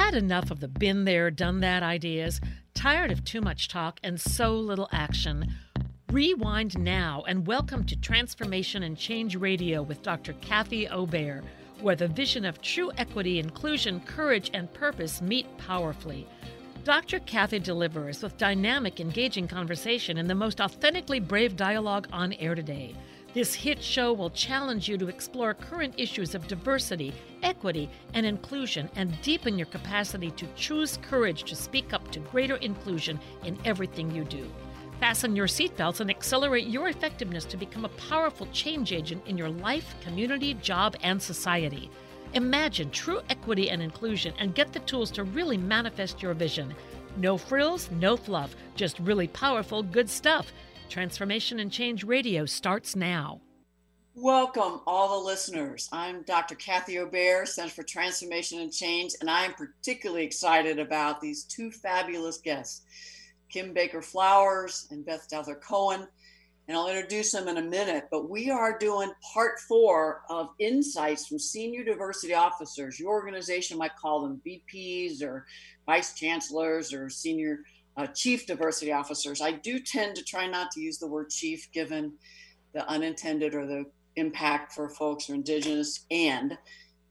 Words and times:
Had 0.00 0.14
enough 0.14 0.50
of 0.50 0.60
the 0.60 0.66
been 0.66 1.04
there, 1.04 1.30
done 1.30 1.60
that 1.60 1.82
ideas? 1.82 2.40
Tired 2.74 3.12
of 3.12 3.22
too 3.22 3.42
much 3.42 3.68
talk 3.68 4.00
and 4.02 4.18
so 4.18 4.58
little 4.58 4.88
action? 4.90 5.52
Rewind 6.10 6.78
now 6.78 7.22
and 7.28 7.46
welcome 7.46 7.84
to 7.84 7.94
Transformation 8.00 8.82
and 8.82 8.96
Change 8.96 9.36
Radio 9.36 9.82
with 9.82 10.02
Dr. 10.02 10.32
Kathy 10.40 10.88
Obear, 10.88 11.44
where 11.82 11.94
the 11.94 12.08
vision 12.08 12.46
of 12.46 12.62
true 12.62 12.90
equity, 12.96 13.38
inclusion, 13.38 14.00
courage, 14.00 14.50
and 14.54 14.72
purpose 14.72 15.20
meet 15.20 15.46
powerfully. 15.58 16.26
Dr. 16.82 17.20
Kathy 17.20 17.58
delivers 17.58 18.22
with 18.22 18.38
dynamic, 18.38 19.00
engaging 19.00 19.46
conversation 19.46 20.16
and 20.16 20.30
the 20.30 20.34
most 20.34 20.62
authentically 20.62 21.20
brave 21.20 21.56
dialogue 21.56 22.08
on 22.10 22.32
air 22.32 22.54
today. 22.54 22.96
This 23.32 23.54
hit 23.54 23.80
show 23.80 24.12
will 24.12 24.30
challenge 24.30 24.88
you 24.88 24.98
to 24.98 25.08
explore 25.08 25.54
current 25.54 25.94
issues 25.96 26.34
of 26.34 26.48
diversity, 26.48 27.12
equity, 27.44 27.88
and 28.12 28.26
inclusion 28.26 28.90
and 28.96 29.20
deepen 29.22 29.56
your 29.56 29.68
capacity 29.68 30.32
to 30.32 30.48
choose 30.56 30.98
courage 31.00 31.44
to 31.44 31.54
speak 31.54 31.92
up 31.92 32.10
to 32.10 32.18
greater 32.18 32.56
inclusion 32.56 33.20
in 33.44 33.56
everything 33.64 34.10
you 34.10 34.24
do. 34.24 34.50
Fasten 34.98 35.36
your 35.36 35.46
seatbelts 35.46 36.00
and 36.00 36.10
accelerate 36.10 36.66
your 36.66 36.88
effectiveness 36.88 37.44
to 37.44 37.56
become 37.56 37.84
a 37.84 37.96
powerful 38.10 38.48
change 38.52 38.92
agent 38.92 39.22
in 39.26 39.38
your 39.38 39.48
life, 39.48 39.94
community, 40.02 40.54
job, 40.54 40.96
and 41.02 41.22
society. 41.22 41.88
Imagine 42.34 42.90
true 42.90 43.20
equity 43.30 43.70
and 43.70 43.80
inclusion 43.80 44.34
and 44.40 44.56
get 44.56 44.72
the 44.72 44.80
tools 44.80 45.10
to 45.12 45.22
really 45.22 45.56
manifest 45.56 46.20
your 46.20 46.34
vision. 46.34 46.74
No 47.16 47.38
frills, 47.38 47.90
no 47.92 48.16
fluff, 48.16 48.56
just 48.74 48.98
really 48.98 49.28
powerful, 49.28 49.84
good 49.84 50.10
stuff. 50.10 50.52
Transformation 50.90 51.60
and 51.60 51.70
Change 51.70 52.02
Radio 52.02 52.44
starts 52.44 52.96
now. 52.96 53.40
Welcome, 54.16 54.80
all 54.88 55.20
the 55.20 55.24
listeners. 55.24 55.88
I'm 55.92 56.22
Dr. 56.22 56.56
Kathy 56.56 56.98
Obear, 56.98 57.46
Center 57.46 57.70
for 57.70 57.84
Transformation 57.84 58.60
and 58.60 58.72
Change, 58.72 59.14
and 59.20 59.30
I 59.30 59.44
am 59.44 59.54
particularly 59.54 60.24
excited 60.24 60.80
about 60.80 61.20
these 61.20 61.44
two 61.44 61.70
fabulous 61.70 62.38
guests, 62.38 62.82
Kim 63.48 63.72
Baker 63.72 64.02
Flowers 64.02 64.88
and 64.90 65.06
Beth 65.06 65.28
Douthirt 65.30 65.62
Cohen. 65.62 66.08
And 66.66 66.76
I'll 66.76 66.88
introduce 66.88 67.30
them 67.32 67.46
in 67.46 67.56
a 67.56 67.62
minute, 67.62 68.08
but 68.10 68.28
we 68.28 68.50
are 68.50 68.76
doing 68.78 69.12
part 69.32 69.60
four 69.60 70.22
of 70.28 70.50
insights 70.58 71.26
from 71.26 71.38
senior 71.38 71.84
diversity 71.84 72.34
officers. 72.34 72.98
Your 72.98 73.12
organization 73.12 73.78
might 73.78 73.96
call 73.96 74.22
them 74.22 74.40
VPs 74.44 75.22
or 75.22 75.46
vice 75.86 76.14
chancellors 76.14 76.92
or 76.92 77.08
senior 77.08 77.60
uh, 77.96 78.06
chief 78.08 78.46
diversity 78.46 78.92
officers. 78.92 79.40
I 79.40 79.52
do 79.52 79.78
tend 79.78 80.16
to 80.16 80.24
try 80.24 80.46
not 80.46 80.70
to 80.72 80.80
use 80.80 80.98
the 80.98 81.06
word 81.06 81.30
chief 81.30 81.70
given 81.72 82.12
the 82.72 82.88
unintended 82.88 83.54
or 83.54 83.66
the 83.66 83.84
impact 84.16 84.72
for 84.72 84.88
folks 84.88 85.26
who 85.26 85.32
are 85.32 85.36
indigenous, 85.36 86.04
and 86.10 86.56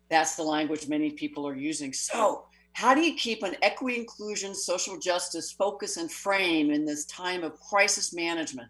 that's 0.10 0.36
the 0.36 0.44
language 0.44 0.88
many 0.88 1.12
people 1.12 1.48
are 1.48 1.56
using. 1.56 1.94
So, 1.94 2.46
how 2.74 2.94
do 2.94 3.02
you 3.02 3.16
keep 3.16 3.44
an 3.44 3.56
equity, 3.62 3.98
inclusion, 3.98 4.56
social 4.56 4.98
justice 4.98 5.52
focus 5.52 5.98
and 5.98 6.12
frame 6.12 6.72
in 6.72 6.86
this 6.86 7.06
time 7.06 7.44
of 7.44 7.60
crisis 7.60 8.14
management? 8.14 8.70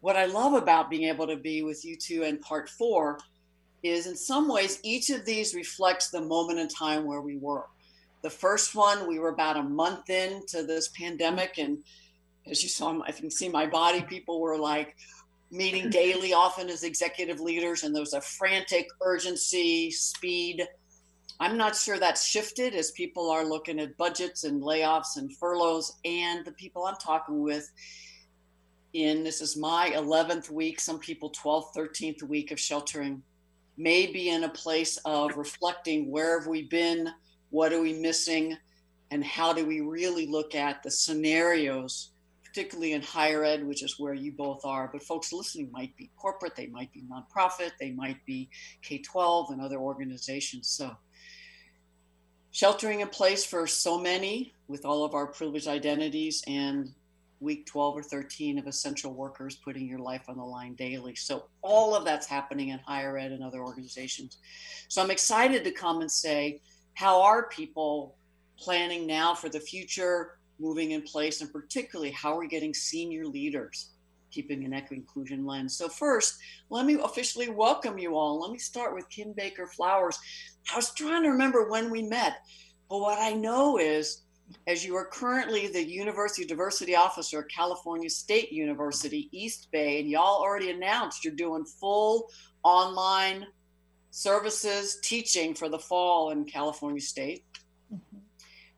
What 0.00 0.16
I 0.16 0.26
love 0.26 0.54
about 0.54 0.90
being 0.90 1.08
able 1.08 1.26
to 1.26 1.36
be 1.36 1.62
with 1.62 1.84
you 1.84 1.96
two 1.96 2.22
in 2.22 2.38
part 2.38 2.68
four 2.68 3.18
is 3.82 4.06
in 4.06 4.16
some 4.16 4.48
ways 4.48 4.80
each 4.82 5.10
of 5.10 5.24
these 5.24 5.54
reflects 5.54 6.10
the 6.10 6.20
moment 6.20 6.58
in 6.58 6.68
time 6.68 7.04
where 7.04 7.20
we 7.20 7.36
were 7.36 7.66
the 8.22 8.30
first 8.30 8.74
one, 8.74 9.06
we 9.06 9.18
were 9.18 9.28
about 9.28 9.56
a 9.56 9.62
month 9.62 10.10
into 10.10 10.62
this 10.64 10.88
pandemic, 10.88 11.58
and 11.58 11.78
as 12.46 12.62
you 12.62 12.68
saw, 12.68 13.00
I 13.02 13.12
can 13.12 13.30
see 13.30 13.48
my 13.48 13.66
body. 13.66 14.02
People 14.02 14.40
were 14.40 14.56
like 14.56 14.96
meeting 15.50 15.90
daily, 15.90 16.32
often 16.32 16.68
as 16.68 16.82
executive 16.82 17.40
leaders, 17.40 17.84
and 17.84 17.94
there 17.94 18.02
was 18.02 18.14
a 18.14 18.20
frantic 18.20 18.88
urgency, 19.02 19.90
speed. 19.90 20.66
I'm 21.40 21.56
not 21.56 21.76
sure 21.76 21.98
that's 21.98 22.26
shifted 22.26 22.74
as 22.74 22.90
people 22.90 23.30
are 23.30 23.44
looking 23.44 23.78
at 23.78 23.96
budgets 23.96 24.42
and 24.42 24.60
layoffs 24.60 25.16
and 25.16 25.32
furloughs. 25.36 25.96
And 26.04 26.44
the 26.44 26.52
people 26.52 26.84
I'm 26.84 26.96
talking 26.96 27.42
with 27.42 27.70
in 28.92 29.22
this 29.22 29.40
is 29.40 29.56
my 29.56 29.92
11th 29.94 30.50
week, 30.50 30.80
some 30.80 30.98
people 30.98 31.30
12th, 31.30 31.74
13th 31.76 32.22
week 32.24 32.50
of 32.50 32.58
sheltering, 32.58 33.22
may 33.76 34.06
be 34.06 34.30
in 34.30 34.42
a 34.42 34.48
place 34.48 34.96
of 35.04 35.36
reflecting 35.36 36.10
where 36.10 36.40
have 36.40 36.48
we 36.48 36.64
been 36.64 37.08
what 37.50 37.72
are 37.72 37.80
we 37.80 37.94
missing? 37.94 38.56
And 39.10 39.24
how 39.24 39.52
do 39.52 39.64
we 39.64 39.80
really 39.80 40.26
look 40.26 40.54
at 40.54 40.82
the 40.82 40.90
scenarios, 40.90 42.10
particularly 42.44 42.92
in 42.92 43.02
higher 43.02 43.42
ed, 43.44 43.66
which 43.66 43.82
is 43.82 43.98
where 43.98 44.14
you 44.14 44.32
both 44.32 44.64
are? 44.64 44.88
But 44.92 45.02
folks 45.02 45.32
listening 45.32 45.70
might 45.72 45.96
be 45.96 46.10
corporate, 46.16 46.56
they 46.56 46.66
might 46.66 46.92
be 46.92 47.02
nonprofit, 47.02 47.72
they 47.80 47.90
might 47.90 48.24
be 48.26 48.50
K 48.82 48.98
12 48.98 49.50
and 49.50 49.60
other 49.62 49.78
organizations. 49.78 50.68
So, 50.68 50.94
sheltering 52.50 53.00
in 53.00 53.08
place 53.08 53.46
for 53.46 53.66
so 53.66 53.98
many 53.98 54.52
with 54.66 54.84
all 54.84 55.04
of 55.04 55.14
our 55.14 55.26
privileged 55.26 55.68
identities 55.68 56.42
and 56.46 56.92
week 57.40 57.66
12 57.66 57.98
or 57.98 58.02
13 58.02 58.58
of 58.58 58.66
essential 58.66 59.12
workers 59.12 59.56
putting 59.56 59.86
your 59.86 60.00
life 60.00 60.22
on 60.28 60.36
the 60.36 60.44
line 60.44 60.74
daily. 60.74 61.14
So, 61.14 61.44
all 61.62 61.94
of 61.94 62.04
that's 62.04 62.26
happening 62.26 62.70
in 62.70 62.78
higher 62.80 63.16
ed 63.16 63.32
and 63.32 63.42
other 63.42 63.60
organizations. 63.60 64.36
So, 64.88 65.02
I'm 65.02 65.10
excited 65.10 65.64
to 65.64 65.70
come 65.70 66.02
and 66.02 66.10
say, 66.10 66.60
how 66.98 67.22
are 67.22 67.48
people 67.50 68.16
planning 68.58 69.06
now 69.06 69.32
for 69.32 69.48
the 69.48 69.60
future, 69.60 70.40
moving 70.58 70.90
in 70.90 71.02
place, 71.02 71.40
and 71.40 71.52
particularly 71.52 72.10
how 72.10 72.34
are 72.34 72.40
we 72.40 72.48
getting 72.48 72.74
senior 72.74 73.24
leaders 73.24 73.90
keeping 74.32 74.64
an 74.64 74.74
equity 74.74 74.96
inclusion 74.96 75.46
lens? 75.46 75.76
So, 75.76 75.88
first, 75.88 76.38
let 76.70 76.86
me 76.86 76.94
officially 76.94 77.50
welcome 77.50 77.98
you 77.98 78.16
all. 78.16 78.40
Let 78.40 78.50
me 78.50 78.58
start 78.58 78.96
with 78.96 79.08
Kim 79.10 79.32
Baker 79.32 79.68
Flowers. 79.68 80.18
I 80.72 80.74
was 80.74 80.92
trying 80.92 81.22
to 81.22 81.28
remember 81.28 81.70
when 81.70 81.88
we 81.88 82.02
met, 82.02 82.38
but 82.90 82.98
what 82.98 83.20
I 83.20 83.32
know 83.32 83.78
is 83.78 84.22
as 84.66 84.84
you 84.84 84.96
are 84.96 85.04
currently 85.04 85.68
the 85.68 85.88
University 85.88 86.44
Diversity 86.44 86.96
Officer 86.96 87.42
at 87.42 87.48
California 87.48 88.10
State 88.10 88.50
University, 88.50 89.28
East 89.30 89.68
Bay, 89.70 90.00
and 90.00 90.10
y'all 90.10 90.42
already 90.42 90.72
announced 90.72 91.24
you're 91.24 91.32
doing 91.32 91.64
full 91.64 92.28
online 92.64 93.46
services 94.10 94.98
teaching 95.02 95.54
for 95.54 95.68
the 95.68 95.78
fall 95.78 96.30
in 96.30 96.44
California 96.44 97.00
State. 97.00 97.44
Mm-hmm. 97.92 98.18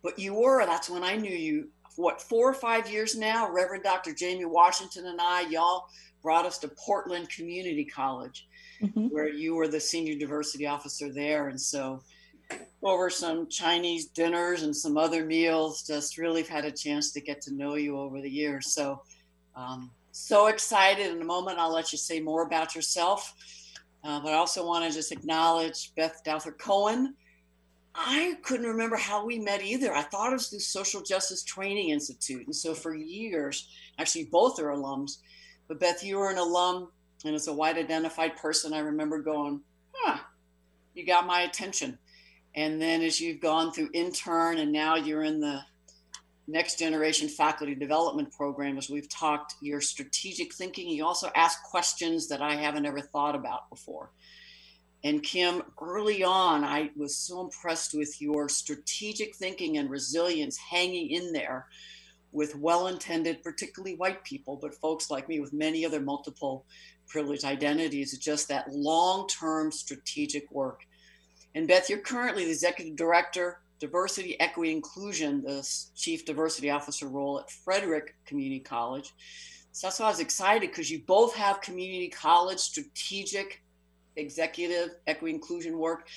But 0.02 0.18
you 0.18 0.34
were, 0.34 0.64
that's 0.64 0.90
when 0.90 1.04
I 1.04 1.16
knew 1.16 1.34
you, 1.34 1.68
what, 1.96 2.20
four 2.20 2.48
or 2.48 2.54
five 2.54 2.90
years 2.90 3.16
now, 3.16 3.50
Reverend 3.50 3.84
Dr. 3.84 4.14
Jamie 4.14 4.44
Washington 4.44 5.06
and 5.06 5.20
I, 5.20 5.42
y'all 5.42 5.84
brought 6.22 6.46
us 6.46 6.58
to 6.58 6.68
Portland 6.68 7.28
Community 7.28 7.84
College, 7.84 8.46
mm-hmm. 8.82 9.06
where 9.08 9.28
you 9.28 9.54
were 9.54 9.68
the 9.68 9.80
senior 9.80 10.16
diversity 10.16 10.66
officer 10.66 11.12
there. 11.12 11.48
And 11.48 11.60
so, 11.60 12.02
over 12.82 13.10
some 13.10 13.48
Chinese 13.48 14.06
dinners 14.06 14.62
and 14.62 14.74
some 14.74 14.96
other 14.96 15.24
meals, 15.24 15.86
just 15.86 16.18
really 16.18 16.42
had 16.42 16.64
a 16.64 16.72
chance 16.72 17.12
to 17.12 17.20
get 17.20 17.40
to 17.42 17.54
know 17.54 17.76
you 17.76 17.96
over 17.98 18.20
the 18.20 18.30
years. 18.30 18.74
So, 18.74 19.02
um, 19.54 19.90
so 20.10 20.48
excited. 20.48 21.14
In 21.14 21.22
a 21.22 21.24
moment, 21.24 21.58
I'll 21.58 21.72
let 21.72 21.92
you 21.92 21.98
say 21.98 22.20
more 22.20 22.42
about 22.42 22.74
yourself. 22.74 23.34
Uh, 24.02 24.20
but 24.20 24.32
I 24.32 24.36
also 24.36 24.66
want 24.66 24.84
to 24.84 24.96
just 24.96 25.12
acknowledge 25.12 25.94
Beth 25.94 26.22
Douthirt 26.24 26.58
Cohen. 26.58 27.14
I 27.94 28.36
couldn't 28.42 28.66
remember 28.66 28.96
how 28.96 29.24
we 29.24 29.38
met 29.38 29.62
either. 29.62 29.92
I 29.92 30.02
thought 30.02 30.30
it 30.30 30.36
was 30.36 30.50
the 30.50 30.60
Social 30.60 31.02
Justice 31.02 31.42
Training 31.42 31.90
Institute. 31.90 32.46
And 32.46 32.54
so 32.54 32.72
for 32.72 32.94
years, 32.94 33.68
actually, 33.98 34.24
both 34.24 34.58
are 34.60 34.68
alums. 34.68 35.18
But 35.68 35.80
Beth, 35.80 36.02
you 36.02 36.18
were 36.18 36.30
an 36.30 36.38
alum, 36.38 36.88
and 37.24 37.34
as 37.34 37.48
a 37.48 37.52
white 37.52 37.76
identified 37.76 38.36
person, 38.36 38.72
I 38.72 38.78
remember 38.78 39.20
going, 39.20 39.60
huh, 39.92 40.18
you 40.94 41.04
got 41.04 41.26
my 41.26 41.42
attention. 41.42 41.98
And 42.54 42.80
then 42.80 43.02
as 43.02 43.20
you've 43.20 43.40
gone 43.40 43.72
through 43.72 43.90
intern 43.92 44.58
and 44.58 44.72
now 44.72 44.96
you're 44.96 45.22
in 45.22 45.40
the 45.40 45.60
next 46.48 46.78
generation 46.78 47.28
faculty 47.28 47.74
development 47.74 48.32
program 48.32 48.78
as 48.78 48.90
we've 48.90 49.08
talked 49.08 49.54
your 49.60 49.80
strategic 49.80 50.54
thinking. 50.54 50.88
You 50.88 51.06
also 51.06 51.30
ask 51.34 51.62
questions 51.62 52.28
that 52.28 52.42
i 52.42 52.54
haven't 52.54 52.86
ever 52.86 53.00
thought 53.00 53.34
about 53.34 53.70
before. 53.70 54.10
And 55.04 55.22
kim 55.22 55.62
early 55.80 56.22
on 56.22 56.64
i 56.64 56.90
was 56.96 57.16
so 57.16 57.40
impressed 57.40 57.94
with 57.94 58.20
your 58.20 58.48
strategic 58.48 59.36
thinking 59.36 59.78
and 59.78 59.90
resilience 59.90 60.56
hanging 60.56 61.10
in 61.10 61.32
there 61.32 61.66
with 62.32 62.54
well-intended 62.56 63.42
particularly 63.42 63.96
white 63.96 64.22
people 64.24 64.56
but 64.60 64.74
folks 64.74 65.10
like 65.10 65.28
me 65.28 65.40
with 65.40 65.52
many 65.52 65.84
other 65.84 66.00
multiple 66.00 66.64
privileged 67.10 67.44
identities 67.44 68.16
just 68.18 68.48
that 68.48 68.70
long-term 68.72 69.72
strategic 69.72 70.50
work. 70.50 70.86
And 71.54 71.66
beth 71.66 71.90
you're 71.90 71.98
currently 71.98 72.44
the 72.44 72.52
executive 72.52 72.96
director 72.96 73.59
diversity, 73.80 74.38
equity, 74.40 74.72
inclusion, 74.72 75.42
the 75.42 75.66
chief 75.96 76.24
diversity 76.24 76.70
officer 76.70 77.08
role 77.08 77.40
at 77.40 77.50
Frederick 77.50 78.14
Community 78.26 78.60
College. 78.60 79.14
So 79.72 79.86
that's 79.86 79.98
why 79.98 80.06
I 80.06 80.10
was 80.10 80.20
excited 80.20 80.70
because 80.70 80.90
you 80.90 81.02
both 81.06 81.34
have 81.34 81.60
community 81.60 82.08
college 82.08 82.58
strategic, 82.58 83.62
executive, 84.16 84.90
equity, 85.06 85.34
inclusion 85.34 85.78
work. 85.78 86.08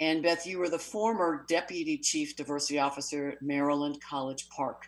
And 0.00 0.22
Beth, 0.22 0.46
you 0.46 0.58
were 0.58 0.68
the 0.68 0.78
former 0.78 1.44
deputy 1.48 1.98
chief 1.98 2.36
diversity 2.36 2.78
officer 2.78 3.30
at 3.30 3.42
Maryland 3.42 3.98
College 4.00 4.48
Park. 4.48 4.86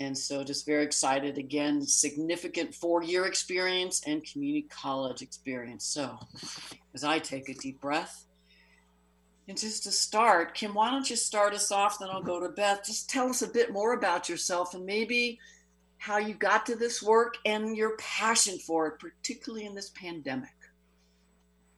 And 0.00 0.16
so 0.16 0.44
just 0.44 0.64
very 0.64 0.84
excited 0.84 1.38
again, 1.38 1.82
significant 1.82 2.74
four 2.74 3.02
year 3.02 3.26
experience 3.26 4.02
and 4.06 4.24
community 4.24 4.68
college 4.70 5.22
experience. 5.22 5.84
So 5.84 6.18
as 6.94 7.02
I 7.02 7.18
take 7.18 7.48
a 7.48 7.54
deep 7.54 7.80
breath, 7.80 8.27
And 9.48 9.56
just 9.56 9.84
to 9.84 9.90
start, 9.90 10.54
Kim, 10.54 10.74
why 10.74 10.90
don't 10.90 11.08
you 11.08 11.16
start 11.16 11.54
us 11.54 11.72
off? 11.72 11.98
Then 11.98 12.10
I'll 12.10 12.22
go 12.22 12.38
to 12.38 12.50
Beth. 12.50 12.84
Just 12.84 13.08
tell 13.08 13.30
us 13.30 13.40
a 13.40 13.48
bit 13.48 13.72
more 13.72 13.94
about 13.94 14.28
yourself 14.28 14.74
and 14.74 14.84
maybe 14.84 15.38
how 15.96 16.18
you 16.18 16.34
got 16.34 16.66
to 16.66 16.76
this 16.76 17.02
work 17.02 17.36
and 17.46 17.74
your 17.74 17.96
passion 17.96 18.58
for 18.58 18.86
it, 18.88 18.98
particularly 18.98 19.64
in 19.64 19.74
this 19.74 19.88
pandemic. 19.90 20.50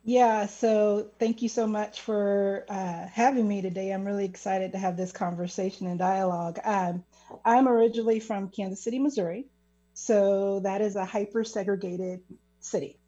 Yeah, 0.02 0.46
so 0.46 1.10
thank 1.20 1.42
you 1.42 1.48
so 1.48 1.66
much 1.66 2.00
for 2.00 2.64
uh, 2.68 3.06
having 3.06 3.46
me 3.46 3.62
today. 3.62 3.92
I'm 3.92 4.04
really 4.04 4.24
excited 4.24 4.72
to 4.72 4.78
have 4.78 4.96
this 4.96 5.12
conversation 5.12 5.86
and 5.86 5.98
dialogue. 5.98 6.58
Um, 6.64 7.04
I'm 7.44 7.68
originally 7.68 8.18
from 8.18 8.48
Kansas 8.48 8.82
City, 8.82 8.98
Missouri. 8.98 9.46
So 9.94 10.60
that 10.60 10.80
is 10.80 10.96
a 10.96 11.04
hyper 11.04 11.44
segregated 11.44 12.20
city. 12.58 12.98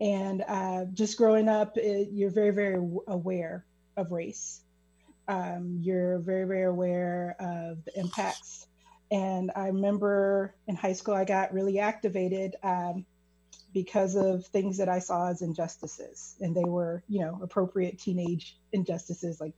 And 0.00 0.42
uh, 0.48 0.86
just 0.94 1.16
growing 1.16 1.48
up, 1.48 1.76
it, 1.76 2.08
you're 2.10 2.30
very, 2.30 2.50
very 2.50 2.74
aware 3.06 3.64
of 3.96 4.12
race. 4.12 4.60
Um, 5.26 5.78
you're 5.82 6.18
very, 6.18 6.44
very 6.44 6.64
aware 6.64 7.36
of 7.38 7.84
the 7.84 7.98
impacts. 7.98 8.66
And 9.10 9.50
I 9.54 9.68
remember 9.68 10.54
in 10.66 10.76
high 10.76 10.92
school, 10.92 11.14
I 11.14 11.24
got 11.24 11.52
really 11.52 11.78
activated 11.78 12.56
um, 12.62 13.06
because 13.72 14.16
of 14.16 14.46
things 14.46 14.78
that 14.78 14.88
I 14.88 14.98
saw 14.98 15.28
as 15.28 15.42
injustices. 15.42 16.36
And 16.40 16.54
they 16.54 16.64
were, 16.64 17.02
you 17.08 17.20
know, 17.20 17.38
appropriate 17.42 17.98
teenage 17.98 18.56
injustices. 18.72 19.40
Like 19.40 19.54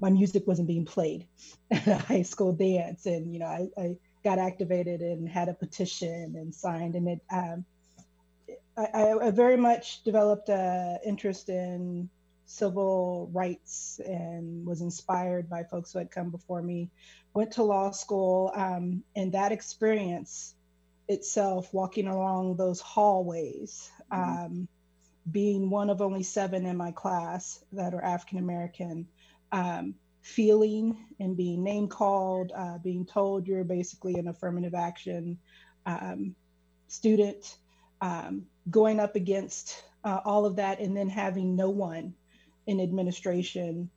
my 0.00 0.10
music 0.10 0.46
wasn't 0.46 0.68
being 0.68 0.84
played 0.84 1.26
at 1.70 1.86
a 1.86 1.96
high 1.96 2.22
school 2.22 2.52
dance. 2.52 3.06
And, 3.06 3.32
you 3.32 3.40
know, 3.40 3.46
I, 3.46 3.68
I 3.80 3.96
got 4.24 4.38
activated 4.38 5.00
and 5.00 5.28
had 5.28 5.48
a 5.48 5.54
petition 5.54 6.34
and 6.36 6.54
signed. 6.54 6.94
And 6.94 7.08
it, 7.08 7.20
um, 7.32 7.64
I, 8.76 9.12
I, 9.20 9.30
very 9.30 9.56
much 9.56 10.02
developed 10.02 10.48
an 10.48 10.98
interest 11.04 11.48
in 11.48 12.08
civil 12.52 13.30
rights 13.32 13.98
and 14.04 14.66
was 14.66 14.82
inspired 14.82 15.48
by 15.48 15.64
folks 15.64 15.92
who 15.92 15.98
had 15.98 16.10
come 16.10 16.30
before 16.30 16.62
me. 16.62 16.90
Went 17.34 17.52
to 17.52 17.62
law 17.62 17.90
school, 17.90 18.52
um, 18.54 19.02
and 19.16 19.32
that 19.32 19.52
experience 19.52 20.54
itself, 21.08 21.72
walking 21.72 22.08
along 22.08 22.56
those 22.56 22.80
hallways, 22.80 23.90
mm-hmm. 24.12 24.44
um, 24.44 24.68
being 25.30 25.70
one 25.70 25.88
of 25.88 26.02
only 26.02 26.22
seven 26.22 26.66
in 26.66 26.76
my 26.76 26.90
class 26.92 27.64
that 27.72 27.94
are 27.94 28.04
African 28.04 28.38
American, 28.38 29.06
um, 29.50 29.94
feeling 30.20 31.06
and 31.20 31.36
being 31.36 31.64
name 31.64 31.88
called, 31.88 32.52
uh, 32.54 32.78
being 32.78 33.06
told 33.06 33.46
you're 33.46 33.64
basically 33.64 34.14
an 34.16 34.28
affirmative 34.28 34.74
action 34.74 35.38
um, 35.86 36.34
student, 36.88 37.56
um, 38.02 38.44
going 38.70 39.00
up 39.00 39.16
against 39.16 39.84
uh, 40.04 40.20
all 40.24 40.44
of 40.44 40.56
that, 40.56 40.80
and 40.80 40.94
then 40.94 41.08
having 41.08 41.56
no 41.56 41.70
one 41.70 42.14
in 42.66 42.80
administration 42.80 43.90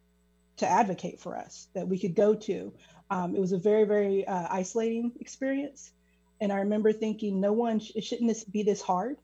to 0.58 0.68
advocate 0.68 1.20
for 1.20 1.38
us 1.38 1.68
that 1.74 1.88
we 1.88 2.00
could 2.00 2.16
go 2.16 2.34
to. 2.34 2.74
Um, 3.10 3.36
it 3.36 3.40
was 3.40 3.52
a 3.52 3.58
very, 3.58 3.84
very 3.84 4.26
uh, 4.26 4.48
isolating 4.50 5.12
experience. 5.20 5.92
And 6.42 6.52
I 6.52 6.58
remember 6.58 6.92
thinking, 6.92 7.40
no 7.40 7.54
one, 7.54 7.80
sh- 7.80 7.92
shouldn't 8.02 8.28
this 8.28 8.44
be 8.44 8.64
this 8.64 8.82
hard 8.82 9.18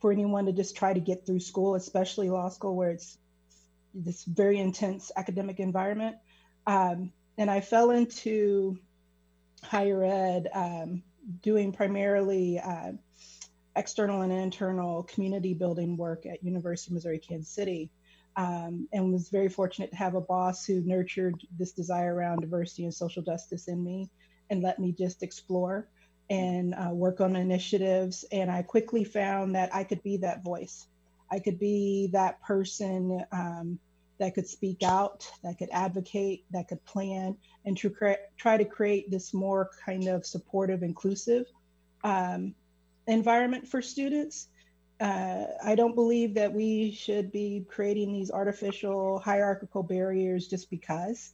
for 0.00 0.12
anyone 0.12 0.46
to 0.46 0.52
just 0.52 0.76
try 0.76 0.92
to 0.92 1.00
get 1.00 1.26
through 1.26 1.40
school, 1.40 1.74
especially 1.74 2.30
law 2.30 2.48
school, 2.48 2.76
where 2.76 2.90
it's 2.90 3.18
this 3.94 4.24
very 4.24 4.58
intense 4.58 5.10
academic 5.16 5.58
environment. 5.58 6.16
Um, 6.66 7.12
and 7.38 7.50
I 7.50 7.60
fell 7.60 7.90
into 7.90 8.78
higher 9.62 10.02
ed, 10.02 10.48
um, 10.52 11.02
doing 11.42 11.72
primarily 11.72 12.58
uh, 12.58 12.92
external 13.74 14.22
and 14.22 14.32
internal 14.32 15.02
community 15.04 15.54
building 15.54 15.96
work 15.96 16.24
at 16.26 16.42
University 16.42 16.90
of 16.90 16.94
Missouri 16.94 17.18
Kansas 17.18 17.52
City 17.52 17.90
um, 18.36 18.86
and 18.92 19.12
was 19.12 19.28
very 19.30 19.48
fortunate 19.48 19.90
to 19.90 19.96
have 19.96 20.14
a 20.14 20.20
boss 20.20 20.64
who 20.64 20.82
nurtured 20.82 21.40
this 21.58 21.72
desire 21.72 22.14
around 22.14 22.40
diversity 22.40 22.84
and 22.84 22.94
social 22.94 23.22
justice 23.22 23.68
in 23.68 23.82
me 23.82 24.10
and 24.50 24.62
let 24.62 24.78
me 24.78 24.92
just 24.92 25.22
explore 25.22 25.88
and 26.28 26.74
uh, 26.74 26.90
work 26.92 27.20
on 27.20 27.36
initiatives. 27.36 28.24
And 28.32 28.50
I 28.50 28.62
quickly 28.62 29.04
found 29.04 29.54
that 29.54 29.74
I 29.74 29.84
could 29.84 30.02
be 30.02 30.18
that 30.18 30.44
voice. 30.44 30.86
I 31.30 31.38
could 31.38 31.58
be 31.58 32.10
that 32.12 32.40
person 32.42 33.24
um, 33.32 33.78
that 34.18 34.34
could 34.34 34.46
speak 34.46 34.82
out, 34.82 35.30
that 35.42 35.58
could 35.58 35.68
advocate, 35.72 36.44
that 36.50 36.68
could 36.68 36.84
plan, 36.84 37.36
and 37.64 37.76
to 37.78 37.90
cre- 37.90 38.22
try 38.36 38.56
to 38.56 38.64
create 38.64 39.10
this 39.10 39.34
more 39.34 39.70
kind 39.84 40.08
of 40.08 40.24
supportive, 40.24 40.82
inclusive 40.82 41.46
um, 42.04 42.54
environment 43.06 43.66
for 43.66 43.82
students 43.82 44.48
uh, 45.00 45.44
I 45.64 45.74
don't 45.74 45.94
believe 45.94 46.34
that 46.34 46.52
we 46.52 46.92
should 46.92 47.30
be 47.30 47.66
creating 47.68 48.12
these 48.12 48.30
artificial 48.30 49.18
hierarchical 49.18 49.82
barriers 49.82 50.48
just 50.48 50.70
because 50.70 51.32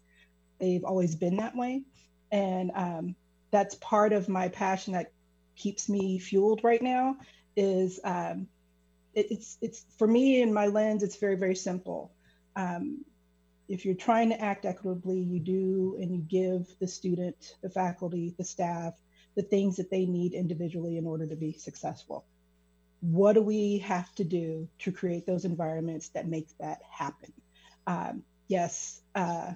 they've 0.59 0.85
always 0.85 1.15
been 1.15 1.37
that 1.37 1.57
way. 1.57 1.83
And 2.31 2.73
um, 2.75 3.15
that's 3.51 3.75
part 3.77 4.13
of 4.13 4.29
my 4.29 4.49
passion 4.49 4.95
that 4.95 5.13
keeps 5.55 5.89
me 5.89 6.19
fueled 6.19 6.65
right 6.65 6.83
now 6.83 7.17
is 7.57 8.01
um, 8.05 8.49
it, 9.15 9.27
it's 9.31 9.59
it's 9.61 9.85
for 9.99 10.07
me 10.07 10.41
in 10.41 10.53
my 10.53 10.67
lens 10.67 11.03
it's 11.03 11.17
very 11.17 11.37
very 11.37 11.55
simple 11.55 12.13
um, 12.57 13.05
if 13.69 13.85
you're 13.85 13.95
trying 13.95 14.31
to 14.31 14.41
act 14.41 14.65
equitably 14.65 15.19
you 15.19 15.39
do 15.39 15.97
and 16.01 16.11
you 16.11 16.21
give 16.23 16.67
the 16.81 16.89
student 16.89 17.57
the 17.63 17.69
faculty 17.69 18.35
the 18.39 18.45
staff 18.45 18.95
the 19.37 19.43
things 19.43 19.77
that 19.77 19.91
they 19.91 20.07
need 20.07 20.33
individually 20.33 20.97
in 20.97 21.07
order 21.07 21.27
to 21.27 21.37
be 21.37 21.53
successful 21.53 22.25
what 23.03 23.33
do 23.33 23.43
we 23.43 23.79
have 23.79 24.15
to 24.15 24.25
do 24.25 24.69
to 24.79 24.93
create 24.93 25.27
those 25.27 25.45
environments 25.45 26.11
that 26.11 26.29
make 26.29 26.47
that 26.59 26.81
happen? 26.89 27.33
Um, 27.87 28.23
yes, 28.47 29.01
uh, 29.17 29.53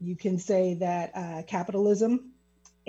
you 0.00 0.16
can 0.16 0.38
say 0.38 0.74
that 0.74 1.12
uh, 1.14 1.42
capitalism 1.46 2.32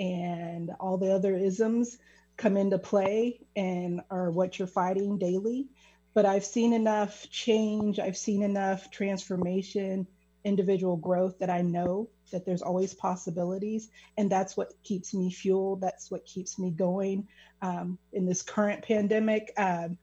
and 0.00 0.72
all 0.80 0.98
the 0.98 1.14
other 1.14 1.36
isms 1.36 1.96
come 2.36 2.56
into 2.56 2.78
play 2.78 3.40
and 3.54 4.00
are 4.10 4.32
what 4.32 4.58
you're 4.58 4.66
fighting 4.66 5.16
daily. 5.16 5.68
But 6.12 6.26
I've 6.26 6.44
seen 6.44 6.72
enough 6.72 7.30
change, 7.30 8.00
I've 8.00 8.16
seen 8.16 8.42
enough 8.42 8.90
transformation, 8.90 10.08
individual 10.44 10.96
growth 10.96 11.38
that 11.38 11.50
I 11.50 11.62
know 11.62 12.08
that 12.32 12.44
there's 12.44 12.62
always 12.62 12.94
possibilities. 12.94 13.90
And 14.18 14.30
that's 14.30 14.56
what 14.56 14.72
keeps 14.82 15.14
me 15.14 15.30
fueled. 15.30 15.80
That's 15.80 16.10
what 16.10 16.24
keeps 16.24 16.58
me 16.58 16.70
going. 16.70 17.28
Um, 17.62 17.98
in 18.12 18.26
this 18.26 18.42
current 18.42 18.82
pandemic, 18.82 19.52
um, 19.56 19.96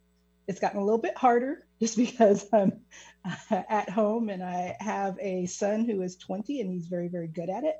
it's 0.50 0.60
gotten 0.60 0.80
a 0.80 0.84
little 0.84 1.00
bit 1.00 1.16
harder 1.16 1.68
just 1.80 1.96
because 1.96 2.48
I'm 2.52 2.82
at 3.70 3.90
home 3.90 4.30
and 4.30 4.44
I 4.44 4.76
have 4.80 5.16
a 5.20 5.46
son 5.46 5.86
who 5.86 6.02
is 6.02 6.18
20 6.18 6.60
and 6.62 6.72
he's 6.72 6.88
very, 6.88 7.08
very 7.08 7.28
good 7.28 7.50
at 7.50 7.64
it. 7.64 7.76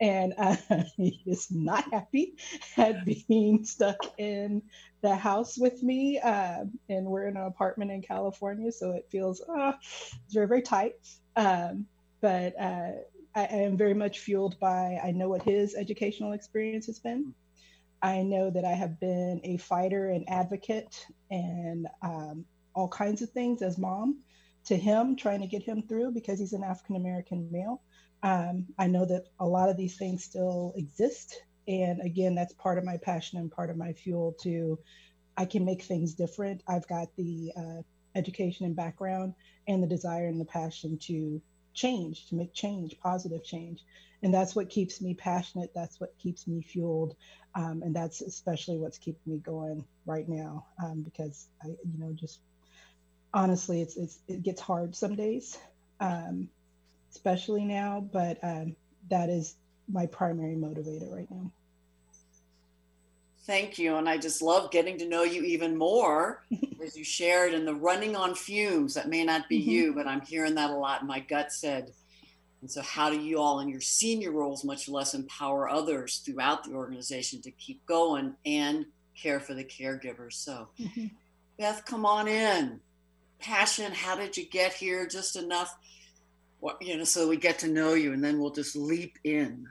And 0.00 0.34
uh, 0.36 0.56
he 0.96 1.22
is 1.26 1.50
not 1.50 1.90
happy 1.92 2.36
at 2.76 3.06
being 3.26 3.64
stuck 3.64 3.96
in 4.18 4.62
the 5.00 5.16
house 5.16 5.56
with 5.56 5.82
me. 5.82 6.18
Uh, 6.18 6.64
and 6.88 7.06
we're 7.06 7.26
in 7.26 7.38
an 7.38 7.46
apartment 7.46 7.90
in 7.90 8.02
California, 8.02 8.70
so 8.70 8.92
it 8.92 9.06
feels 9.10 9.40
uh, 9.40 9.72
it's 9.80 10.34
very, 10.34 10.46
very 10.46 10.62
tight. 10.62 10.96
Um, 11.36 11.86
but 12.20 12.54
uh, 12.60 12.92
I, 13.34 13.44
am 13.44 13.76
very 13.76 13.94
much 13.94 14.20
fueled 14.20 14.58
by 14.58 14.98
I 15.02 15.12
know 15.12 15.28
what 15.28 15.42
his 15.42 15.74
educational 15.74 16.32
experience 16.32 16.86
has 16.86 16.98
been. 16.98 17.34
I 18.02 18.22
know 18.22 18.50
that 18.50 18.64
I 18.64 18.72
have 18.72 18.98
been 18.98 19.40
a 19.44 19.58
fighter 19.58 20.10
and 20.10 20.28
advocate 20.28 21.06
and 21.30 21.86
um, 22.02 22.44
all 22.74 22.88
kinds 22.88 23.22
of 23.22 23.30
things 23.30 23.62
as 23.62 23.78
mom 23.78 24.20
to 24.64 24.76
him, 24.76 25.16
trying 25.16 25.40
to 25.40 25.46
get 25.46 25.62
him 25.62 25.82
through 25.82 26.12
because 26.12 26.38
he's 26.38 26.52
an 26.52 26.64
African 26.64 26.96
American 26.96 27.48
male. 27.50 27.82
Um, 28.22 28.66
I 28.78 28.86
know 28.86 29.04
that 29.06 29.24
a 29.38 29.46
lot 29.46 29.68
of 29.68 29.76
these 29.76 29.96
things 29.96 30.24
still 30.24 30.72
exist. 30.76 31.42
And 31.68 32.00
again, 32.00 32.34
that's 32.34 32.54
part 32.54 32.78
of 32.78 32.84
my 32.84 32.96
passion 32.96 33.38
and 33.38 33.50
part 33.50 33.70
of 33.70 33.76
my 33.76 33.92
fuel 33.92 34.34
to, 34.42 34.78
I 35.36 35.44
can 35.44 35.64
make 35.64 35.82
things 35.82 36.14
different. 36.14 36.62
I've 36.68 36.88
got 36.88 37.08
the 37.16 37.52
uh, 37.56 37.82
education 38.14 38.66
and 38.66 38.76
background 38.76 39.34
and 39.68 39.82
the 39.82 39.86
desire 39.86 40.26
and 40.26 40.40
the 40.40 40.44
passion 40.44 40.98
to 41.02 41.40
change, 41.74 42.28
to 42.28 42.34
make 42.34 42.52
change, 42.52 42.98
positive 43.00 43.44
change. 43.44 43.84
And 44.22 44.34
that's 44.34 44.54
what 44.54 44.68
keeps 44.68 45.00
me 45.00 45.14
passionate. 45.14 45.72
That's 45.74 45.98
what 45.98 46.16
keeps 46.18 46.46
me 46.46 46.62
fueled. 46.62 47.16
Um, 47.54 47.82
and 47.82 47.94
that's 47.94 48.20
especially 48.20 48.78
what's 48.78 48.98
keeping 48.98 49.32
me 49.32 49.38
going 49.38 49.84
right 50.06 50.28
now 50.28 50.66
um, 50.82 51.02
because 51.02 51.48
I, 51.62 51.68
you 51.68 51.98
know, 51.98 52.12
just 52.12 52.40
honestly, 53.32 53.80
it's, 53.80 53.96
it's 53.96 54.18
it 54.28 54.42
gets 54.42 54.60
hard 54.60 54.94
some 54.94 55.16
days, 55.16 55.58
um, 56.00 56.48
especially 57.10 57.64
now. 57.64 58.00
But 58.12 58.38
um, 58.42 58.76
that 59.08 59.30
is 59.30 59.56
my 59.88 60.06
primary 60.06 60.54
motivator 60.54 61.12
right 61.12 61.30
now. 61.30 61.50
Thank 63.50 63.80
you. 63.80 63.96
And 63.96 64.08
I 64.08 64.16
just 64.16 64.42
love 64.42 64.70
getting 64.70 64.96
to 64.98 65.08
know 65.08 65.24
you 65.24 65.42
even 65.42 65.76
more 65.76 66.44
as 66.84 66.96
you 66.96 67.02
shared 67.02 67.52
and 67.52 67.66
the 67.66 67.74
running 67.74 68.14
on 68.14 68.36
fumes. 68.36 68.94
That 68.94 69.08
may 69.08 69.24
not 69.24 69.48
be 69.48 69.58
mm-hmm. 69.58 69.70
you, 69.70 69.92
but 69.92 70.06
I'm 70.06 70.20
hearing 70.20 70.54
that 70.54 70.70
a 70.70 70.74
lot. 70.74 71.04
My 71.04 71.18
gut 71.18 71.52
said. 71.52 71.90
And 72.60 72.70
so, 72.70 72.80
how 72.80 73.10
do 73.10 73.20
you 73.20 73.40
all 73.40 73.58
in 73.58 73.68
your 73.68 73.80
senior 73.80 74.30
roles, 74.30 74.62
much 74.62 74.88
less 74.88 75.14
empower 75.14 75.68
others 75.68 76.18
throughout 76.18 76.62
the 76.62 76.74
organization 76.74 77.42
to 77.42 77.50
keep 77.50 77.84
going 77.86 78.36
and 78.46 78.86
care 79.20 79.40
for 79.40 79.54
the 79.54 79.64
caregivers? 79.64 80.34
So, 80.34 80.68
mm-hmm. 80.78 81.06
Beth, 81.58 81.84
come 81.84 82.06
on 82.06 82.28
in. 82.28 82.78
Passion, 83.40 83.90
how 83.90 84.14
did 84.14 84.36
you 84.36 84.46
get 84.46 84.74
here? 84.74 85.08
Just 85.08 85.34
enough 85.34 85.76
what, 86.60 86.80
you 86.80 86.96
know, 86.96 87.02
so 87.02 87.26
we 87.26 87.36
get 87.36 87.58
to 87.60 87.68
know 87.68 87.94
you 87.94 88.12
and 88.12 88.22
then 88.22 88.38
we'll 88.38 88.52
just 88.52 88.76
leap 88.76 89.18
in. 89.24 89.66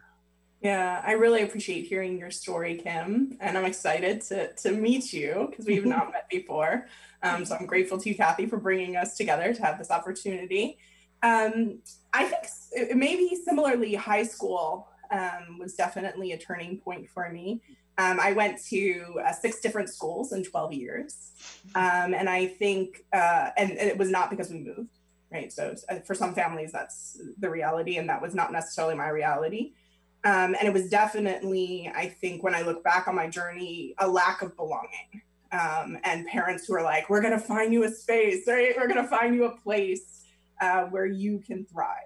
Yeah, 0.62 1.02
I 1.06 1.14
really 1.14 1.42
appreciate 1.42 1.86
hearing 1.86 2.18
your 2.18 2.32
story, 2.32 2.76
Kim, 2.76 3.38
and 3.40 3.58
I'm 3.58 3.64
excited 3.64 4.22
to 4.24 4.52
to 4.54 4.72
meet 4.72 5.14
you 5.14 5.48
because 5.50 5.66
we've 5.66 5.86
not 5.98 6.12
met 6.12 6.30
before. 6.30 6.88
Um, 7.24 7.46
so 7.46 7.56
I'm 7.56 7.66
grateful 7.66 7.98
to 7.98 8.10
you, 8.10 8.16
Kathy, 8.16 8.46
for 8.46 8.58
bringing 8.58 8.98
us 8.98 9.16
together 9.16 9.54
to 9.54 9.62
have 9.64 9.78
this 9.78 9.90
opportunity. 9.90 10.78
Um, 11.24 11.80
I 12.14 12.26
think 12.26 12.96
maybe 12.96 13.38
similarly, 13.44 13.96
high 13.96 14.24
school 14.24 14.90
um, 15.12 15.60
was 15.60 15.76
definitely 15.76 16.34
a 16.34 16.38
turning 16.38 16.78
point 16.78 17.10
for 17.10 17.30
me. 17.30 17.62
Um, 17.98 18.20
I 18.20 18.32
went 18.32 18.62
to 18.68 19.20
uh, 19.26 19.34
six 19.34 19.60
different 19.60 19.90
schools 19.90 20.32
in 20.32 20.44
12 20.44 20.74
years, 20.74 21.32
um, 21.76 22.14
and 22.14 22.30
I 22.30 22.48
think, 22.48 23.04
uh, 23.12 23.50
and, 23.58 23.72
and, 23.72 23.90
it 23.90 23.98
was 23.98 24.10
not 24.10 24.30
because 24.30 24.50
we 24.50 24.60
moved, 24.60 25.00
right? 25.34 25.52
So 25.52 25.76
uh, 25.90 25.96
for 26.06 26.16
some 26.16 26.34
families, 26.34 26.72
that's 26.72 27.20
the 27.40 27.50
reality, 27.50 27.98
and 27.98 28.08
that 28.08 28.22
was 28.22 28.34
not 28.34 28.54
necessarily 28.54 28.96
my 28.96 29.10
reality. 29.10 29.74
Um, 30.26 30.56
and 30.60 30.68
it 30.68 30.74
was 30.74 30.90
definitely, 30.90 31.92
I 31.96 32.08
think, 32.08 32.44
when 32.44 32.54
I 32.54 32.62
look 32.62 32.84
back 32.84 33.08
on 33.08 33.16
my 33.16 33.28
journey, 33.28 33.96
a 34.00 34.08
lack 34.08 34.42
of 34.42 34.56
belonging. 34.56 35.22
Um, 35.52 35.98
and 36.04 36.28
parents 36.28 36.68
who 36.68 36.76
are 36.76 36.84
like, 36.84 37.10
we're 37.10 37.22
going 37.22 37.34
to 37.34 37.40
find 37.40 37.74
you 37.74 37.84
a 37.84 37.90
space, 37.90 38.46
right? 38.48 38.74
We're 38.78 38.88
going 38.88 39.02
to 39.02 39.08
find 39.08 39.34
you 39.34 39.46
a 39.46 39.58
place 39.58 40.26
uh, 40.62 40.84
where 40.84 41.06
you 41.06 41.40
can 41.40 41.66
thrive. 41.66 42.04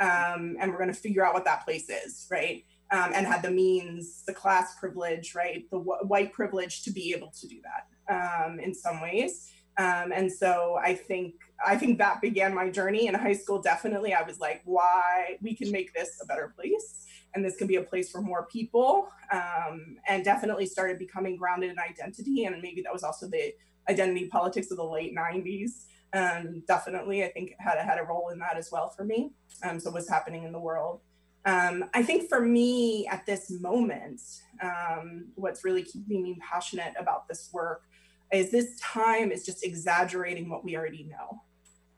Um, 0.00 0.56
and 0.58 0.70
we're 0.70 0.78
going 0.78 0.92
to 0.92 0.98
figure 0.98 1.24
out 1.24 1.34
what 1.34 1.44
that 1.44 1.64
place 1.64 1.88
is, 1.88 2.26
right? 2.30 2.64
Um, 2.90 3.12
and 3.14 3.26
had 3.26 3.42
the 3.42 3.50
means, 3.50 4.24
the 4.26 4.34
class 4.34 4.78
privilege, 4.80 5.34
right? 5.34 5.70
The 5.70 5.78
white 5.78 6.32
privilege 6.32 6.82
to 6.84 6.90
be 6.90 7.14
able 7.14 7.30
to 7.38 7.46
do 7.46 7.60
that 7.62 8.44
um, 8.44 8.58
in 8.58 8.74
some 8.74 9.00
ways. 9.00 9.52
Um, 9.78 10.12
and 10.12 10.30
so 10.30 10.78
I 10.82 10.94
think 10.94 11.34
I 11.64 11.76
think 11.76 11.96
that 11.98 12.20
began 12.20 12.54
my 12.54 12.68
journey 12.68 13.06
in 13.06 13.14
high 13.14 13.32
school. 13.32 13.62
Definitely, 13.62 14.12
I 14.12 14.22
was 14.22 14.38
like, 14.38 14.60
why 14.66 15.38
we 15.40 15.54
can 15.54 15.70
make 15.70 15.94
this 15.94 16.20
a 16.22 16.26
better 16.26 16.52
place 16.54 17.06
and 17.34 17.44
this 17.44 17.56
can 17.56 17.66
be 17.66 17.76
a 17.76 17.82
place 17.82 18.10
for 18.10 18.20
more 18.20 18.46
people 18.46 19.08
um, 19.32 19.96
and 20.08 20.24
definitely 20.24 20.66
started 20.66 20.98
becoming 20.98 21.36
grounded 21.36 21.70
in 21.70 21.78
identity 21.78 22.44
and 22.44 22.60
maybe 22.62 22.82
that 22.82 22.92
was 22.92 23.02
also 23.02 23.26
the 23.28 23.52
identity 23.88 24.26
politics 24.26 24.70
of 24.70 24.76
the 24.76 24.84
late 24.84 25.14
90s 25.16 25.84
um, 26.14 26.62
definitely 26.66 27.24
i 27.24 27.28
think 27.28 27.54
had, 27.58 27.78
had 27.78 27.98
a 27.98 28.04
role 28.04 28.30
in 28.30 28.38
that 28.38 28.56
as 28.56 28.70
well 28.70 28.90
for 28.90 29.04
me 29.04 29.32
um, 29.64 29.78
so 29.80 29.90
what's 29.90 30.08
happening 30.08 30.44
in 30.44 30.52
the 30.52 30.60
world. 30.60 31.00
Um, 31.44 31.84
i 31.94 32.02
think 32.02 32.28
for 32.28 32.40
me 32.40 33.06
at 33.08 33.26
this 33.26 33.50
moment 33.50 34.20
um, 34.62 35.26
what's 35.34 35.64
really 35.64 35.82
keeping 35.82 36.22
me 36.22 36.38
passionate 36.40 36.94
about 36.98 37.28
this 37.28 37.50
work 37.52 37.82
is 38.32 38.50
this 38.50 38.78
time 38.80 39.30
is 39.30 39.44
just 39.44 39.64
exaggerating 39.64 40.48
what 40.48 40.64
we 40.64 40.76
already 40.76 41.04
know 41.10 41.42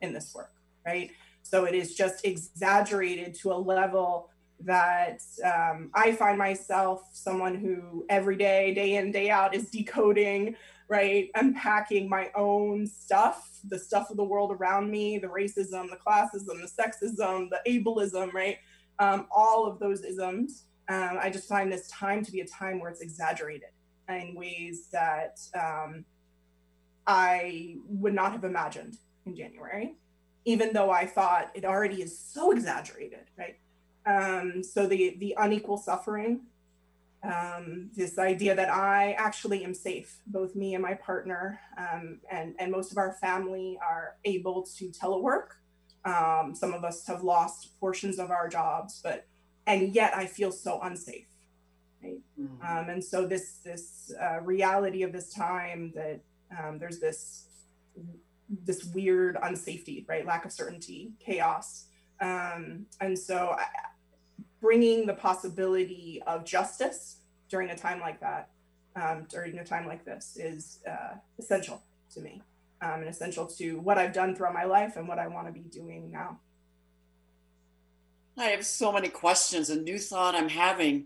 in 0.01 0.13
this 0.13 0.33
work 0.33 0.55
right? 0.85 1.11
So 1.41 1.65
it 1.65 1.75
is 1.75 1.95
just 1.95 2.25
exaggerated 2.25 3.35
to 3.41 3.51
a 3.51 3.57
level 3.57 4.29
that 4.61 5.21
um, 5.43 5.89
I 5.93 6.13
find 6.13 6.37
myself 6.37 7.09
someone 7.13 7.55
who 7.55 8.05
every 8.09 8.35
day, 8.35 8.73
day 8.73 8.95
in, 8.95 9.11
day 9.11 9.29
out, 9.29 9.53
is 9.53 9.69
decoding, 9.69 10.55
right? 10.87 11.29
Unpacking 11.35 12.09
my 12.09 12.31
own 12.35 12.87
stuff, 12.87 13.49
the 13.67 13.77
stuff 13.79 14.09
of 14.09 14.17
the 14.17 14.23
world 14.23 14.51
around 14.51 14.89
me, 14.89 15.17
the 15.17 15.27
racism, 15.27 15.89
the 15.89 15.97
classism, 16.05 16.61
the 16.61 16.69
sexism, 16.69 17.49
the 17.49 17.59
ableism, 17.67 18.33
right? 18.33 18.57
Um, 18.99 19.27
all 19.31 19.65
of 19.65 19.79
those 19.79 20.01
isms. 20.01 20.63
Um, 20.87 21.17
I 21.19 21.29
just 21.29 21.47
find 21.49 21.71
this 21.71 21.87
time 21.89 22.23
to 22.23 22.31
be 22.31 22.41
a 22.41 22.47
time 22.47 22.79
where 22.79 22.91
it's 22.91 23.01
exaggerated 23.01 23.69
in 24.07 24.35
ways 24.35 24.87
that 24.91 25.39
um, 25.59 26.05
I 27.07 27.77
would 27.87 28.13
not 28.13 28.31
have 28.31 28.43
imagined 28.43 28.97
in 29.25 29.35
January, 29.35 29.95
even 30.45 30.73
though 30.73 30.91
I 30.91 31.05
thought 31.05 31.51
it 31.55 31.65
already 31.65 32.01
is 32.01 32.17
so 32.17 32.51
exaggerated, 32.51 33.31
right? 33.37 33.57
Um, 34.05 34.63
so 34.63 34.87
the 34.87 35.15
the 35.19 35.35
unequal 35.37 35.77
suffering, 35.77 36.41
um, 37.23 37.89
this 37.95 38.19
idea 38.19 38.55
that 38.55 38.69
I 38.69 39.13
actually 39.13 39.63
am 39.63 39.73
safe, 39.73 40.19
both 40.27 40.55
me 40.55 40.75
and 40.75 40.83
my 40.83 40.93
partner, 40.93 41.59
um, 41.77 42.19
and 42.31 42.55
and 42.59 42.71
most 42.71 42.91
of 42.91 42.97
our 42.97 43.13
family 43.13 43.79
are 43.81 44.15
able 44.25 44.63
to 44.77 44.89
telework. 44.89 45.47
Um, 46.03 46.53
some 46.53 46.73
of 46.73 46.83
us 46.83 47.07
have 47.07 47.23
lost 47.23 47.79
portions 47.79 48.19
of 48.19 48.29
our 48.29 48.47
jobs, 48.47 49.01
but 49.03 49.25
and 49.65 49.95
yet 49.95 50.15
I 50.15 50.27
feel 50.27 50.51
so 50.51 50.79
unsafe. 50.81 51.25
Right? 52.03 52.19
Mm-hmm. 52.39 52.89
and 52.91 53.03
so 53.03 53.25
this 53.25 53.61
this 53.63 54.13
uh, 54.21 54.39
reality 54.41 55.01
of 55.01 55.11
this 55.11 55.33
time 55.33 55.91
that 55.95 56.19
um, 56.55 56.77
there's 56.77 56.99
this 56.99 57.47
this 58.63 58.85
weird 58.85 59.37
unsafety, 59.37 60.07
right? 60.07 60.25
Lack 60.25 60.45
of 60.45 60.51
certainty, 60.51 61.13
chaos. 61.19 61.85
Um, 62.21 62.85
and 63.01 63.17
so 63.17 63.55
I, 63.57 63.65
bringing 64.61 65.05
the 65.05 65.13
possibility 65.13 66.21
of 66.27 66.45
justice 66.45 67.17
during 67.49 67.69
a 67.69 67.77
time 67.77 67.99
like 67.99 68.19
that, 68.19 68.49
um, 68.95 69.25
during 69.29 69.57
a 69.59 69.63
time 69.63 69.87
like 69.87 70.05
this, 70.05 70.37
is 70.39 70.79
uh, 70.89 71.15
essential 71.37 71.81
to 72.13 72.21
me 72.21 72.41
um, 72.81 73.01
and 73.01 73.09
essential 73.09 73.45
to 73.45 73.79
what 73.79 73.97
I've 73.97 74.13
done 74.13 74.35
throughout 74.35 74.53
my 74.53 74.65
life 74.65 74.95
and 74.95 75.07
what 75.07 75.19
I 75.19 75.27
want 75.27 75.47
to 75.47 75.53
be 75.53 75.61
doing 75.61 76.11
now. 76.11 76.39
I 78.37 78.45
have 78.45 78.65
so 78.65 78.91
many 78.91 79.07
questions. 79.07 79.69
A 79.69 79.79
new 79.79 79.97
thought 79.97 80.35
I'm 80.35 80.49
having 80.49 81.05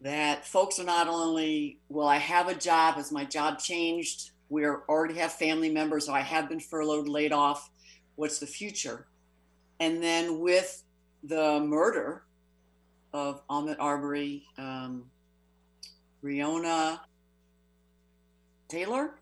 that 0.00 0.46
folks 0.46 0.80
are 0.80 0.84
not 0.84 1.06
only, 1.06 1.78
will 1.88 2.08
I 2.08 2.16
have 2.16 2.48
a 2.48 2.54
job? 2.54 2.94
Has 2.94 3.12
my 3.12 3.24
job 3.24 3.58
changed? 3.58 4.30
We 4.48 4.66
already 4.66 5.14
have 5.14 5.32
family 5.32 5.70
members, 5.70 6.08
or 6.08 6.16
I 6.16 6.22
have 6.22 6.48
been 6.48 6.58
furloughed, 6.58 7.06
laid 7.06 7.32
off. 7.32 7.70
What's 8.16 8.38
the 8.38 8.46
future? 8.46 9.06
And 9.78 10.02
then 10.02 10.40
with 10.40 10.82
the 11.22 11.60
murder 11.60 12.24
of 13.12 13.46
Ahmaud 13.48 13.76
Arbery, 13.78 14.44
um, 14.58 15.04
Breonna 16.22 17.00
Taylor. 18.68 19.14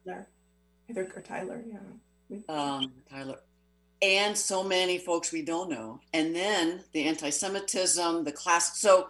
Either 0.90 1.10
or 1.14 1.22
Tyler, 1.22 1.62
yeah. 1.66 2.38
Um, 2.48 2.92
Tyler, 3.10 3.40
and 4.02 4.36
so 4.36 4.62
many 4.62 4.98
folks 4.98 5.32
we 5.32 5.42
don't 5.42 5.70
know, 5.70 6.00
and 6.12 6.34
then 6.34 6.84
the 6.92 7.04
anti-Semitism, 7.04 8.24
the 8.24 8.32
class. 8.32 8.78
So 8.80 9.08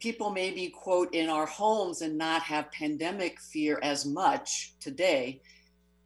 people 0.00 0.30
maybe 0.30 0.68
quote 0.68 1.14
in 1.14 1.28
our 1.28 1.46
homes 1.46 2.02
and 2.02 2.16
not 2.16 2.42
have 2.42 2.70
pandemic 2.72 3.40
fear 3.40 3.78
as 3.82 4.04
much 4.06 4.74
today, 4.80 5.40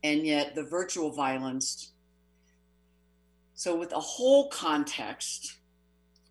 and 0.03 0.27
yet 0.27 0.55
the 0.55 0.65
virtual 0.65 1.11
violence. 1.13 1.93
So 3.55 3.77
with 3.77 3.93
a 3.93 4.01
whole 4.01 4.49
context 4.49 5.60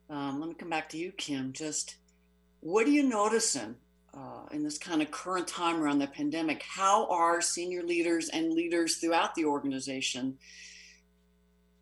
um, 0.10 0.40
let 0.40 0.50
me 0.50 0.56
come 0.56 0.70
back 0.70 0.90
to 0.90 0.98
you, 0.98 1.12
Kim. 1.12 1.54
Just 1.54 1.96
what 2.62 2.88
are 2.88 2.92
you 2.92 3.04
noticing 3.04 3.76
uh, 4.14 4.46
in 4.52 4.64
this 4.64 4.78
kind 4.78 5.02
of 5.02 5.12
current 5.12 5.48
time 5.48 5.82
around 5.82 6.00
the 6.00 6.08
pandemic? 6.08 6.64
How 6.64 7.08
are 7.08 7.42
senior 7.42 7.84
leaders 7.84 8.30
and 8.30 8.54
leaders 8.54 8.98
throughout 8.98 9.36
the 9.36 9.46
organization 9.46 10.38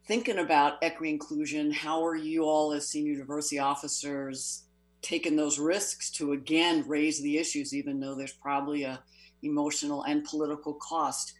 thinking 0.07 0.39
about 0.39 0.77
equity 0.81 1.11
inclusion? 1.11 1.71
How 1.71 2.05
are 2.05 2.15
you 2.15 2.43
all, 2.43 2.73
as 2.73 2.89
senior 2.89 3.17
diversity 3.17 3.59
officers, 3.59 4.63
taking 5.01 5.35
those 5.35 5.57
risks 5.57 6.11
to 6.11 6.33
again 6.33 6.83
raise 6.87 7.21
the 7.21 7.37
issues, 7.37 7.73
even 7.73 7.99
though 7.99 8.15
there's 8.15 8.33
probably 8.33 8.83
a 8.83 8.99
emotional 9.41 10.03
and 10.03 10.25
political 10.25 10.73
cost? 10.73 11.33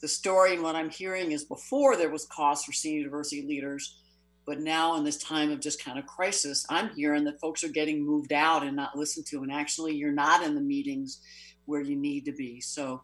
The 0.00 0.08
story 0.08 0.52
and 0.52 0.62
what 0.62 0.74
I'm 0.74 0.90
hearing 0.90 1.30
is 1.32 1.44
before 1.44 1.96
there 1.96 2.10
was 2.10 2.26
cost 2.26 2.66
for 2.66 2.72
senior 2.72 3.04
diversity 3.04 3.46
leaders 3.46 4.00
but 4.46 4.60
now, 4.60 4.96
in 4.96 5.04
this 5.04 5.16
time 5.18 5.50
of 5.50 5.60
just 5.60 5.82
kind 5.82 5.98
of 5.98 6.06
crisis, 6.06 6.66
I'm 6.68 6.90
hearing 6.94 7.24
that 7.24 7.40
folks 7.40 7.64
are 7.64 7.68
getting 7.68 8.04
moved 8.04 8.32
out 8.32 8.62
and 8.62 8.76
not 8.76 8.96
listened 8.96 9.26
to. 9.26 9.42
And 9.42 9.50
actually, 9.50 9.94
you're 9.94 10.12
not 10.12 10.42
in 10.42 10.54
the 10.54 10.60
meetings 10.60 11.20
where 11.64 11.80
you 11.80 11.96
need 11.96 12.26
to 12.26 12.32
be. 12.32 12.60
So, 12.60 13.02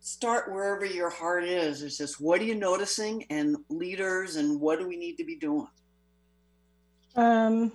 start 0.00 0.52
wherever 0.52 0.84
your 0.84 1.10
heart 1.10 1.44
is. 1.44 1.82
It's 1.82 1.98
just 1.98 2.20
what 2.20 2.40
are 2.40 2.44
you 2.44 2.54
noticing, 2.54 3.24
and 3.30 3.56
leaders, 3.68 4.36
and 4.36 4.60
what 4.60 4.78
do 4.78 4.86
we 4.86 4.96
need 4.96 5.16
to 5.16 5.24
be 5.24 5.36
doing? 5.36 5.68
Um, 7.16 7.72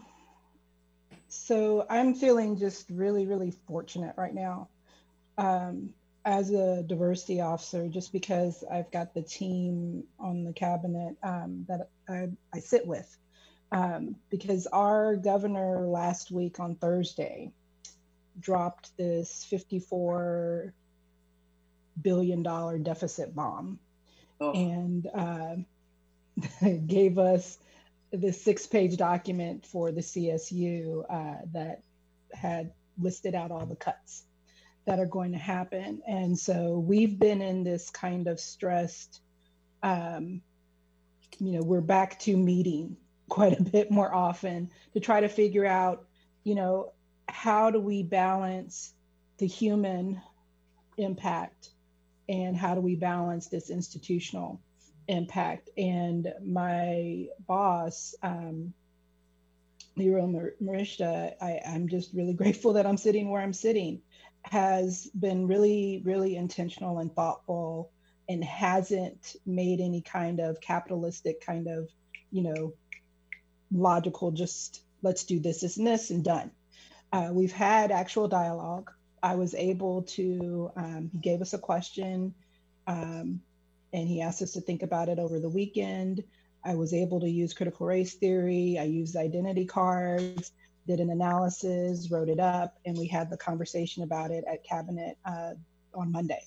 so 1.27 1.85
I'm 1.89 2.13
feeling 2.13 2.57
just 2.57 2.89
really, 2.89 3.25
really 3.25 3.51
fortunate 3.67 4.15
right 4.17 4.33
now. 4.33 4.69
Um, 5.37 5.93
as 6.27 6.51
a 6.51 6.83
diversity 6.83 7.39
officer, 7.39 7.87
just 7.87 8.11
because 8.11 8.61
I've 8.69 8.91
got 8.91 9.13
the 9.13 9.21
team 9.21 10.03
on 10.19 10.43
the 10.43 10.51
cabinet 10.51 11.15
um, 11.23 11.65
that 11.69 11.89
I, 12.09 12.27
I, 12.53 12.59
sit 12.59 12.85
with, 12.85 13.17
um, 13.71 14.17
because 14.29 14.67
our 14.67 15.15
governor 15.15 15.87
last 15.87 16.29
week 16.29 16.59
on 16.59 16.75
Thursday 16.75 17.53
dropped 18.41 18.95
this 18.97 19.45
54 19.45 20.73
billion 22.01 22.43
dollar 22.43 22.77
deficit 22.77 23.33
bomb. 23.33 23.79
Oh. 24.39 24.51
and 24.51 25.07
uh, 25.15 25.55
gave 26.85 27.17
us 27.17 27.57
the 28.11 28.33
six 28.33 28.67
page 28.67 28.97
document 28.97 29.65
for 29.65 29.91
the 29.91 30.01
CSU 30.01 31.03
uh, 31.09 31.41
that 31.53 31.81
had 32.33 32.73
listed 32.99 33.33
out 33.33 33.49
all 33.49 33.65
the 33.65 33.75
cuts 33.75 34.26
that 34.87 34.99
are 34.99 35.05
going 35.05 35.33
to 35.33 35.37
happen. 35.37 36.01
And 36.07 36.39
so 36.39 36.79
we've 36.79 37.19
been 37.19 37.41
in 37.41 37.63
this 37.63 37.89
kind 37.89 38.27
of 38.27 38.39
stressed, 38.39 39.21
um, 39.83 40.41
you 41.39 41.51
know, 41.51 41.61
we're 41.61 41.81
back 41.81 42.17
to 42.21 42.35
meeting 42.35 42.95
quite 43.27 43.59
a 43.59 43.63
bit 43.63 43.91
more 43.91 44.11
often 44.13 44.71
to 44.93 45.01
try 45.01 45.19
to 45.19 45.27
figure 45.27 45.65
out, 45.65 46.05
you 46.45 46.55
know, 46.55 46.93
how 47.27 47.69
do 47.69 47.79
we 47.81 48.01
balance 48.01 48.93
the 49.37 49.45
human 49.45 50.21
impact 50.97 51.71
and 52.29 52.55
how 52.55 52.73
do 52.73 52.79
we 52.79 52.95
balance 52.95 53.47
this 53.47 53.69
institutional 53.69 54.61
impact? 55.09 55.69
And 55.77 56.33
my 56.45 57.27
boss, 57.45 58.15
um, 58.23 58.73
Leroy 59.97 60.51
Morishita, 60.63 61.33
I, 61.41 61.59
I'm 61.67 61.89
just 61.89 62.13
really 62.13 62.33
grateful 62.33 62.73
that 62.73 62.85
I'm 62.85 62.97
sitting 62.97 63.29
where 63.29 63.41
I'm 63.41 63.53
sitting, 63.53 64.01
has 64.51 65.07
been 65.07 65.47
really, 65.47 66.01
really 66.05 66.35
intentional 66.35 66.99
and 66.99 67.13
thoughtful 67.13 67.91
and 68.29 68.43
hasn't 68.43 69.35
made 69.45 69.79
any 69.79 70.01
kind 70.01 70.39
of 70.39 70.59
capitalistic 70.61 71.41
kind 71.45 71.67
of, 71.67 71.89
you 72.31 72.43
know, 72.43 72.73
logical, 73.71 74.31
just 74.31 74.81
let's 75.01 75.23
do 75.23 75.39
this, 75.39 75.61
this, 75.61 75.77
and 75.77 75.87
this, 75.87 76.09
and 76.09 76.23
done. 76.23 76.51
Uh, 77.11 77.29
we've 77.31 77.53
had 77.53 77.91
actual 77.91 78.27
dialogue. 78.27 78.91
I 79.23 79.35
was 79.35 79.53
able 79.55 80.03
to, 80.03 80.71
um, 80.75 81.09
he 81.11 81.19
gave 81.19 81.41
us 81.41 81.53
a 81.53 81.57
question 81.57 82.33
um, 82.85 83.41
and 83.93 84.07
he 84.07 84.21
asked 84.21 84.41
us 84.41 84.53
to 84.53 84.61
think 84.61 84.83
about 84.83 85.09
it 85.09 85.19
over 85.19 85.39
the 85.39 85.49
weekend. 85.49 86.23
I 86.63 86.75
was 86.75 86.93
able 86.93 87.21
to 87.21 87.29
use 87.29 87.53
critical 87.53 87.85
race 87.85 88.15
theory. 88.15 88.77
I 88.79 88.83
used 88.83 89.15
identity 89.15 89.65
cards, 89.65 90.51
did 90.87 90.99
an 90.99 91.09
analysis, 91.09 92.09
wrote 92.09 92.29
it 92.29 92.39
up, 92.39 92.79
and 92.85 92.97
we 92.97 93.07
had 93.07 93.29
the 93.29 93.37
conversation 93.37 94.03
about 94.03 94.31
it 94.31 94.45
at 94.51 94.63
cabinet 94.63 95.17
uh, 95.25 95.51
on 95.93 96.11
Monday. 96.11 96.41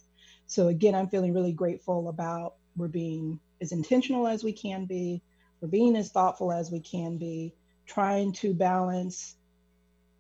So 0.47 0.69
again, 0.69 0.95
I'm 0.95 1.09
feeling 1.09 1.35
really 1.35 1.53
grateful 1.53 2.09
about 2.09 2.55
we're 2.77 2.89
being 2.89 3.39
as 3.61 3.73
intentional 3.73 4.27
as 4.27 4.43
we 4.43 4.53
can 4.53 4.87
be, 4.87 5.23
we're 5.61 5.69
being 5.69 5.95
as 5.95 6.11
thoughtful 6.11 6.51
as 6.51 6.71
we 6.71 6.81
can 6.81 7.19
be, 7.19 7.55
trying 7.87 8.33
to 8.33 8.55
balance 8.55 9.37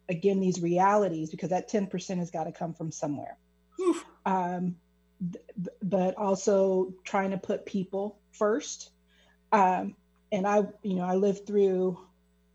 again 0.08 0.40
these 0.40 0.60
realities 0.60 1.30
because 1.30 1.50
that 1.50 1.70
10% 1.70 2.18
has 2.18 2.30
got 2.30 2.44
to 2.44 2.52
come 2.52 2.74
from 2.74 2.92
somewhere. 2.92 3.38
Um, 4.26 4.76
but 5.82 6.16
also 6.16 6.94
trying 7.04 7.30
to 7.30 7.38
put 7.38 7.66
people 7.66 8.18
first. 8.32 8.90
Um, 9.52 9.96
and 10.32 10.46
I, 10.46 10.62
you 10.82 10.96
know, 10.96 11.04
I 11.04 11.14
lived 11.14 11.46
through 11.46 11.98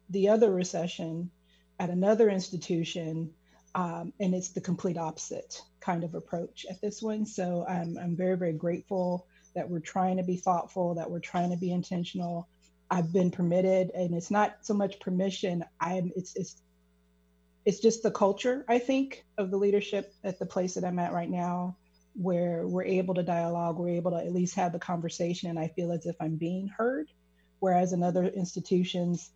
the 0.09 0.29
other 0.29 0.51
recession 0.51 1.31
at 1.79 1.89
another 1.89 2.29
institution 2.29 3.31
um, 3.75 4.13
and 4.21 4.33
it's 4.33 4.49
the 4.49 4.61
complete 4.61 4.97
opposite 4.97 5.61
kind 5.81 6.05
of 6.05 6.15
approach 6.15 6.65
at 6.69 6.79
this 6.81 7.01
one. 7.01 7.25
So 7.25 7.65
I'm, 7.67 7.97
I'm 7.97 8.15
very, 8.15 8.37
very 8.37 8.53
grateful 8.53 9.27
that 9.53 9.69
we're 9.69 9.81
trying 9.81 10.17
to 10.17 10.23
be 10.23 10.37
thoughtful, 10.37 10.95
that 10.95 11.11
we're 11.11 11.19
trying 11.19 11.51
to 11.51 11.57
be 11.57 11.71
intentional. 11.71 12.47
I've 12.89 13.11
been 13.11 13.31
permitted, 13.31 13.91
and 13.93 14.13
it's 14.15 14.31
not 14.31 14.57
so 14.61 14.73
much 14.73 14.99
permission. 14.99 15.63
I'm 15.79 16.11
it's 16.15 16.35
it's 16.35 16.61
it's 17.65 17.79
just 17.79 18.03
the 18.03 18.11
culture, 18.11 18.63
I 18.69 18.79
think, 18.79 19.25
of 19.37 19.49
the 19.49 19.57
leadership 19.57 20.13
at 20.23 20.39
the 20.39 20.45
place 20.45 20.75
that 20.75 20.85
I'm 20.85 20.99
at 20.99 21.13
right 21.13 21.29
now, 21.29 21.77
where 22.13 22.67
we're 22.67 22.83
able 22.83 23.15
to 23.15 23.23
dialogue, 23.23 23.77
we're 23.77 23.95
able 23.95 24.11
to 24.11 24.17
at 24.17 24.31
least 24.31 24.55
have 24.55 24.71
the 24.71 24.79
conversation, 24.79 25.49
and 25.49 25.59
I 25.59 25.69
feel 25.69 25.91
as 25.91 26.05
if 26.05 26.15
I'm 26.21 26.35
being 26.35 26.67
heard. 26.67 27.09
Whereas 27.59 27.91
in 27.91 28.03
other 28.03 28.25
institutions, 28.25 29.31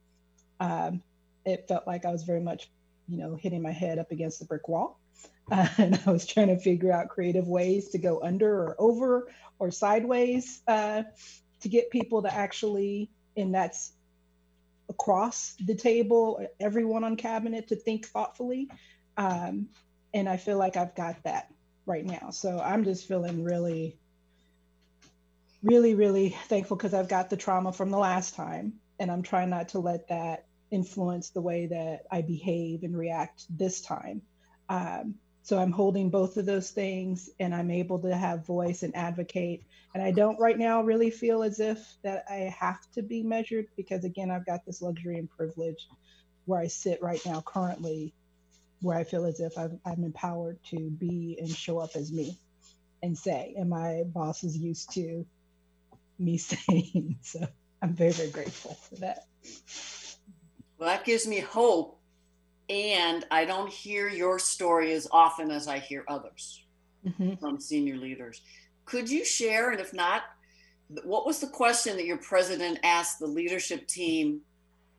um, 0.60 1.02
it 1.50 1.68
felt 1.68 1.86
like 1.88 2.06
I 2.06 2.12
was 2.12 2.24
very 2.24 2.42
much 2.42 2.70
you 3.10 3.18
know, 3.18 3.36
hitting 3.36 3.62
my 3.62 3.72
head 3.72 3.98
up 3.98 4.12
against 4.12 4.40
the 4.40 4.46
brick 4.46 4.68
wall. 4.68 5.00
Uh, 5.52 5.68
and 5.78 6.00
I 6.06 6.12
was 6.12 6.26
trying 6.26 6.48
to 6.48 6.58
figure 6.58 6.92
out 6.92 7.10
creative 7.10 7.48
ways 7.48 7.90
to 7.90 7.98
go 7.98 8.22
under 8.22 8.64
or 8.64 8.76
over 8.80 9.32
or 9.58 9.72
sideways 9.72 10.62
uh, 10.68 11.04
to 11.62 11.70
get 11.70 11.90
people 11.90 12.22
to 12.22 12.34
actually, 12.34 13.10
and 13.36 13.54
that's 13.54 13.92
across 14.88 15.56
the 15.66 15.76
table, 15.76 16.46
everyone 16.60 17.04
on 17.04 17.16
cabinet 17.16 17.68
to 17.70 17.76
think 17.76 18.08
thoughtfully. 18.08 18.70
Um, 19.18 19.68
and 20.14 20.30
I 20.30 20.38
feel 20.38 20.58
like 20.58 20.78
I've 20.78 20.96
got 20.96 21.24
that 21.24 21.52
right 21.86 22.06
now. 22.06 22.30
So 22.30 22.60
I'm 22.60 22.84
just 22.84 23.08
feeling 23.08 23.44
really, 23.44 23.98
really, 25.62 25.94
really 25.94 26.36
thankful 26.48 26.78
because 26.78 26.94
I've 26.94 27.10
got 27.10 27.30
the 27.30 27.38
trauma 27.38 27.74
from 27.74 27.90
the 27.90 27.98
last 27.98 28.36
time. 28.36 28.74
And 29.00 29.12
I'm 29.12 29.22
trying 29.22 29.50
not 29.50 29.70
to 29.70 29.80
let 29.80 30.10
that 30.10 30.46
influence 30.72 31.30
the 31.30 31.42
way 31.42 31.68
that 31.68 32.04
I 32.12 32.22
behave 32.22 32.84
and 32.84 32.98
react 32.98 33.46
this 33.50 33.82
time. 33.82 34.22
Um, 34.68 35.16
so 35.42 35.58
I'm 35.58 35.72
holding 35.72 36.10
both 36.10 36.38
of 36.38 36.46
those 36.46 36.70
things 36.70 37.30
and 37.40 37.56
I'm 37.56 37.72
able 37.72 38.00
to 38.00 38.16
have 38.16 38.46
voice 38.46 38.84
and 38.84 38.96
advocate. 38.96 39.64
And 39.94 40.04
I 40.04 40.12
don't 40.12 40.40
right 40.40 40.58
now 40.58 40.84
really 40.84 41.10
feel 41.10 41.42
as 41.42 41.60
if 41.60 41.80
that 42.04 42.26
I 42.30 42.54
have 42.60 42.80
to 42.94 43.02
be 43.02 43.24
measured 43.24 43.68
because 43.76 44.04
again, 44.04 44.30
I've 44.30 44.46
got 44.46 44.66
this 44.66 44.82
luxury 44.82 45.18
and 45.18 45.30
privilege 45.30 45.88
where 46.46 46.60
I 46.60 46.68
sit 46.68 47.02
right 47.02 47.22
now 47.26 47.42
currently, 47.42 48.14
where 48.82 48.98
I 48.98 49.04
feel 49.04 49.26
as 49.26 49.40
if 49.40 49.58
I'm, 49.58 49.80
I'm 49.86 50.04
empowered 50.04 50.60
to 50.70 50.78
be 50.78 51.38
and 51.40 51.50
show 51.50 51.80
up 51.80 51.96
as 51.96 52.12
me 52.12 52.38
and 53.02 53.18
say, 53.18 53.56
and 53.58 53.70
my 53.70 54.04
boss 54.06 54.44
is 54.44 54.56
used 54.58 54.94
to 54.94 55.26
me 56.20 56.38
saying. 56.38 57.18
So 57.22 57.48
I'm 57.82 57.96
very, 57.96 58.12
very 58.12 58.30
grateful 58.30 58.76
for 58.76 58.96
that. 58.98 59.26
Well, 60.80 60.90
that 60.90 61.06
gives 61.06 61.28
me 61.28 61.40
hope. 61.40 61.98
And 62.70 63.26
I 63.30 63.46
don't 63.46 63.70
hear 63.70 64.08
your 64.08 64.40
story 64.40 64.94
as 64.94 65.08
often 65.12 65.52
as 65.52 65.68
I 65.68 65.80
hear 65.80 66.06
others 66.08 66.64
mm-hmm. 67.06 67.36
from 67.36 67.60
senior 67.60 67.98
leaders. 67.98 68.42
Could 68.86 69.10
you 69.10 69.26
share? 69.26 69.72
And 69.72 69.80
if 69.80 69.94
not, 69.94 70.24
what 71.04 71.26
was 71.26 71.40
the 71.40 71.48
question 71.48 71.98
that 71.98 72.06
your 72.06 72.18
president 72.18 72.80
asked 72.84 73.20
the 73.20 73.28
leadership 73.28 73.88
team 73.88 74.42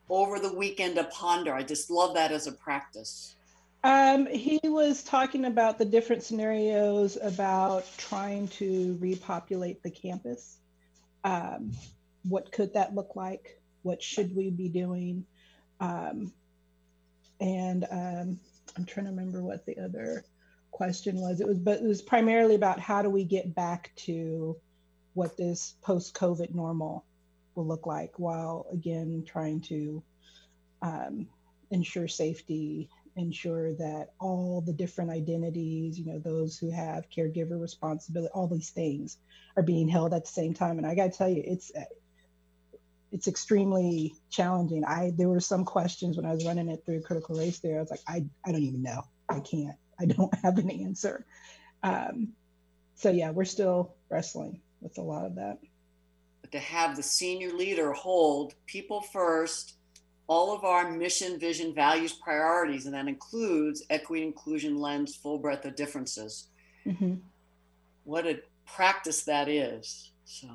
over 0.08 0.38
the 0.38 0.52
weekend 0.52 0.96
to 0.96 1.04
ponder? 1.04 1.54
I 1.54 1.62
just 1.62 1.90
love 1.90 2.14
that 2.14 2.32
as 2.32 2.46
a 2.46 2.52
practice. 2.52 3.36
Um, 3.82 4.26
he 4.26 4.60
was 4.64 5.02
talking 5.02 5.46
about 5.46 5.78
the 5.78 5.84
different 5.84 6.22
scenarios 6.22 7.16
about 7.22 7.86
trying 7.96 8.48
to 8.48 8.98
repopulate 9.00 9.82
the 9.82 9.90
campus. 9.90 10.58
Um, 11.24 11.72
what 12.24 12.52
could 12.52 12.74
that 12.74 12.94
look 12.94 13.16
like? 13.16 13.60
What 13.82 14.02
should 14.02 14.36
we 14.36 14.50
be 14.50 14.68
doing? 14.68 15.24
Um, 15.80 16.32
and 17.40 17.86
um, 17.90 18.40
I'm 18.76 18.84
trying 18.84 19.06
to 19.06 19.12
remember 19.12 19.42
what 19.42 19.64
the 19.66 19.78
other 19.78 20.24
question 20.70 21.16
was. 21.16 21.40
It 21.40 21.48
was, 21.48 21.58
but 21.58 21.80
it 21.80 21.84
was 21.84 22.02
primarily 22.02 22.54
about 22.54 22.78
how 22.78 23.02
do 23.02 23.10
we 23.10 23.24
get 23.24 23.54
back 23.54 23.92
to 23.96 24.56
what 25.14 25.36
this 25.36 25.74
post-COVID 25.82 26.54
normal 26.54 27.04
will 27.54 27.66
look 27.66 27.86
like, 27.86 28.18
while 28.18 28.66
again 28.72 29.24
trying 29.26 29.60
to 29.62 30.02
um, 30.82 31.26
ensure 31.70 32.08
safety, 32.08 32.88
ensure 33.16 33.74
that 33.74 34.10
all 34.20 34.60
the 34.60 34.72
different 34.72 35.10
identities, 35.10 35.98
you 35.98 36.06
know, 36.06 36.18
those 36.18 36.58
who 36.58 36.70
have 36.70 37.10
caregiver 37.10 37.60
responsibility, 37.60 38.30
all 38.32 38.46
these 38.46 38.70
things 38.70 39.18
are 39.56 39.62
being 39.62 39.88
held 39.88 40.14
at 40.14 40.24
the 40.24 40.30
same 40.30 40.54
time. 40.54 40.78
And 40.78 40.86
I 40.86 40.94
got 40.94 41.12
to 41.12 41.18
tell 41.18 41.28
you, 41.28 41.42
it's 41.44 41.72
it's 43.12 43.26
extremely 43.26 44.14
challenging. 44.30 44.84
I 44.84 45.12
there 45.16 45.28
were 45.28 45.40
some 45.40 45.64
questions 45.64 46.16
when 46.16 46.26
I 46.26 46.34
was 46.34 46.46
running 46.46 46.68
it 46.68 46.82
through 46.84 47.02
critical 47.02 47.36
race 47.36 47.58
theory. 47.58 47.78
I 47.78 47.80
was 47.80 47.90
like, 47.90 48.02
I, 48.06 48.24
I 48.46 48.52
don't 48.52 48.62
even 48.62 48.82
know. 48.82 49.02
I 49.28 49.40
can't. 49.40 49.76
I 49.98 50.06
don't 50.06 50.34
have 50.42 50.58
an 50.58 50.70
answer. 50.70 51.26
Um, 51.82 52.28
so 52.94 53.10
yeah, 53.10 53.30
we're 53.30 53.44
still 53.44 53.94
wrestling 54.08 54.60
with 54.80 54.98
a 54.98 55.02
lot 55.02 55.24
of 55.24 55.34
that. 55.36 55.58
But 56.42 56.52
to 56.52 56.58
have 56.58 56.96
the 56.96 57.02
senior 57.02 57.52
leader 57.52 57.92
hold 57.92 58.54
people 58.66 59.00
first, 59.00 59.74
all 60.26 60.54
of 60.54 60.64
our 60.64 60.90
mission, 60.90 61.38
vision, 61.38 61.74
values, 61.74 62.12
priorities, 62.12 62.86
and 62.86 62.94
that 62.94 63.08
includes 63.08 63.82
equity, 63.90 64.22
inclusion, 64.22 64.78
lens, 64.78 65.16
full 65.16 65.38
breadth 65.38 65.64
of 65.64 65.74
differences. 65.74 66.48
Mm-hmm. 66.86 67.14
What 68.04 68.26
a 68.26 68.40
practice 68.64 69.24
that 69.24 69.48
is. 69.48 70.12
So 70.24 70.48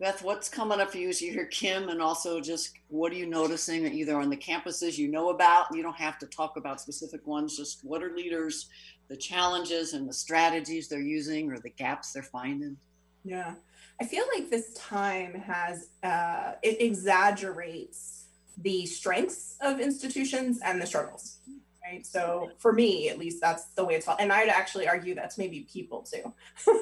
Beth, 0.00 0.22
what's 0.22 0.48
coming 0.48 0.80
up 0.80 0.92
for 0.92 0.98
you 0.98 1.08
as 1.08 1.20
you 1.20 1.32
hear 1.32 1.46
Kim, 1.46 1.88
and 1.88 2.00
also 2.00 2.40
just 2.40 2.70
what 2.86 3.10
are 3.10 3.16
you 3.16 3.26
noticing 3.26 3.84
either 3.92 4.20
on 4.20 4.30
the 4.30 4.36
campuses 4.36 4.96
you 4.96 5.08
know 5.08 5.30
about? 5.30 5.66
You 5.74 5.82
don't 5.82 5.96
have 5.96 6.20
to 6.20 6.26
talk 6.26 6.56
about 6.56 6.80
specific 6.80 7.26
ones, 7.26 7.56
just 7.56 7.84
what 7.84 8.00
are 8.04 8.14
leaders, 8.14 8.68
the 9.08 9.16
challenges 9.16 9.94
and 9.94 10.08
the 10.08 10.12
strategies 10.12 10.86
they're 10.86 11.00
using 11.00 11.50
or 11.50 11.58
the 11.58 11.70
gaps 11.70 12.12
they're 12.12 12.22
finding? 12.22 12.76
Yeah, 13.24 13.54
I 14.00 14.04
feel 14.04 14.24
like 14.32 14.50
this 14.50 14.72
time 14.74 15.34
has, 15.34 15.88
uh, 16.04 16.52
it 16.62 16.80
exaggerates 16.80 18.26
the 18.56 18.86
strengths 18.86 19.56
of 19.60 19.80
institutions 19.80 20.60
and 20.64 20.80
the 20.80 20.86
struggles 20.86 21.38
right? 21.88 22.06
So 22.06 22.50
for 22.58 22.72
me, 22.72 23.08
at 23.08 23.18
least, 23.18 23.40
that's 23.40 23.66
the 23.74 23.84
way 23.84 23.94
it's 23.94 24.06
felt. 24.06 24.20
And 24.20 24.32
I'd 24.32 24.48
actually 24.48 24.88
argue 24.88 25.14
that's 25.14 25.38
maybe 25.38 25.66
people 25.72 26.02
too. 26.02 26.32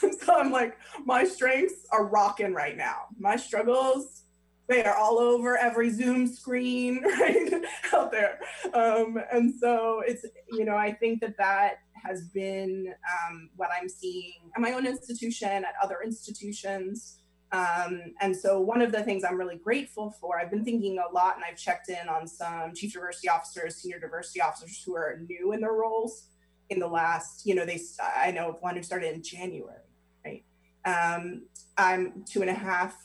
so 0.20 0.34
I'm 0.34 0.50
like, 0.50 0.76
my 1.04 1.24
strengths 1.24 1.86
are 1.92 2.06
rocking 2.06 2.54
right 2.54 2.76
now. 2.76 3.06
My 3.18 3.36
struggles, 3.36 4.22
they 4.66 4.84
are 4.84 4.96
all 4.96 5.18
over 5.18 5.56
every 5.56 5.90
Zoom 5.90 6.26
screen, 6.26 7.02
right 7.20 7.62
out 7.92 8.10
there. 8.10 8.38
Um, 8.72 9.18
and 9.32 9.54
so 9.54 10.02
it's, 10.06 10.24
you 10.50 10.64
know, 10.64 10.76
I 10.76 10.92
think 10.92 11.20
that 11.20 11.36
that 11.38 11.78
has 11.94 12.28
been 12.28 12.94
um, 13.28 13.50
what 13.56 13.70
I'm 13.78 13.88
seeing 13.88 14.50
at 14.54 14.60
my 14.60 14.72
own 14.72 14.86
institution, 14.86 15.48
at 15.48 15.74
other 15.82 15.98
institutions. 16.04 17.18
Um, 17.52 18.14
and 18.20 18.36
so 18.36 18.60
one 18.60 18.82
of 18.82 18.90
the 18.90 19.02
things 19.02 19.22
I'm 19.22 19.38
really 19.38 19.56
grateful 19.56 20.10
for, 20.20 20.40
I've 20.40 20.50
been 20.50 20.64
thinking 20.64 20.98
a 20.98 21.12
lot 21.14 21.36
and 21.36 21.44
I've 21.48 21.56
checked 21.56 21.88
in 21.88 22.08
on 22.08 22.26
some 22.26 22.74
chief 22.74 22.92
diversity 22.92 23.28
officers, 23.28 23.76
senior 23.76 24.00
diversity 24.00 24.40
officers 24.40 24.82
who 24.84 24.96
are 24.96 25.20
new 25.28 25.52
in 25.52 25.60
their 25.60 25.72
roles 25.72 26.26
in 26.70 26.78
the 26.78 26.86
last, 26.86 27.46
you 27.46 27.54
know, 27.54 27.64
they, 27.64 27.80
I 28.00 28.30
know 28.30 28.50
of 28.50 28.56
one 28.60 28.76
who 28.76 28.82
started 28.82 29.14
in 29.14 29.22
January, 29.22 29.78
right? 30.24 30.44
Um, 30.84 31.46
I'm 31.76 32.24
two 32.28 32.40
and 32.40 32.50
a 32.50 32.54
half, 32.54 32.96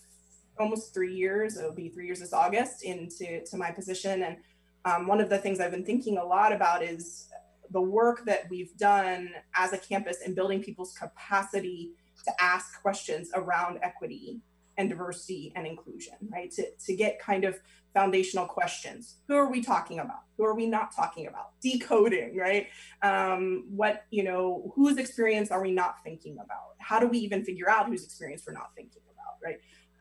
almost 0.58 0.94
three 0.94 1.14
years, 1.14 1.58
it'll 1.58 1.72
be 1.72 1.90
three 1.90 2.06
years 2.06 2.20
this 2.20 2.34
August 2.34 2.84
into 2.84 3.44
to 3.46 3.58
my 3.58 3.72
position. 3.72 4.24
And 4.24 4.38
um, 4.86 5.08
one 5.08 5.22
of 5.22 5.30
the 5.30 5.38
things 5.38 5.60
I've 5.60 5.72
been 5.72 5.86
thinking 5.86 6.18
a 6.18 6.26
lot 6.26 6.52
about 6.52 6.84
is 6.84 7.30
the 7.72 7.82
work 7.82 8.26
that 8.26 8.50
we've 8.50 8.76
done 8.78 9.30
as 9.56 9.74
a 9.74 9.78
campus 9.78 10.18
in 10.26 10.34
building 10.34 10.64
people's 10.64 10.94
capacity 10.94 11.92
to 12.26 12.32
ask 12.42 12.82
questions 12.82 13.30
around 13.34 13.80
equity 13.82 14.42
and 14.80 14.90
diversity 14.90 15.52
and 15.56 15.68
inclusion, 15.68 16.16
right? 16.32 16.50
To, 16.52 16.66
to 16.86 16.96
get 16.96 17.20
kind 17.20 17.44
of 17.44 17.60
foundational 17.94 18.46
questions. 18.46 19.18
Who 19.28 19.36
are 19.36 19.52
we 19.52 19.62
talking 19.62 20.00
about? 20.00 20.22
Who 20.38 20.46
are 20.46 20.56
we 20.56 20.66
not 20.66 20.96
talking 20.96 21.28
about? 21.28 21.60
Decoding, 21.62 22.38
right? 22.38 22.68
Um, 23.02 23.66
what, 23.70 24.06
you 24.10 24.24
know, 24.24 24.72
whose 24.76 24.98
experience 24.98 25.52
are 25.52 25.62
we 25.62 25.74
not 25.74 25.96
thinking 26.04 26.38
about? 26.38 26.76
How 26.80 26.98
do 26.98 27.08
we 27.08 27.18
even 27.20 27.44
figure 27.44 27.70
out 27.70 27.88
whose 27.88 28.06
experience 28.06 28.44
we're 28.48 28.54
not 28.54 28.72
thinking 28.74 29.02
about, 29.14 29.36
right? 29.44 29.60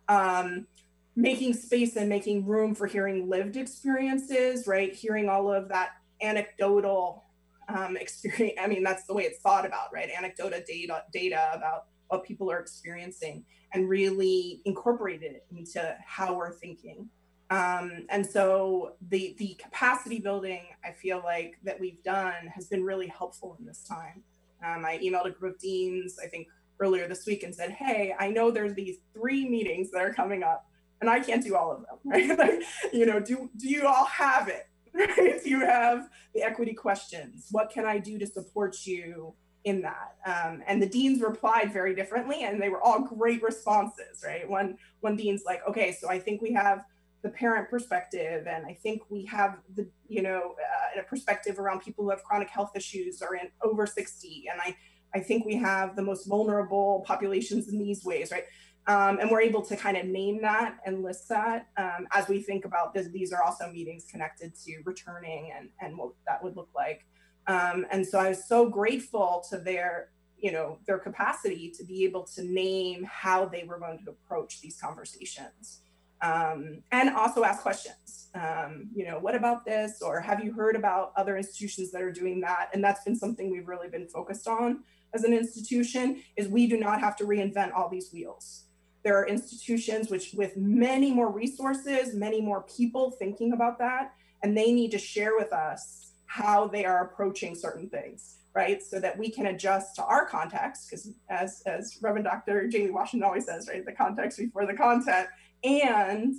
Um, 0.08 0.68
making 1.16 1.54
space 1.54 1.96
and 1.96 2.08
making 2.08 2.46
room 2.46 2.72
for 2.72 2.86
hearing 2.86 3.28
lived 3.28 3.56
experiences, 3.56 4.68
right? 4.68 4.94
Hearing 4.94 5.28
all 5.28 5.52
of 5.52 5.68
that 5.70 5.90
anecdotal 6.22 7.24
um, 7.68 7.96
experience. 7.96 8.56
I 8.62 8.68
mean, 8.68 8.84
that's 8.84 9.04
the 9.06 9.14
way 9.14 9.24
it's 9.24 9.40
thought 9.40 9.66
about, 9.66 9.92
right? 9.92 10.08
Anecdotal 10.16 10.60
data, 10.64 11.02
data 11.12 11.50
about 11.52 11.86
what 12.06 12.22
people 12.22 12.48
are 12.48 12.60
experiencing 12.60 13.44
and 13.72 13.88
really 13.88 14.60
incorporated 14.64 15.32
it 15.32 15.46
into 15.56 15.96
how 16.04 16.34
we're 16.34 16.52
thinking. 16.52 17.08
Um, 17.50 18.04
and 18.10 18.26
so 18.26 18.94
the 19.08 19.34
the 19.38 19.54
capacity 19.54 20.18
building 20.18 20.62
I 20.84 20.92
feel 20.92 21.22
like 21.24 21.58
that 21.64 21.80
we've 21.80 22.02
done 22.02 22.46
has 22.54 22.66
been 22.66 22.84
really 22.84 23.06
helpful 23.06 23.56
in 23.58 23.64
this 23.64 23.82
time. 23.82 24.22
Um, 24.64 24.84
I 24.84 24.98
emailed 24.98 25.26
a 25.26 25.30
group 25.30 25.54
of 25.54 25.60
deans 25.60 26.18
I 26.22 26.26
think 26.26 26.48
earlier 26.80 27.08
this 27.08 27.26
week 27.26 27.42
and 27.44 27.54
said, 27.54 27.70
"Hey, 27.70 28.14
I 28.18 28.30
know 28.30 28.50
there's 28.50 28.74
these 28.74 28.98
three 29.14 29.48
meetings 29.48 29.90
that 29.92 30.02
are 30.02 30.12
coming 30.12 30.42
up, 30.42 30.66
and 31.00 31.08
I 31.08 31.20
can't 31.20 31.42
do 31.42 31.56
all 31.56 31.72
of 31.72 31.80
them. 31.80 31.98
Right? 32.04 32.38
like, 32.38 32.62
you 32.92 33.06
know, 33.06 33.20
do 33.20 33.50
do 33.56 33.68
you 33.68 33.86
all 33.86 34.06
have 34.06 34.48
it? 34.48 34.68
Right? 34.94 35.40
You 35.44 35.60
have 35.60 36.08
the 36.34 36.42
equity 36.42 36.74
questions? 36.74 37.48
What 37.50 37.70
can 37.70 37.86
I 37.86 37.98
do 37.98 38.18
to 38.18 38.26
support 38.26 38.84
you 38.84 39.34
in 39.68 39.82
that. 39.82 40.16
Um, 40.26 40.62
and 40.66 40.82
the 40.82 40.88
deans 40.88 41.20
replied 41.20 41.72
very 41.72 41.94
differently, 41.94 42.44
and 42.44 42.60
they 42.60 42.68
were 42.68 42.82
all 42.82 43.00
great 43.02 43.42
responses, 43.42 44.22
right? 44.24 44.48
One 44.48 44.76
one 45.00 45.16
dean's 45.16 45.44
like, 45.44 45.60
okay, 45.68 45.96
so 45.98 46.08
I 46.08 46.18
think 46.18 46.42
we 46.42 46.52
have 46.52 46.84
the 47.22 47.30
parent 47.30 47.68
perspective, 47.68 48.46
and 48.46 48.66
I 48.66 48.74
think 48.74 49.02
we 49.08 49.24
have 49.26 49.58
the 49.74 49.88
you 50.08 50.22
know 50.22 50.54
uh, 50.96 51.00
a 51.00 51.04
perspective 51.04 51.58
around 51.58 51.80
people 51.80 52.04
who 52.04 52.10
have 52.10 52.22
chronic 52.24 52.50
health 52.50 52.72
issues 52.74 53.22
or 53.22 53.36
in 53.36 53.48
over 53.62 53.86
sixty, 53.86 54.44
and 54.50 54.60
I 54.60 54.76
I 55.14 55.20
think 55.20 55.46
we 55.46 55.56
have 55.56 55.96
the 55.96 56.02
most 56.02 56.26
vulnerable 56.26 57.04
populations 57.06 57.68
in 57.68 57.78
these 57.78 58.04
ways, 58.04 58.30
right? 58.30 58.44
Um, 58.86 59.18
and 59.20 59.30
we're 59.30 59.42
able 59.42 59.60
to 59.62 59.76
kind 59.76 59.98
of 59.98 60.06
name 60.06 60.40
that 60.42 60.78
and 60.86 61.02
list 61.02 61.28
that 61.28 61.66
um, 61.76 62.08
as 62.12 62.26
we 62.26 62.40
think 62.40 62.64
about 62.64 62.94
this. 62.94 63.06
These 63.08 63.34
are 63.34 63.42
also 63.42 63.70
meetings 63.70 64.06
connected 64.10 64.54
to 64.64 64.80
returning 64.84 65.52
and, 65.54 65.68
and 65.80 65.98
what 65.98 66.12
that 66.26 66.42
would 66.42 66.56
look 66.56 66.70
like. 66.74 67.04
Um, 67.48 67.86
and 67.90 68.06
so 68.06 68.18
I 68.18 68.28
was 68.28 68.46
so 68.46 68.68
grateful 68.68 69.42
to 69.50 69.58
their, 69.58 70.10
you 70.38 70.52
know, 70.52 70.78
their 70.86 70.98
capacity 70.98 71.72
to 71.76 71.84
be 71.84 72.04
able 72.04 72.22
to 72.34 72.44
name 72.44 73.04
how 73.04 73.46
they 73.46 73.64
were 73.64 73.78
going 73.78 73.98
to 74.04 74.10
approach 74.10 74.60
these 74.60 74.78
conversations. 74.80 75.80
Um, 76.20 76.82
and 76.92 77.10
also 77.10 77.44
ask 77.44 77.62
questions. 77.62 78.28
Um, 78.34 78.90
you 78.94 79.06
know, 79.06 79.18
what 79.18 79.34
about 79.34 79.64
this? 79.64 80.02
Or 80.02 80.20
have 80.20 80.44
you 80.44 80.52
heard 80.52 80.76
about 80.76 81.12
other 81.16 81.36
institutions 81.36 81.90
that 81.92 82.02
are 82.02 82.12
doing 82.12 82.40
that? 82.42 82.68
And 82.74 82.84
that's 82.84 83.02
been 83.04 83.16
something 83.16 83.50
we've 83.50 83.68
really 83.68 83.88
been 83.88 84.08
focused 84.08 84.46
on 84.46 84.80
as 85.14 85.24
an 85.24 85.32
institution 85.32 86.22
is 86.36 86.48
we 86.48 86.66
do 86.66 86.78
not 86.78 87.00
have 87.00 87.16
to 87.16 87.24
reinvent 87.24 87.72
all 87.72 87.88
these 87.88 88.12
wheels. 88.12 88.64
There 89.04 89.16
are 89.16 89.26
institutions 89.26 90.10
which 90.10 90.34
with 90.34 90.56
many 90.56 91.12
more 91.12 91.30
resources, 91.30 92.14
many 92.14 92.40
more 92.40 92.62
people 92.62 93.12
thinking 93.12 93.52
about 93.52 93.78
that, 93.78 94.12
and 94.42 94.56
they 94.56 94.72
need 94.72 94.90
to 94.90 94.98
share 94.98 95.36
with 95.36 95.52
us 95.52 96.07
how 96.28 96.68
they 96.68 96.84
are 96.84 97.04
approaching 97.04 97.54
certain 97.54 97.88
things, 97.88 98.36
right? 98.54 98.82
So 98.82 99.00
that 99.00 99.18
we 99.18 99.30
can 99.30 99.46
adjust 99.46 99.96
to 99.96 100.04
our 100.04 100.26
context, 100.26 100.88
because 100.88 101.10
as, 101.28 101.62
as 101.66 101.98
Reverend 102.00 102.26
Dr. 102.26 102.68
Jamie 102.68 102.90
Washington 102.90 103.26
always 103.26 103.46
says, 103.46 103.66
right, 103.66 103.84
the 103.84 103.92
context 103.92 104.38
before 104.38 104.66
the 104.66 104.74
content. 104.74 105.28
And 105.64 106.34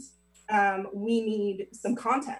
um, 0.49 0.87
we 0.93 1.21
need 1.21 1.67
some 1.73 1.95
content 1.95 2.39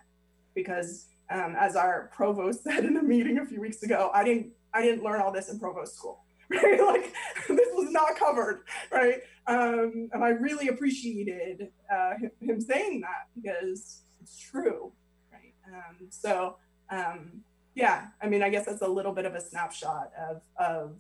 because 0.55 1.07
um, 1.29 1.55
as 1.59 1.75
our 1.75 2.09
provost 2.13 2.63
said 2.63 2.85
in 2.85 2.97
a 2.97 3.03
meeting 3.03 3.39
a 3.39 3.45
few 3.45 3.59
weeks 3.59 3.83
ago, 3.83 4.11
I 4.13 4.23
didn't 4.23 4.51
I 4.73 4.83
didn't 4.83 5.03
learn 5.03 5.19
all 5.21 5.31
this 5.31 5.49
in 5.49 5.59
provost 5.59 5.95
school. 5.95 6.23
Right? 6.51 6.81
Like 6.81 7.13
this 7.47 7.69
was 7.75 7.91
not 7.91 8.15
covered, 8.15 8.61
right? 8.91 9.21
Um, 9.45 10.09
and 10.11 10.23
I 10.23 10.29
really 10.29 10.69
appreciated 10.69 11.69
uh, 11.93 12.15
him, 12.17 12.31
him 12.41 12.59
saying 12.59 13.01
that 13.01 13.27
because 13.35 14.01
it's 14.19 14.39
true, 14.39 14.91
right? 15.31 15.53
Um, 15.67 16.07
so 16.09 16.55
um, 16.89 17.43
yeah, 17.75 18.07
I 18.21 18.27
mean, 18.27 18.43
I 18.43 18.49
guess 18.49 18.65
that's 18.65 18.81
a 18.81 18.87
little 18.87 19.13
bit 19.13 19.25
of 19.25 19.35
a 19.35 19.41
snapshot 19.41 20.11
of, 20.19 20.41
of 20.57 20.95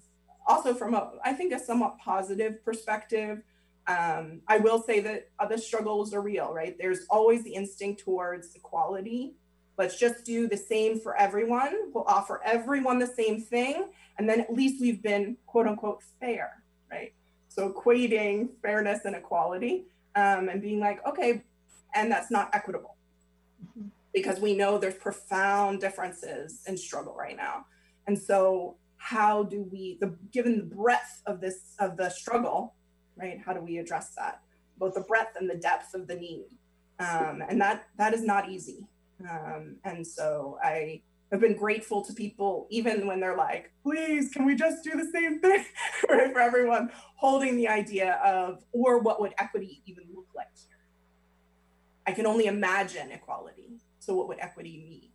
also 0.47 0.73
from 0.73 0.93
a, 0.93 1.11
I 1.23 1.33
think 1.33 1.53
a 1.53 1.59
somewhat 1.59 1.97
positive 1.99 2.63
perspective. 2.63 3.43
Um, 3.87 4.41
I 4.47 4.57
will 4.57 4.81
say 4.81 4.99
that 4.99 5.29
the 5.49 5.57
struggles 5.57 6.13
are 6.13 6.21
real, 6.21 6.53
right? 6.53 6.77
There's 6.77 7.05
always 7.09 7.43
the 7.43 7.53
instinct 7.53 8.01
towards 8.01 8.55
equality. 8.55 9.33
Let's 9.77 9.97
just 9.97 10.25
do 10.25 10.47
the 10.47 10.57
same 10.57 10.99
for 10.99 11.17
everyone. 11.17 11.91
We'll 11.93 12.03
offer 12.05 12.41
everyone 12.45 12.99
the 12.99 13.07
same 13.07 13.41
thing. 13.41 13.89
And 14.17 14.29
then 14.29 14.41
at 14.41 14.53
least 14.53 14.81
we've 14.81 15.01
been 15.01 15.37
quote 15.47 15.67
unquote 15.67 16.03
fair, 16.19 16.61
right? 16.91 17.13
So 17.47 17.71
equating 17.71 18.49
fairness 18.61 19.05
and 19.05 19.15
equality 19.15 19.85
um, 20.15 20.49
and 20.49 20.61
being 20.61 20.79
like, 20.79 21.05
okay, 21.07 21.43
and 21.95 22.11
that's 22.11 22.29
not 22.29 22.49
equitable. 22.53 22.95
Mm-hmm 23.63 23.87
because 24.13 24.39
we 24.39 24.55
know 24.55 24.77
there's 24.77 24.95
profound 24.95 25.81
differences 25.81 26.61
in 26.67 26.77
struggle 26.77 27.15
right 27.15 27.35
now. 27.35 27.65
And 28.07 28.17
so 28.17 28.77
how 28.97 29.43
do 29.43 29.63
we 29.71 29.97
the 30.01 30.15
given 30.31 30.57
the 30.57 30.75
breadth 30.75 31.21
of 31.25 31.41
this 31.41 31.75
of 31.79 31.97
the 31.97 32.09
struggle, 32.09 32.75
right? 33.15 33.39
How 33.43 33.53
do 33.53 33.61
we 33.61 33.77
address 33.77 34.13
that? 34.17 34.41
Both 34.77 34.95
the 34.95 35.01
breadth 35.01 35.35
and 35.39 35.49
the 35.49 35.55
depth 35.55 35.93
of 35.93 36.07
the 36.07 36.15
need. 36.15 36.47
Um, 36.99 37.43
and 37.47 37.61
that 37.61 37.87
that 37.97 38.13
is 38.13 38.23
not 38.23 38.49
easy. 38.49 38.87
Um, 39.29 39.77
and 39.83 40.05
so 40.05 40.57
I 40.63 41.01
have 41.31 41.39
been 41.39 41.55
grateful 41.55 42.03
to 42.03 42.13
people, 42.13 42.67
even 42.69 43.05
when 43.05 43.19
they're 43.19 43.37
like, 43.37 43.71
please, 43.83 44.31
can 44.31 44.45
we 44.45 44.55
just 44.55 44.83
do 44.83 44.91
the 44.91 45.09
same 45.13 45.39
thing 45.39 45.63
right, 46.09 46.31
for 46.33 46.39
everyone, 46.39 46.89
holding 47.15 47.55
the 47.55 47.67
idea 47.67 48.13
of, 48.25 48.63
or 48.71 48.99
what 48.99 49.21
would 49.21 49.33
equity 49.37 49.81
even 49.85 50.05
look 50.15 50.27
like 50.35 50.47
here? 50.55 50.77
I 52.07 52.13
can 52.13 52.25
only 52.25 52.45
imagine 52.45 53.11
equality. 53.11 53.58
So, 53.99 54.15
what 54.15 54.27
would 54.27 54.39
equity 54.39 54.77
mean? 54.77 55.09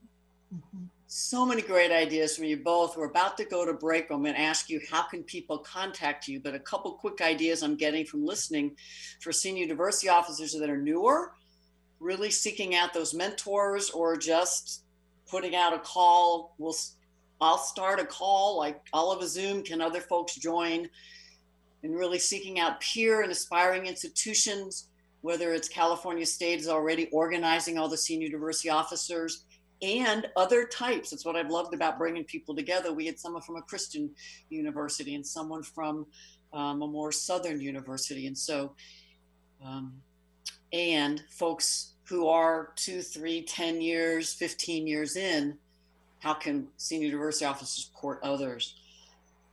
Mm-hmm. 0.55 0.85
So 1.07 1.47
many 1.47 1.63
great 1.63 1.93
ideas 1.93 2.37
from 2.37 2.47
you 2.47 2.57
both. 2.57 2.97
We're 2.97 3.07
about 3.07 3.37
to 3.39 3.45
go 3.45 3.65
to 3.65 3.73
break. 3.73 4.11
I'm 4.11 4.23
going 4.23 4.35
to 4.35 4.41
ask 4.41 4.69
you 4.69 4.81
how 4.91 5.03
can 5.03 5.23
people 5.23 5.59
contact 5.59 6.27
you, 6.29 6.41
but 6.41 6.55
a 6.55 6.59
couple 6.59 6.93
quick 6.93 7.21
ideas 7.21 7.63
I'm 7.63 7.77
getting 7.77 8.05
from 8.05 8.27
listening 8.27 8.77
for 9.21 9.33
senior 9.33 9.67
diversity 9.67 10.09
officers 10.09 10.53
that 10.53 10.69
are 10.69 10.77
newer, 10.77 11.33
really 12.01 12.31
seeking 12.31 12.75
out 12.75 12.93
those 12.93 13.15
mentors, 13.15 13.91
or 13.91 14.17
just 14.17 14.83
putting 15.31 15.55
out 15.55 15.73
a 15.73 15.79
call. 15.79 16.55
We'll 16.59 16.77
I'll 17.41 17.59
start 17.59 18.01
a 18.01 18.07
call 18.07 18.59
like 18.59 18.81
all 18.93 19.13
of 19.13 19.23
a 19.23 19.27
Zoom. 19.27 19.63
Can 19.63 19.81
other 19.81 20.01
folks 20.01 20.35
join? 20.35 20.89
And 21.83 21.95
really 21.95 22.19
seeking 22.19 22.59
out 22.59 22.81
peer 22.81 23.23
and 23.23 23.31
aspiring 23.31 23.87
institutions 23.87 24.89
whether 25.25 25.55
it's 25.55 25.71
California 25.71 26.27
State 26.27 26.61
is 26.61 26.69
already 26.69 27.09
organizing 27.11 27.79
all 27.79 27.89
the 27.89 27.97
senior 27.97 28.29
diversity 28.29 28.69
officers 28.69 29.47
and 29.81 30.29
other 30.37 30.67
types. 30.67 31.09
That's 31.09 31.25
what 31.25 31.35
I've 31.35 31.49
loved 31.49 31.73
about 31.73 31.97
bringing 31.97 32.25
people 32.25 32.55
together. 32.55 32.93
We 32.93 33.07
had 33.07 33.19
someone 33.19 33.41
from 33.41 33.57
a 33.57 33.63
Christian 33.63 34.11
university 34.51 35.15
and 35.15 35.27
someone 35.27 35.63
from 35.63 36.05
um, 36.53 36.83
a 36.83 36.87
more 36.87 37.11
Southern 37.11 37.59
university. 37.59 38.27
And 38.27 38.37
so, 38.37 38.75
um, 39.65 39.95
and 40.75 41.25
folks 41.31 41.95
who 42.07 42.29
are 42.29 42.75
two, 42.77 43.01
three, 43.01 43.41
ten 43.41 43.81
years, 43.81 44.35
15 44.35 44.87
years 44.87 45.17
in, 45.17 45.57
how 46.19 46.35
can 46.35 46.69
senior 46.77 47.11
diversity 47.11 47.47
officers 47.47 47.87
support 47.87 48.21
others? 48.23 48.75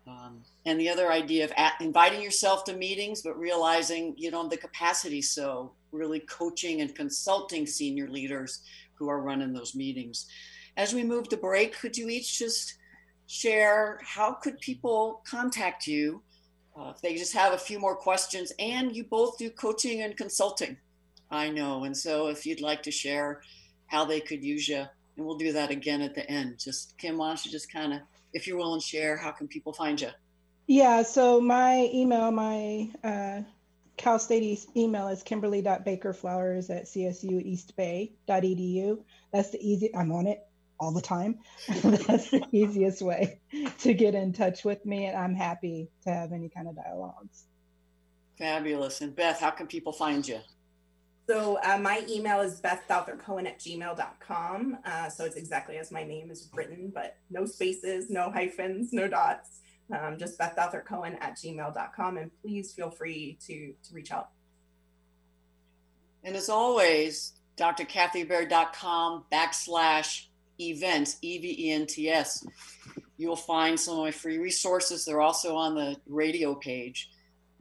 Um, 0.08 0.42
and 0.66 0.80
the 0.80 0.90
other 0.90 1.12
idea 1.12 1.46
of 1.46 1.54
at, 1.58 1.74
inviting 1.80 2.22
yourself 2.22 2.64
to 2.66 2.74
meetings, 2.74 3.22
but 3.22 3.38
realizing 3.38 4.16
you 4.18 4.32
don't 4.32 4.46
have 4.46 4.52
the 4.52 4.58
capacity. 4.58 5.22
So, 5.22 5.74
really 5.92 6.22
coaching 6.22 6.82
and 6.82 6.96
consulting 6.96 7.68
senior 7.68 8.08
leaders 8.08 8.62
who 8.96 9.10
are 9.10 9.22
running 9.22 9.54
those 9.54 9.76
meetings. 9.76 10.28
As 10.78 10.94
we 10.94 11.04
move 11.04 11.30
to 11.30 11.38
break, 11.38 11.78
could 11.78 11.98
you 11.98 12.10
each 12.10 12.40
just 12.40 12.78
share 13.28 14.00
how 14.04 14.34
could 14.34 14.60
people 14.60 15.22
contact 15.26 15.88
you 15.88 16.22
uh, 16.78 16.92
if 16.96 17.02
they 17.02 17.16
just 17.16 17.34
have 17.34 17.54
a 17.54 17.58
few 17.58 17.80
more 17.80 17.96
questions, 17.96 18.54
and 18.60 18.96
you 18.96 19.04
both 19.04 19.38
do 19.38 19.50
coaching 19.50 20.02
and 20.02 20.16
consulting, 20.16 20.78
I 21.30 21.50
know. 21.50 21.84
And 21.84 21.96
so 21.96 22.28
if 22.28 22.46
you'd 22.46 22.62
like 22.62 22.84
to 22.84 22.92
share 22.92 23.42
how 23.88 24.06
they 24.06 24.22
could 24.22 24.44
use 24.44 24.68
you, 24.68 24.86
and 25.18 25.26
we'll 25.26 25.38
do 25.38 25.52
that 25.52 25.70
again 25.70 26.02
at 26.02 26.16
the 26.16 26.30
end. 26.30 26.60
Just 26.60 26.98
Kim, 26.98 27.18
why 27.18 27.28
don't 27.28 27.46
you 27.46 27.52
just 27.52 27.72
kind 27.72 27.94
of, 27.94 28.00
if 28.34 28.48
you're 28.48 28.58
willing 28.58 28.80
to 28.80 28.86
share, 28.86 29.18
how 29.18 29.32
can 29.32 29.48
people 29.48 29.74
find 29.74 30.00
you? 30.00 30.10
Yeah, 30.68 31.02
so 31.04 31.42
my 31.42 31.90
email, 31.94 32.32
my 32.32 32.90
uh, 33.04 33.42
Cal 33.98 34.18
State 34.20 34.66
email 34.76 35.10
is 35.10 35.22
kimberly.bakerflowers 35.24 36.70
at 36.70 36.86
csueastbay.edu. 36.86 39.04
That's 39.34 39.50
the 39.52 39.62
easy, 39.62 39.94
I'm 39.96 40.12
on 40.12 40.28
it 40.28 40.46
all 40.80 40.92
the 40.92 41.02
time. 41.02 41.40
That's 41.84 42.30
the 42.32 42.46
easiest 42.52 43.02
way 43.02 43.40
to 43.80 43.94
get 43.94 44.14
in 44.16 44.34
touch 44.34 44.66
with 44.66 44.86
me, 44.86 45.06
and 45.06 45.18
I'm 45.18 45.36
happy 45.36 45.90
to 46.04 46.10
have 46.10 46.32
any 46.32 46.50
kind 46.50 46.68
of 46.68 46.76
dialogues. 46.76 47.46
Fabulous. 48.38 49.02
And 49.02 49.16
Beth, 49.16 49.40
how 49.40 49.52
can 49.52 49.68
people 49.68 49.94
find 49.94 50.28
you? 50.28 50.40
So 51.32 51.58
uh, 51.64 51.78
my 51.78 52.04
email 52.10 52.42
is 52.42 52.60
bethdouthirtcohen 52.60 53.48
at 53.48 53.58
gmail.com. 53.58 54.78
Uh, 54.84 55.08
so 55.08 55.24
it's 55.24 55.38
exactly 55.38 55.78
as 55.78 55.90
my 55.90 56.04
name 56.04 56.30
is 56.30 56.50
written, 56.54 56.92
but 56.94 57.20
no 57.30 57.46
spaces, 57.46 58.10
no 58.10 58.30
hyphens, 58.30 58.92
no 58.92 59.08
dots. 59.08 59.62
Um, 59.98 60.18
just 60.18 60.38
bethdouthirtcohen 60.38 61.16
at 61.22 61.38
gmail.com. 61.38 62.18
And 62.18 62.32
please 62.42 62.74
feel 62.74 62.92
free 62.92 63.38
to, 63.48 63.74
to 63.82 63.94
reach 63.94 64.12
out. 64.12 64.32
And 66.26 66.36
as 66.36 66.50
always, 66.50 67.32
drkathyobear.com 67.56 69.24
backslash 69.32 70.26
events, 70.60 71.16
E 71.22 71.38
V 71.38 71.56
E 71.58 71.72
N 71.72 71.88
T 71.88 72.10
S. 72.10 72.46
You'll 73.16 73.38
find 73.38 73.80
some 73.80 74.00
of 74.00 74.04
my 74.04 74.12
free 74.12 74.38
resources. 74.38 75.06
They're 75.06 75.22
also 75.22 75.56
on 75.56 75.76
the 75.76 75.96
radio 76.08 76.56
page. 76.56 77.10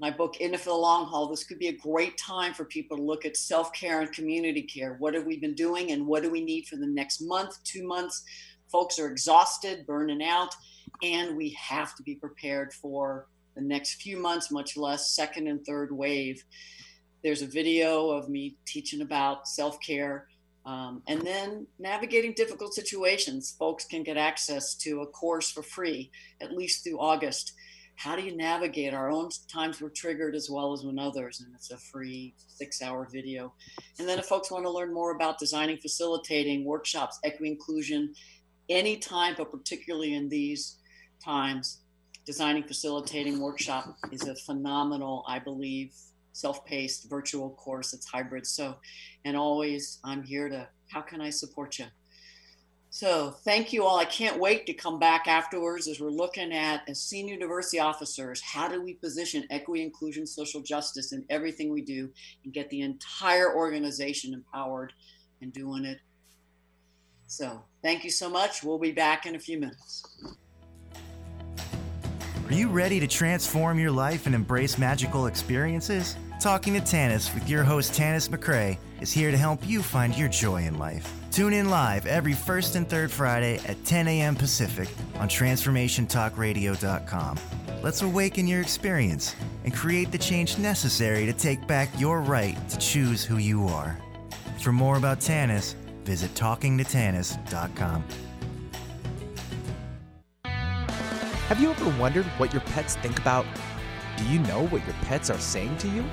My 0.00 0.10
book, 0.10 0.38
In 0.40 0.54
It 0.54 0.60
for 0.60 0.70
the 0.70 0.74
Long 0.74 1.04
Haul. 1.04 1.28
This 1.28 1.44
could 1.44 1.58
be 1.58 1.68
a 1.68 1.76
great 1.76 2.16
time 2.16 2.54
for 2.54 2.64
people 2.64 2.96
to 2.96 3.02
look 3.02 3.26
at 3.26 3.36
self 3.36 3.70
care 3.74 4.00
and 4.00 4.10
community 4.10 4.62
care. 4.62 4.96
What 4.98 5.12
have 5.12 5.26
we 5.26 5.36
been 5.36 5.54
doing 5.54 5.90
and 5.90 6.06
what 6.06 6.22
do 6.22 6.30
we 6.30 6.42
need 6.42 6.66
for 6.66 6.76
the 6.76 6.86
next 6.86 7.20
month, 7.20 7.62
two 7.64 7.86
months? 7.86 8.24
Folks 8.72 8.98
are 8.98 9.10
exhausted, 9.10 9.86
burning 9.86 10.22
out, 10.22 10.54
and 11.02 11.36
we 11.36 11.50
have 11.50 11.94
to 11.96 12.02
be 12.02 12.14
prepared 12.14 12.72
for 12.72 13.26
the 13.54 13.60
next 13.60 14.00
few 14.00 14.16
months, 14.16 14.50
much 14.50 14.74
less 14.74 15.14
second 15.14 15.48
and 15.48 15.66
third 15.66 15.92
wave. 15.92 16.42
There's 17.22 17.42
a 17.42 17.46
video 17.46 18.08
of 18.08 18.30
me 18.30 18.56
teaching 18.64 19.02
about 19.02 19.48
self 19.48 19.78
care 19.82 20.28
um, 20.64 21.02
and 21.08 21.20
then 21.26 21.66
navigating 21.78 22.32
difficult 22.32 22.72
situations. 22.72 23.54
Folks 23.58 23.84
can 23.84 24.02
get 24.02 24.16
access 24.16 24.74
to 24.76 25.02
a 25.02 25.06
course 25.06 25.50
for 25.50 25.62
free, 25.62 26.10
at 26.40 26.52
least 26.52 26.84
through 26.84 26.98
August. 26.98 27.52
How 28.00 28.16
do 28.16 28.22
you 28.22 28.34
navigate? 28.34 28.94
Our 28.94 29.10
own 29.10 29.28
times 29.46 29.78
were 29.78 29.90
triggered 29.90 30.34
as 30.34 30.48
well 30.48 30.72
as 30.72 30.82
when 30.82 30.98
others, 30.98 31.42
and 31.42 31.54
it's 31.54 31.70
a 31.70 31.76
free 31.76 32.32
six 32.46 32.80
hour 32.80 33.06
video. 33.12 33.52
And 33.98 34.08
then 34.08 34.18
if 34.18 34.24
folks 34.24 34.50
want 34.50 34.64
to 34.64 34.70
learn 34.70 34.94
more 34.94 35.14
about 35.14 35.38
designing, 35.38 35.76
facilitating 35.76 36.64
workshops, 36.64 37.20
equity 37.24 37.52
inclusion, 37.52 38.14
any 38.70 38.96
time, 38.96 39.34
but 39.36 39.50
particularly 39.50 40.14
in 40.14 40.30
these 40.30 40.78
times, 41.22 41.82
designing, 42.24 42.62
facilitating 42.62 43.38
workshop 43.38 43.94
is 44.10 44.26
a 44.26 44.34
phenomenal, 44.34 45.22
I 45.28 45.38
believe, 45.38 45.92
self-paced 46.32 47.10
virtual 47.10 47.50
course 47.50 47.92
it's 47.92 48.06
hybrid 48.06 48.46
so 48.46 48.76
and 49.24 49.36
always 49.36 49.98
i'm 50.04 50.22
here 50.22 50.48
to 50.48 50.66
how 50.88 51.00
can 51.00 51.20
i 51.20 51.28
support 51.28 51.76
you 51.78 51.86
so 52.90 53.30
thank 53.30 53.72
you 53.72 53.84
all 53.84 53.98
i 53.98 54.04
can't 54.04 54.38
wait 54.38 54.66
to 54.66 54.72
come 54.72 54.98
back 54.98 55.28
afterwards 55.28 55.86
as 55.86 56.00
we're 56.00 56.10
looking 56.10 56.52
at 56.52 56.82
as 56.88 57.00
senior 57.00 57.38
diversity 57.38 57.78
officers 57.78 58.40
how 58.40 58.68
do 58.68 58.82
we 58.82 58.94
position 58.94 59.44
equity 59.50 59.82
inclusion 59.82 60.26
social 60.26 60.60
justice 60.60 61.12
in 61.12 61.24
everything 61.30 61.72
we 61.72 61.80
do 61.80 62.10
and 62.44 62.52
get 62.52 62.68
the 62.70 62.80
entire 62.80 63.54
organization 63.54 64.34
empowered 64.34 64.92
and 65.40 65.52
doing 65.52 65.84
it 65.84 65.98
so 67.26 67.62
thank 67.80 68.02
you 68.02 68.10
so 68.10 68.28
much 68.28 68.64
we'll 68.64 68.78
be 68.78 68.92
back 68.92 69.24
in 69.24 69.36
a 69.36 69.38
few 69.38 69.58
minutes 69.58 70.04
are 72.50 72.54
you 72.54 72.68
ready 72.68 72.98
to 72.98 73.06
transform 73.06 73.78
your 73.78 73.92
life 73.92 74.26
and 74.26 74.34
embrace 74.34 74.76
magical 74.76 75.26
experiences? 75.26 76.16
Talking 76.40 76.74
to 76.74 76.80
Tanis 76.80 77.32
with 77.32 77.48
your 77.48 77.62
host 77.62 77.92
Tanis 77.92 78.28
McCray 78.28 78.76
is 79.00 79.12
here 79.12 79.30
to 79.30 79.36
help 79.36 79.64
you 79.68 79.84
find 79.84 80.18
your 80.18 80.28
joy 80.28 80.64
in 80.64 80.76
life. 80.76 81.19
Tune 81.30 81.52
in 81.52 81.70
live 81.70 82.06
every 82.06 82.32
first 82.32 82.74
and 82.74 82.88
third 82.88 83.10
Friday 83.10 83.60
at 83.66 83.84
10 83.84 84.08
a.m. 84.08 84.34
Pacific 84.34 84.88
on 85.14 85.28
TransformationTalkRadio.com. 85.28 87.38
Let's 87.82 88.02
awaken 88.02 88.48
your 88.48 88.60
experience 88.60 89.36
and 89.64 89.72
create 89.72 90.10
the 90.10 90.18
change 90.18 90.58
necessary 90.58 91.26
to 91.26 91.32
take 91.32 91.64
back 91.68 91.88
your 92.00 92.20
right 92.20 92.56
to 92.68 92.78
choose 92.78 93.24
who 93.24 93.36
you 93.36 93.68
are. 93.68 93.96
For 94.60 94.72
more 94.72 94.96
about 94.96 95.20
Tanis, 95.20 95.74
visit 96.04 96.34
TalkingToTanis.com. 96.34 98.04
Have 100.44 101.60
you 101.60 101.70
ever 101.70 101.98
wondered 101.98 102.26
what 102.38 102.52
your 102.52 102.62
pets 102.62 102.96
think 102.96 103.20
about? 103.20 103.46
Do 104.16 104.24
you 104.24 104.40
know 104.40 104.66
what 104.66 104.84
your 104.84 104.96
pets 105.02 105.30
are 105.30 105.38
saying 105.38 105.78
to 105.78 105.88
you? 105.88 106.04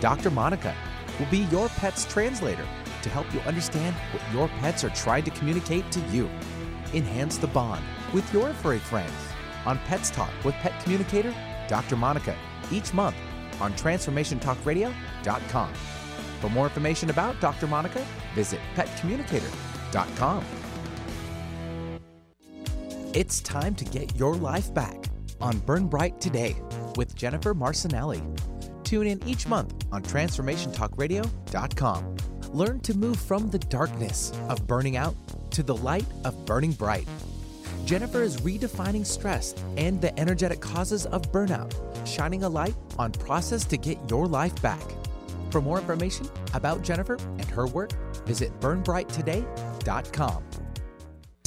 Dr. 0.00 0.30
Monica 0.30 0.74
will 1.18 1.26
be 1.26 1.38
your 1.50 1.68
pet's 1.70 2.04
translator 2.04 2.66
to 3.08 3.14
help 3.14 3.32
you 3.32 3.40
understand 3.40 3.96
what 4.12 4.22
your 4.32 4.48
pets 4.60 4.84
are 4.84 4.90
trying 4.90 5.24
to 5.24 5.30
communicate 5.30 5.90
to 5.92 6.00
you. 6.10 6.28
Enhance 6.92 7.38
the 7.38 7.46
bond 7.46 7.82
with 8.12 8.30
your 8.32 8.52
furry 8.54 8.78
friends 8.78 9.12
on 9.66 9.78
Pets 9.80 10.10
Talk 10.10 10.30
with 10.44 10.54
Pet 10.56 10.80
Communicator 10.82 11.34
Dr. 11.68 11.96
Monica 11.96 12.36
each 12.70 12.92
month 12.94 13.16
on 13.60 13.72
TransformationTalkRadio.com. 13.74 15.72
For 16.40 16.50
more 16.50 16.66
information 16.66 17.10
about 17.10 17.40
Dr. 17.40 17.66
Monica, 17.66 18.06
visit 18.34 18.60
PetCommunicator.com. 18.76 20.44
It's 23.14 23.40
time 23.40 23.74
to 23.74 23.84
get 23.84 24.14
your 24.16 24.36
life 24.36 24.72
back 24.74 25.06
on 25.40 25.58
Burn 25.60 25.86
Bright 25.88 26.20
Today 26.20 26.56
with 26.96 27.16
Jennifer 27.16 27.54
Marcinelli. 27.54 28.22
Tune 28.84 29.06
in 29.06 29.26
each 29.26 29.46
month 29.46 29.86
on 29.92 30.02
TransformationTalkRadio.com. 30.02 32.17
Learn 32.52 32.80
to 32.80 32.94
move 32.94 33.18
from 33.18 33.50
the 33.50 33.58
darkness 33.58 34.32
of 34.48 34.66
burning 34.66 34.96
out 34.96 35.14
to 35.50 35.62
the 35.62 35.76
light 35.76 36.06
of 36.24 36.46
burning 36.46 36.72
bright. 36.72 37.06
Jennifer 37.84 38.22
is 38.22 38.38
redefining 38.38 39.04
stress 39.04 39.54
and 39.76 40.00
the 40.00 40.18
energetic 40.18 40.60
causes 40.60 41.06
of 41.06 41.22
burnout, 41.32 41.74
shining 42.06 42.44
a 42.44 42.48
light 42.48 42.74
on 42.98 43.12
process 43.12 43.64
to 43.66 43.76
get 43.76 43.98
your 44.10 44.26
life 44.26 44.60
back. 44.62 44.82
For 45.50 45.60
more 45.60 45.78
information 45.78 46.28
about 46.54 46.82
Jennifer 46.82 47.18
and 47.38 47.44
her 47.46 47.66
work, 47.66 47.92
visit 48.26 48.58
burnbrighttoday.com. 48.60 50.47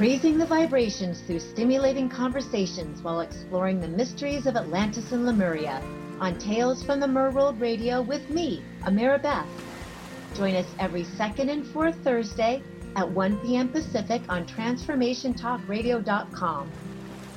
Raising 0.00 0.36
the 0.38 0.46
vibrations 0.46 1.20
through 1.20 1.40
stimulating 1.40 2.08
conversations 2.08 3.02
while 3.02 3.20
exploring 3.20 3.82
the 3.82 3.88
mysteries 3.88 4.46
of 4.46 4.56
Atlantis 4.56 5.12
and 5.12 5.26
Lemuria 5.26 5.82
on 6.20 6.38
Tales 6.38 6.82
from 6.82 7.00
the 7.00 7.06
Merworld 7.06 7.60
Radio 7.60 8.00
with 8.00 8.30
me, 8.30 8.64
Amira 8.84 9.20
Beth. 9.20 9.46
Join 10.34 10.54
us 10.54 10.74
every 10.78 11.04
second 11.04 11.50
and 11.50 11.66
fourth 11.66 11.96
Thursday 11.96 12.62
at 12.96 13.10
1 13.10 13.40
p.m. 13.40 13.68
Pacific 13.68 14.22
on 14.30 14.46
TransformationTalkRadio.com. 14.46 16.70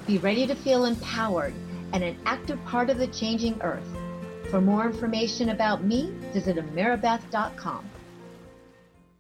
Be 0.08 0.18
ready 0.20 0.48
to 0.48 0.56
feel 0.56 0.86
empowered 0.86 1.54
and 1.92 2.02
an 2.02 2.18
active 2.26 2.64
part 2.64 2.90
of 2.90 2.98
the 2.98 3.08
changing 3.08 3.62
earth. 3.62 3.90
For 4.50 4.62
more 4.62 4.86
information 4.86 5.50
about 5.50 5.84
me, 5.84 6.14
visit 6.32 6.56
amirabeth.com. 6.56 7.90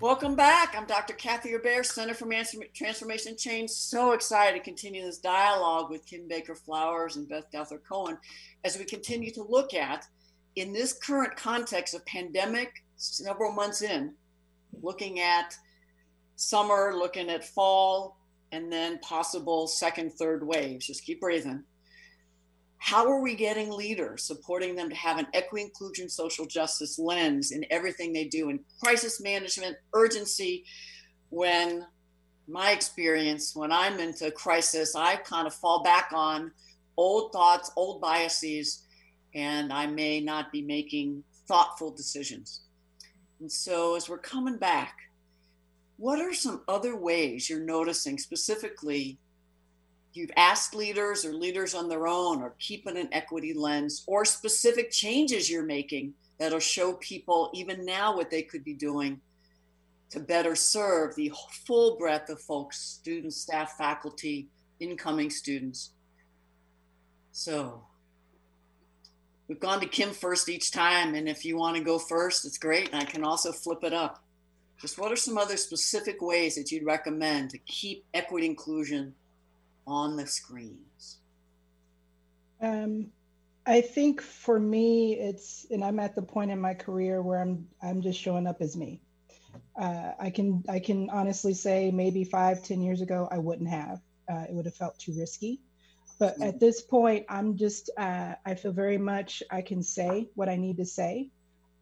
Welcome 0.00 0.36
back. 0.36 0.74
I'm 0.76 0.84
Dr. 0.84 1.14
Kathy 1.14 1.54
Obear, 1.54 1.82
Center 1.82 2.12
for 2.12 2.28
Transformation 2.74 3.34
Change. 3.34 3.70
So 3.70 4.12
excited 4.12 4.58
to 4.58 4.62
continue 4.62 5.02
this 5.02 5.16
dialogue 5.16 5.90
with 5.90 6.04
Kim 6.04 6.28
Baker 6.28 6.54
Flowers 6.54 7.16
and 7.16 7.26
Beth 7.26 7.50
Douthirt 7.50 7.80
Cohen 7.88 8.18
as 8.62 8.76
we 8.76 8.84
continue 8.84 9.32
to 9.32 9.42
look 9.42 9.72
at, 9.72 10.06
in 10.54 10.74
this 10.74 10.92
current 10.92 11.34
context 11.34 11.94
of 11.94 12.04
pandemic, 12.04 12.84
several 12.96 13.52
months 13.52 13.80
in, 13.80 14.12
looking 14.82 15.20
at 15.20 15.56
summer, 16.34 16.92
looking 16.94 17.30
at 17.30 17.42
fall, 17.42 18.18
and 18.52 18.70
then 18.70 18.98
possible 18.98 19.66
second, 19.66 20.12
third 20.12 20.46
waves. 20.46 20.86
Just 20.86 21.06
keep 21.06 21.22
breathing. 21.22 21.64
How 22.86 23.10
are 23.10 23.20
we 23.20 23.34
getting 23.34 23.72
leaders, 23.72 24.22
supporting 24.22 24.76
them 24.76 24.88
to 24.90 24.94
have 24.94 25.18
an 25.18 25.26
equity, 25.34 25.64
inclusion, 25.64 26.08
social 26.08 26.46
justice 26.46 27.00
lens 27.00 27.50
in 27.50 27.66
everything 27.68 28.12
they 28.12 28.26
do 28.26 28.48
in 28.48 28.60
crisis 28.80 29.20
management, 29.20 29.76
urgency? 29.92 30.64
When 31.30 31.84
my 32.46 32.70
experience, 32.70 33.56
when 33.56 33.72
I'm 33.72 33.98
into 33.98 34.30
crisis, 34.30 34.94
I 34.94 35.16
kind 35.16 35.48
of 35.48 35.54
fall 35.54 35.82
back 35.82 36.10
on 36.14 36.52
old 36.96 37.32
thoughts, 37.32 37.72
old 37.74 38.00
biases, 38.00 38.84
and 39.34 39.72
I 39.72 39.88
may 39.88 40.20
not 40.20 40.52
be 40.52 40.62
making 40.62 41.24
thoughtful 41.48 41.90
decisions. 41.90 42.60
And 43.40 43.50
so, 43.50 43.96
as 43.96 44.08
we're 44.08 44.18
coming 44.18 44.58
back, 44.58 44.94
what 45.96 46.20
are 46.20 46.32
some 46.32 46.62
other 46.68 46.94
ways 46.94 47.50
you're 47.50 47.58
noticing 47.58 48.16
specifically 48.16 49.18
you've 50.16 50.30
asked 50.36 50.74
leaders 50.74 51.24
or 51.24 51.32
leaders 51.32 51.74
on 51.74 51.88
their 51.88 52.06
own 52.06 52.42
or 52.42 52.54
keeping 52.58 52.96
an 52.96 53.08
equity 53.12 53.52
lens 53.52 54.04
or 54.06 54.24
specific 54.24 54.90
changes 54.90 55.50
you're 55.50 55.62
making 55.62 56.14
that'll 56.38 56.58
show 56.58 56.94
people 56.94 57.50
even 57.54 57.84
now 57.84 58.16
what 58.16 58.30
they 58.30 58.42
could 58.42 58.64
be 58.64 58.74
doing 58.74 59.20
to 60.10 60.20
better 60.20 60.54
serve 60.54 61.14
the 61.14 61.32
full 61.66 61.96
breadth 61.96 62.30
of 62.30 62.40
folks 62.40 62.78
students 62.78 63.36
staff 63.36 63.72
faculty 63.76 64.48
incoming 64.80 65.30
students. 65.30 65.90
So 67.32 67.82
we've 69.48 69.60
gone 69.60 69.80
to 69.80 69.86
kim 69.86 70.10
first 70.10 70.48
each 70.48 70.70
time 70.70 71.14
and 71.14 71.28
if 71.28 71.44
you 71.44 71.56
want 71.56 71.76
to 71.76 71.82
go 71.82 71.98
first 71.98 72.44
it's 72.44 72.58
great 72.58 72.90
and 72.92 73.00
i 73.00 73.04
can 73.04 73.24
also 73.24 73.52
flip 73.52 73.82
it 73.82 73.92
up. 73.92 74.22
Just 74.80 74.98
what 74.98 75.10
are 75.10 75.16
some 75.16 75.38
other 75.38 75.56
specific 75.56 76.20
ways 76.20 76.54
that 76.56 76.70
you'd 76.70 76.84
recommend 76.84 77.50
to 77.50 77.58
keep 77.58 78.04
equity 78.12 78.46
inclusion 78.46 79.14
on 79.86 80.16
the 80.16 80.26
screens? 80.26 81.18
Um, 82.60 83.08
I 83.66 83.80
think 83.80 84.20
for 84.20 84.58
me, 84.58 85.14
it's, 85.14 85.66
and 85.70 85.84
I'm 85.84 86.00
at 86.00 86.14
the 86.14 86.22
point 86.22 86.50
in 86.50 86.60
my 86.60 86.74
career 86.74 87.22
where 87.22 87.40
I'm, 87.40 87.66
I'm 87.82 88.00
just 88.02 88.20
showing 88.20 88.46
up 88.46 88.60
as 88.60 88.76
me. 88.76 89.02
Uh, 89.78 90.12
I 90.18 90.30
can, 90.30 90.62
I 90.68 90.78
can 90.78 91.10
honestly 91.10 91.54
say 91.54 91.90
maybe 91.90 92.24
five, 92.24 92.62
ten 92.62 92.80
years 92.80 93.00
ago, 93.00 93.28
I 93.30 93.38
wouldn't 93.38 93.68
have. 93.68 94.00
Uh, 94.30 94.44
it 94.48 94.54
would 94.54 94.66
have 94.66 94.76
felt 94.76 94.98
too 94.98 95.14
risky. 95.18 95.60
But 96.18 96.34
at 96.34 96.38
mm-hmm. 96.38 96.58
this 96.58 96.80
point, 96.80 97.26
I'm 97.28 97.56
just, 97.56 97.90
uh, 97.98 98.34
I 98.44 98.54
feel 98.54 98.72
very 98.72 98.98
much 98.98 99.42
I 99.50 99.60
can 99.60 99.82
say 99.82 100.28
what 100.34 100.48
I 100.48 100.56
need 100.56 100.78
to 100.78 100.86
say. 100.86 101.30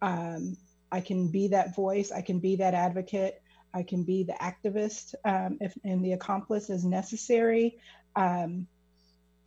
Um, 0.03 0.57
I 0.91 1.01
can 1.01 1.29
be 1.29 1.49
that 1.49 1.75
voice. 1.75 2.11
I 2.11 2.21
can 2.21 2.41
be 2.41 2.57
that 2.57 2.75
advocate. 2.75 3.41
I 3.75 3.83
can 3.83 4.05
be 4.05 4.23
the 4.23 4.35
activist 4.35 5.15
um, 5.25 5.59
if, 5.61 5.75
and 5.83 6.05
the 6.05 6.13
accomplice 6.13 6.71
as 6.71 6.85
necessary. 6.85 7.79
Um, 8.15 8.69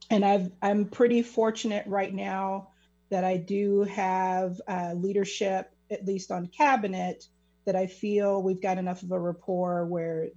and 0.10 0.26
I've, 0.26 0.52
I'm 0.62 0.86
pretty 0.86 1.22
fortunate 1.22 1.86
right 1.88 2.14
now 2.14 2.70
that 3.10 3.24
I 3.24 3.38
do 3.38 3.84
have 3.84 4.60
uh, 4.68 4.94
leadership, 4.96 5.72
at 5.90 6.06
least 6.06 6.32
on 6.32 6.48
cabinet, 6.48 7.26
that 7.66 7.76
I 7.76 7.88
feel 7.88 8.42
we've 8.42 8.62
got 8.62 8.78
enough 8.78 9.04
of 9.04 9.12
a 9.12 9.20
rapport 9.20 9.86
where 9.86 10.28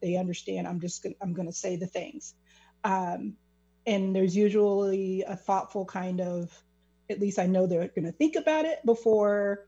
they 0.00 0.16
understand 0.16 0.66
I'm 0.66 0.80
just 0.80 1.02
gonna, 1.02 1.14
I'm 1.20 1.32
going 1.32 1.48
to 1.48 1.54
say 1.54 1.76
the 1.76 1.86
things. 1.86 2.34
Um, 2.84 3.34
and 3.86 4.14
there's 4.14 4.36
usually 4.36 5.22
a 5.22 5.36
thoughtful 5.36 5.84
kind 5.84 6.20
of, 6.20 6.52
at 7.08 7.20
least 7.20 7.38
I 7.38 7.46
know 7.46 7.66
they're 7.66 7.88
going 7.88 8.04
to 8.04 8.12
think 8.12 8.36
about 8.36 8.64
it 8.64 8.84
before 8.84 9.66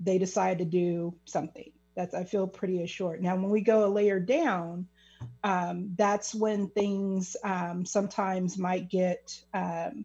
they 0.00 0.18
decide 0.18 0.58
to 0.58 0.64
do 0.64 1.14
something. 1.24 1.72
That's 1.98 2.14
I 2.14 2.22
feel 2.22 2.46
pretty 2.46 2.84
assured. 2.84 3.20
Now, 3.20 3.34
when 3.34 3.50
we 3.50 3.60
go 3.60 3.84
a 3.84 3.90
layer 3.90 4.20
down, 4.20 4.86
um, 5.42 5.94
that's 5.96 6.32
when 6.32 6.68
things 6.68 7.36
um, 7.42 7.84
sometimes 7.84 8.56
might 8.56 8.88
get 8.88 9.36
um, 9.52 10.04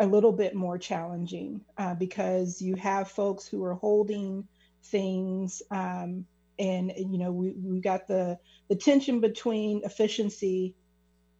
a 0.00 0.06
little 0.06 0.32
bit 0.32 0.56
more 0.56 0.78
challenging 0.78 1.60
uh, 1.78 1.94
because 1.94 2.60
you 2.60 2.74
have 2.74 3.08
folks 3.08 3.46
who 3.46 3.62
are 3.62 3.74
holding 3.74 4.48
things, 4.86 5.62
um, 5.70 6.26
and 6.58 6.92
you 6.96 7.18
know 7.18 7.30
we 7.30 7.52
we 7.52 7.78
got 7.78 8.08
the 8.08 8.36
the 8.68 8.74
tension 8.74 9.20
between 9.20 9.84
efficiency 9.84 10.74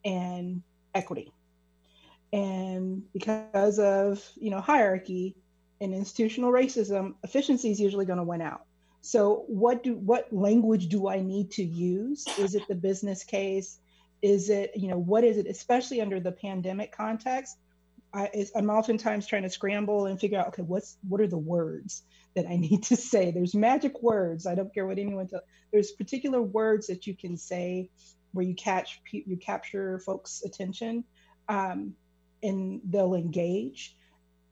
and 0.05 0.63
equity, 0.95 1.33
and 2.33 3.03
because 3.13 3.81
of 3.81 4.25
you 4.37 4.51
know 4.53 4.61
hierarchy 4.61 5.35
and 5.81 5.93
institutional 5.93 6.53
racism, 6.53 7.15
efficiency 7.25 7.73
is 7.73 7.81
usually 7.81 8.07
going 8.07 8.19
to 8.19 8.25
win 8.25 8.41
out. 8.41 8.63
So 9.03 9.45
what 9.49 9.83
do 9.83 9.97
what 9.97 10.33
language 10.33 10.87
do 10.89 11.09
I 11.09 11.21
need 11.21 11.51
to 11.53 11.65
use? 11.65 12.25
Is 12.39 12.55
it 12.55 12.63
the 12.69 12.77
business 12.77 13.25
case? 13.25 13.81
Is 14.23 14.49
it 14.49 14.71
you 14.77 14.89
know 14.89 14.99
what 14.99 15.25
is 15.25 15.39
it? 15.39 15.49
Especially 15.49 16.01
under 16.01 16.21
the 16.21 16.31
pandemic 16.31 16.93
context, 16.93 17.57
I, 18.15 18.31
am 18.55 18.71
oftentimes 18.71 19.27
trying 19.27 19.43
to 19.43 19.51
scramble 19.51 20.07
and 20.07 20.21
figure 20.21 20.39
out 20.39 20.49
okay 20.49 20.63
what's 20.63 20.99
what 21.09 21.21
are 21.21 21.27
the 21.27 21.37
words 21.37 22.05
that 22.37 22.47
I 22.47 22.57
need 22.69 22.85
to 22.85 22.97
say? 22.97 23.33
There's 23.33 23.57
magic 23.57 24.01
words. 24.03 24.47
I 24.47 24.55
don't 24.55 24.73
care 24.73 24.87
what 24.87 25.01
anyone 25.01 25.27
tells. 25.27 25.43
There's 25.73 25.91
particular 25.91 26.41
words 26.41 26.87
that 26.87 27.05
you 27.05 27.17
can 27.17 27.37
say 27.37 27.91
where 28.31 28.45
you 28.45 28.55
catch 28.55 29.01
you 29.11 29.37
capture 29.37 29.99
folks' 29.99 30.45
attention, 30.45 31.03
um, 31.49 31.95
and 32.41 32.81
they'll 32.89 33.15
engage. 33.15 33.97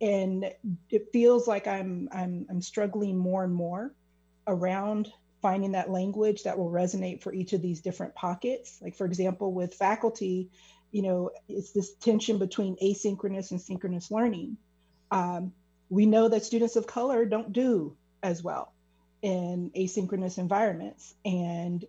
And 0.01 0.51
it 0.91 1.07
feels 1.13 1.47
like 1.47 1.69
I'm 1.69 2.09
I'm 2.11 2.47
I'm 2.51 2.63
struggling 2.63 3.17
more 3.17 3.45
and 3.45 3.55
more 3.55 3.95
around 4.47 5.13
finding 5.43 5.73
that 5.73 5.91
language 5.91 6.43
that 6.43 6.59
will 6.59 6.71
resonate 6.71 7.23
for 7.23 7.33
each 7.33 7.53
of 7.53 7.63
these 7.63 7.81
different 7.81 8.15
pockets. 8.15 8.79
Like, 8.83 8.97
for 8.97 9.07
example, 9.07 9.53
with 9.53 9.75
faculty, 9.75 10.51
you 10.93 11.03
know, 11.03 11.31
it's 11.49 11.73
this 11.73 11.93
tension 11.95 12.39
between 12.39 12.77
asynchronous 12.77 13.51
and 13.51 13.61
synchronous 13.61 14.11
learning. 14.11 14.57
Um, 15.11 15.53
we 15.89 16.07
know 16.07 16.29
that 16.29 16.45
students 16.45 16.77
of 16.77 16.87
color 16.87 17.25
don't 17.25 17.53
do 17.53 17.97
as 18.23 18.43
well 18.43 18.73
in 19.23 19.71
asynchronous 19.77 20.39
environments. 20.39 21.15
And 21.25 21.85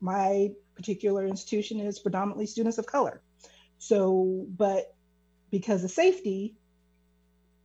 my 0.00 0.52
particular 0.76 1.26
institution 1.26 1.80
is 1.80 1.98
predominantly 1.98 2.46
students 2.46 2.78
of 2.78 2.86
color. 2.86 3.20
So, 3.78 4.46
but 4.48 4.94
because 5.50 5.84
of 5.84 5.90
safety, 5.90 6.54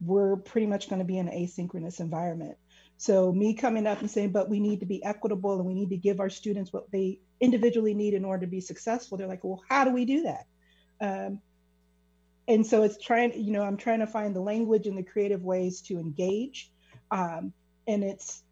we're 0.02 0.38
pretty 0.38 0.68
much 0.68 0.90
going 0.90 1.00
to 1.00 1.06
be 1.06 1.18
in 1.18 1.28
an 1.28 1.34
asynchronous 1.34 2.00
environment. 2.00 2.58
So 3.00 3.32
me 3.32 3.54
coming 3.54 3.88
up 3.88 4.02
and 4.02 4.12
saying, 4.12 4.34
but 4.34 4.50
we 4.50 4.60
need 4.60 4.82
to 4.82 4.86
be 4.86 5.02
equitable 5.06 5.56
and 5.56 5.66
we 5.66 5.74
need 5.74 5.90
to 5.92 5.96
give 5.96 6.20
our 6.20 6.30
students 6.30 6.74
what 6.74 6.92
they 6.92 7.22
individually 7.40 7.94
need 7.94 8.14
in 8.14 8.26
order 8.26 8.46
to 8.46 8.52
be 8.52 8.60
successful. 8.60 9.18
They're 9.18 9.26
like, 9.26 9.46
well, 9.46 9.64
how 9.70 9.86
do 9.86 9.92
we 9.92 10.04
do 10.04 10.24
that? 10.24 10.46
Um, 11.00 11.40
and 12.50 12.68
so 12.68 12.84
it's 12.84 13.02
trying, 13.02 13.42
you 13.42 13.54
know, 13.54 13.62
I'm 13.64 13.78
trying 13.78 14.00
to 14.00 14.08
find 14.08 14.36
the 14.36 14.42
language 14.42 14.86
and 14.86 14.98
the 14.98 15.04
creative 15.04 15.44
ways 15.44 15.80
to 15.84 15.98
engage. 15.98 16.72
Um, 17.10 17.54
and 17.88 18.04
it's 18.04 18.44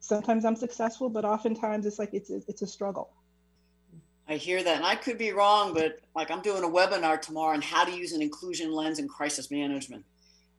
sometimes 0.00 0.44
I'm 0.44 0.56
successful, 0.56 1.08
but 1.08 1.24
oftentimes 1.24 1.86
it's 1.86 1.98
like 1.98 2.10
it's 2.12 2.28
it's 2.28 2.60
a 2.60 2.66
struggle. 2.66 3.10
I 4.28 4.36
hear 4.36 4.62
that, 4.62 4.76
and 4.76 4.84
I 4.84 4.96
could 4.96 5.16
be 5.16 5.32
wrong, 5.32 5.72
but 5.72 5.98
like 6.14 6.30
I'm 6.30 6.42
doing 6.42 6.62
a 6.62 6.68
webinar 6.68 7.18
tomorrow 7.18 7.54
on 7.54 7.62
how 7.62 7.86
to 7.86 7.90
use 7.90 8.12
an 8.12 8.20
inclusion 8.20 8.70
lens 8.70 8.98
in 8.98 9.08
crisis 9.08 9.50
management. 9.50 10.04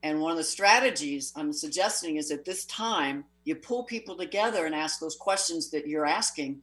And 0.04 0.20
one 0.20 0.32
of 0.32 0.38
the 0.38 0.44
strategies 0.44 1.32
I'm 1.36 1.54
suggesting 1.54 2.18
is 2.18 2.30
at 2.30 2.44
this 2.44 2.66
time, 2.66 3.24
you 3.46 3.56
pull 3.56 3.86
people 3.86 4.18
together 4.18 4.66
and 4.66 4.76
ask 4.76 5.00
those 5.00 5.16
questions 5.16 5.72
that 5.72 5.88
you're 5.88 6.06
asking. 6.06 6.62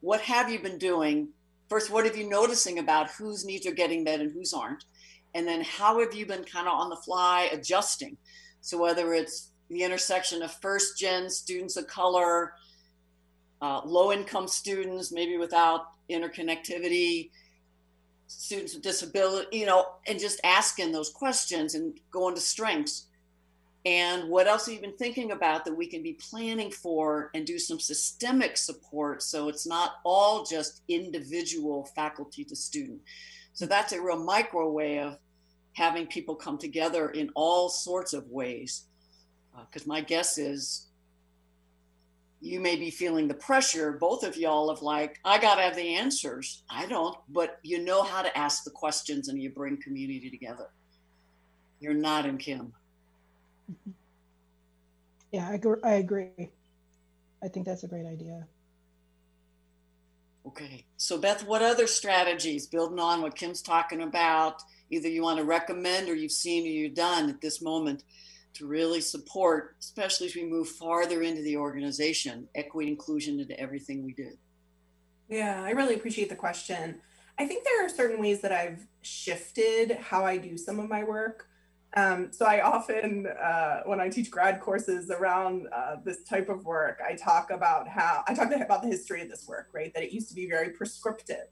What 0.00 0.20
have 0.20 0.50
you 0.50 0.60
been 0.60 0.78
doing? 0.78 1.28
First, 1.68 1.90
what 1.90 2.04
have 2.04 2.16
you 2.16 2.28
noticing 2.28 2.78
about 2.78 3.10
whose 3.10 3.46
needs 3.46 3.66
are 3.66 3.72
getting 3.72 4.04
met 4.04 4.20
and 4.20 4.30
whose 4.30 4.52
aren't? 4.52 4.84
And 5.34 5.48
then 5.48 5.64
how 5.64 6.00
have 6.00 6.14
you 6.14 6.26
been 6.26 6.44
kind 6.44 6.68
of 6.68 6.74
on 6.74 6.90
the 6.90 6.96
fly 6.96 7.48
adjusting? 7.50 8.18
So 8.60 8.78
whether 8.78 9.14
it's 9.14 9.50
the 9.70 9.82
intersection 9.82 10.42
of 10.42 10.52
first 10.60 10.98
gen 10.98 11.30
students 11.30 11.78
of 11.78 11.86
color, 11.86 12.52
uh, 13.62 13.80
low 13.86 14.12
income 14.12 14.48
students, 14.48 15.12
maybe 15.12 15.38
without 15.38 15.86
interconnectivity, 16.10 17.30
students 18.40 18.74
with 18.74 18.82
disability, 18.82 19.58
you 19.58 19.66
know, 19.66 19.86
and 20.06 20.18
just 20.18 20.40
asking 20.44 20.92
those 20.92 21.10
questions 21.10 21.74
and 21.74 21.98
going 22.10 22.34
to 22.34 22.40
strengths. 22.40 23.06
And 23.84 24.28
what 24.28 24.46
else 24.46 24.66
have 24.66 24.74
you 24.74 24.80
been 24.80 24.96
thinking 24.96 25.32
about 25.32 25.64
that 25.64 25.76
we 25.76 25.86
can 25.86 26.02
be 26.02 26.12
planning 26.12 26.70
for 26.70 27.30
and 27.34 27.44
do 27.44 27.58
some 27.58 27.80
systemic 27.80 28.56
support 28.56 29.22
so 29.22 29.48
it's 29.48 29.66
not 29.66 29.94
all 30.04 30.44
just 30.44 30.82
individual 30.88 31.86
faculty 31.96 32.44
to 32.44 32.54
student? 32.54 33.00
So 33.54 33.66
that's 33.66 33.92
a 33.92 34.00
real 34.00 34.22
micro 34.22 34.70
way 34.70 35.00
of 35.00 35.18
having 35.74 36.06
people 36.06 36.34
come 36.34 36.58
together 36.58 37.10
in 37.10 37.30
all 37.34 37.68
sorts 37.68 38.12
of 38.12 38.28
ways. 38.28 38.84
Because 39.68 39.86
uh, 39.86 39.88
my 39.88 40.00
guess 40.00 40.38
is 40.38 40.86
you 42.42 42.58
may 42.58 42.74
be 42.74 42.90
feeling 42.90 43.28
the 43.28 43.34
pressure, 43.34 43.92
both 43.92 44.24
of 44.24 44.36
y'all, 44.36 44.68
of 44.68 44.82
like, 44.82 45.20
I 45.24 45.38
got 45.38 45.54
to 45.54 45.62
have 45.62 45.76
the 45.76 45.94
answers. 45.94 46.64
I 46.68 46.86
don't, 46.86 47.16
but 47.28 47.60
you 47.62 47.82
know 47.84 48.02
how 48.02 48.20
to 48.20 48.36
ask 48.36 48.64
the 48.64 48.70
questions 48.70 49.28
and 49.28 49.40
you 49.40 49.48
bring 49.48 49.80
community 49.80 50.28
together. 50.28 50.66
You're 51.78 51.94
not 51.94 52.26
in 52.26 52.38
Kim. 52.38 52.74
Yeah, 55.34 55.48
I 55.48 55.54
agree. 55.54 55.76
I 55.82 55.92
agree. 55.94 56.50
I 57.42 57.48
think 57.48 57.64
that's 57.64 57.84
a 57.84 57.88
great 57.88 58.04
idea. 58.04 58.46
Okay. 60.46 60.84
So, 60.98 61.16
Beth, 61.16 61.46
what 61.46 61.62
other 61.62 61.86
strategies, 61.86 62.66
building 62.66 62.98
on 62.98 63.22
what 63.22 63.34
Kim's 63.34 63.62
talking 63.62 64.02
about, 64.02 64.62
either 64.90 65.08
you 65.08 65.22
want 65.22 65.38
to 65.38 65.44
recommend 65.44 66.10
or 66.10 66.14
you've 66.14 66.32
seen 66.32 66.64
or 66.64 66.68
you've 66.68 66.94
done 66.94 67.30
at 67.30 67.40
this 67.40 67.62
moment 67.62 68.04
to 68.54 68.66
really 68.66 69.00
support, 69.00 69.76
especially 69.80 70.26
as 70.26 70.34
we 70.34 70.44
move 70.44 70.68
farther 70.68 71.22
into 71.22 71.42
the 71.42 71.56
organization, 71.56 72.48
equity 72.54 72.90
inclusion 72.90 73.40
into 73.40 73.58
everything 73.58 74.04
we 74.04 74.12
do? 74.12 74.30
Yeah, 75.28 75.62
I 75.62 75.70
really 75.70 75.94
appreciate 75.94 76.28
the 76.28 76.36
question. 76.36 77.00
I 77.38 77.46
think 77.46 77.64
there 77.64 77.84
are 77.84 77.88
certain 77.88 78.20
ways 78.20 78.40
that 78.42 78.52
I've 78.52 78.86
shifted 79.00 79.92
how 79.92 80.24
I 80.24 80.36
do 80.36 80.58
some 80.58 80.78
of 80.78 80.88
my 80.88 81.04
work. 81.04 81.48
Um, 81.94 82.32
so 82.32 82.46
I 82.46 82.62
often, 82.62 83.26
uh, 83.26 83.82
when 83.84 84.00
I 84.00 84.08
teach 84.08 84.30
grad 84.30 84.60
courses 84.60 85.10
around 85.10 85.66
uh, 85.74 85.96
this 86.04 86.24
type 86.24 86.48
of 86.48 86.64
work, 86.64 87.00
I 87.06 87.14
talk 87.14 87.50
about 87.50 87.86
how 87.88 88.24
I 88.26 88.34
talk 88.34 88.50
about 88.54 88.82
the 88.82 88.88
history 88.88 89.20
of 89.22 89.28
this 89.28 89.46
work, 89.46 89.68
right? 89.72 89.92
That 89.94 90.02
it 90.02 90.12
used 90.12 90.28
to 90.28 90.34
be 90.34 90.48
very 90.48 90.70
prescriptive. 90.70 91.48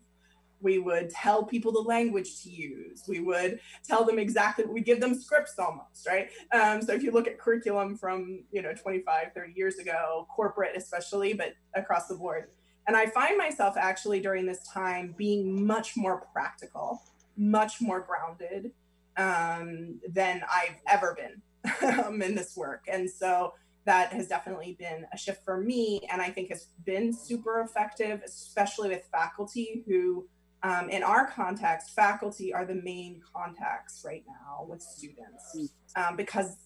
We 0.61 0.79
would 0.79 1.11
tell 1.11 1.45
people 1.45 1.73
the 1.73 1.81
language 1.81 2.43
to 2.43 2.51
use. 2.51 3.05
We 3.09 3.21
would 3.21 3.61
tell 3.87 4.05
them 4.05 4.19
exactly, 4.19 4.65
we 4.67 4.81
give 4.81 5.01
them 5.01 5.15
scripts 5.15 5.55
almost, 5.59 6.07
right? 6.07 6.29
Um, 6.53 6.83
so 6.83 6.93
if 6.93 7.03
you 7.03 7.13
look 7.13 7.27
at 7.27 7.39
curriculum 7.39 7.97
from, 7.97 8.45
you 8.53 8.63
know, 8.63 8.75
25, 8.75 9.33
30 9.35 9.53
years 9.57 9.79
ago, 9.79 10.27
corporate 10.35 10.77
especially, 10.77 11.33
but 11.33 11.55
across 11.75 12.07
the 12.09 12.15
board. 12.15 12.49
And 12.87 12.97
I 12.97 13.07
find 13.07 13.39
myself 13.39 13.77
actually 13.77 14.21
during 14.21 14.47
this 14.47 14.67
time 14.67 15.15
being 15.17 15.65
much 15.67 15.97
more 15.97 16.27
practical, 16.33 17.03
much 17.37 17.81
more 17.81 18.01
grounded, 18.01 18.73
um, 19.17 20.01
than 20.09 20.43
I've 20.53 20.77
ever 20.89 21.17
been 21.17 21.43
um, 22.05 22.23
in 22.23 22.35
this 22.35 22.57
work. 22.57 22.85
And 22.91 23.09
so 23.09 23.55
that 23.85 24.13
has 24.13 24.29
definitely 24.29 24.77
been 24.79 25.07
a 25.13 25.17
shift 25.17 25.45
for 25.45 25.59
me. 25.59 26.07
And 26.13 26.21
I 26.21 26.31
think 26.31 26.51
has 26.51 26.69
been 26.85 27.13
super 27.13 27.61
effective, 27.61 28.23
especially 28.25 28.91
with 28.91 29.05
faculty 29.11 29.85
who, 29.87 30.29
um, 30.63 30.91
in 30.91 31.03
our 31.03 31.27
context, 31.31 31.91
faculty 31.91 32.53
are 32.53 32.65
the 32.65 32.75
main 32.75 33.23
contacts 33.35 34.03
right 34.05 34.25
now 34.27 34.67
with 34.69 34.83
students 34.83 35.71
um, 35.97 36.17
because 36.17 36.57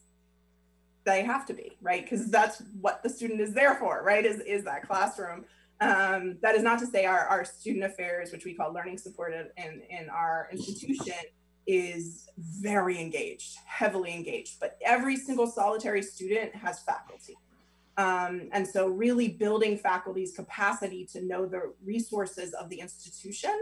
they 1.04 1.22
have 1.22 1.46
to 1.46 1.54
be, 1.54 1.76
right? 1.80 2.02
Because 2.02 2.30
that's 2.30 2.62
what 2.80 3.02
the 3.02 3.08
student 3.08 3.40
is 3.40 3.54
there 3.54 3.76
for, 3.76 4.02
right? 4.02 4.24
Is, 4.24 4.40
is 4.40 4.64
that 4.64 4.86
classroom. 4.86 5.44
Um, 5.80 6.38
that 6.40 6.54
is 6.54 6.62
not 6.62 6.78
to 6.80 6.86
say 6.86 7.04
our, 7.04 7.26
our 7.26 7.44
student 7.44 7.84
affairs, 7.84 8.32
which 8.32 8.44
we 8.44 8.54
call 8.54 8.72
learning 8.72 8.98
supported 8.98 9.50
in, 9.56 9.82
in 9.90 10.08
our 10.08 10.48
institution, 10.50 11.14
is 11.66 12.28
very 12.38 13.00
engaged, 13.00 13.56
heavily 13.64 14.14
engaged, 14.14 14.60
but 14.60 14.76
every 14.84 15.16
single 15.16 15.46
solitary 15.46 16.02
student 16.02 16.54
has 16.54 16.80
faculty. 16.80 17.36
Um, 17.96 18.48
and 18.52 18.66
so 18.66 18.88
really 18.88 19.28
building 19.28 19.78
faculty's 19.78 20.34
capacity 20.34 21.06
to 21.12 21.22
know 21.22 21.46
the 21.46 21.72
resources 21.84 22.52
of 22.54 22.68
the 22.68 22.80
institution, 22.80 23.54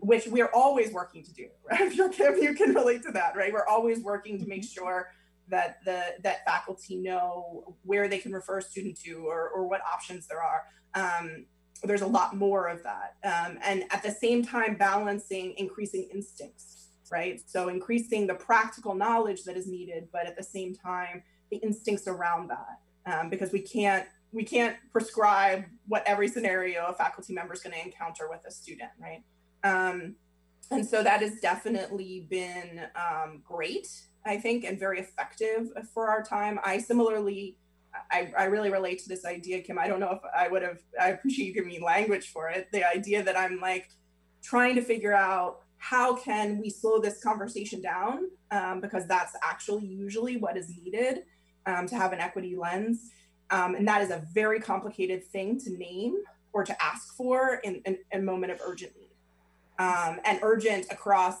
which 0.00 0.26
we're 0.26 0.50
always 0.52 0.92
working 0.92 1.22
to 1.24 1.32
do, 1.32 1.48
right? 1.70 1.80
If 1.80 1.96
you're 1.96 2.08
Kim, 2.08 2.36
you 2.42 2.54
can 2.54 2.74
relate 2.74 3.02
to 3.04 3.12
that, 3.12 3.36
right? 3.36 3.52
We're 3.52 3.66
always 3.66 4.00
working 4.00 4.38
to 4.40 4.46
make 4.46 4.62
mm-hmm. 4.62 4.84
sure 4.84 5.10
that 5.48 5.78
the 5.84 6.14
that 6.22 6.44
faculty 6.44 6.96
know 6.96 7.76
where 7.82 8.08
they 8.08 8.18
can 8.18 8.32
refer 8.32 8.58
a 8.58 8.62
student 8.62 8.98
to 9.02 9.26
or, 9.26 9.50
or 9.50 9.68
what 9.68 9.80
options 9.82 10.26
there 10.26 10.42
are. 10.42 10.64
Um, 10.94 11.46
there's 11.82 12.02
a 12.02 12.06
lot 12.06 12.34
more 12.34 12.68
of 12.68 12.82
that. 12.84 13.16
Um, 13.24 13.58
and 13.62 13.84
at 13.90 14.02
the 14.02 14.10
same 14.10 14.44
time, 14.44 14.76
balancing 14.76 15.54
increasing 15.58 16.08
instincts 16.14 16.74
right? 17.10 17.40
So 17.46 17.68
increasing 17.68 18.26
the 18.26 18.34
practical 18.34 18.94
knowledge 18.94 19.44
that 19.44 19.56
is 19.56 19.66
needed, 19.66 20.08
but 20.12 20.26
at 20.26 20.36
the 20.36 20.42
same 20.42 20.74
time, 20.74 21.22
the 21.50 21.58
instincts 21.58 22.08
around 22.08 22.50
that, 22.50 22.80
um, 23.06 23.30
because 23.30 23.52
we 23.52 23.60
can't 23.60 24.06
we 24.32 24.42
can't 24.42 24.76
prescribe 24.90 25.64
what 25.86 26.02
every 26.06 26.26
scenario 26.26 26.86
a 26.86 26.92
faculty 26.92 27.32
member 27.32 27.54
is 27.54 27.60
going 27.60 27.72
to 27.72 27.80
encounter 27.80 28.28
with 28.28 28.40
a 28.48 28.50
student, 28.50 28.90
right? 29.00 29.22
Um, 29.64 30.16
and 30.70 30.86
so 30.86 31.02
that 31.02 31.20
has 31.20 31.40
definitely 31.40 32.26
been 32.30 32.82
um, 32.94 33.42
great, 33.44 33.88
I 34.24 34.36
think, 34.36 34.64
and 34.64 34.78
very 34.78 35.00
effective 35.00 35.68
for 35.92 36.08
our 36.08 36.22
time. 36.22 36.60
I 36.64 36.78
similarly, 36.78 37.58
I, 38.10 38.32
I 38.36 38.44
really 38.44 38.70
relate 38.70 39.00
to 39.00 39.08
this 39.08 39.24
idea, 39.24 39.60
Kim. 39.60 39.78
I 39.78 39.88
don't 39.88 40.00
know 40.00 40.12
if 40.12 40.20
I 40.36 40.48
would 40.48 40.62
have, 40.62 40.78
I 41.00 41.10
appreciate 41.10 41.46
you 41.46 41.54
giving 41.54 41.70
me 41.70 41.80
language 41.80 42.28
for 42.28 42.48
it. 42.48 42.68
The 42.72 42.88
idea 42.88 43.22
that 43.22 43.36
I'm 43.36 43.60
like 43.60 43.88
trying 44.42 44.74
to 44.76 44.82
figure 44.82 45.14
out 45.14 45.60
how 45.78 46.16
can 46.16 46.58
we 46.58 46.70
slow 46.70 46.98
this 46.98 47.22
conversation 47.22 47.82
down? 47.82 48.30
Um, 48.50 48.80
because 48.80 49.06
that's 49.06 49.36
actually 49.42 49.86
usually 49.86 50.38
what 50.38 50.56
is 50.56 50.72
needed 50.82 51.24
um, 51.66 51.86
to 51.88 51.96
have 51.96 52.12
an 52.12 52.20
equity 52.20 52.56
lens. 52.56 53.10
Um, 53.50 53.74
and 53.74 53.86
that 53.86 54.00
is 54.00 54.10
a 54.10 54.24
very 54.32 54.60
complicated 54.60 55.24
thing 55.24 55.60
to 55.60 55.70
name 55.76 56.16
or 56.54 56.64
to 56.64 56.82
ask 56.82 57.14
for 57.14 57.60
in, 57.64 57.82
a 58.12 58.18
moment 58.18 58.52
of 58.52 58.60
urgent 58.64 58.92
need. 58.96 59.03
Um, 59.78 60.20
and 60.24 60.38
urgent 60.42 60.86
across 60.90 61.36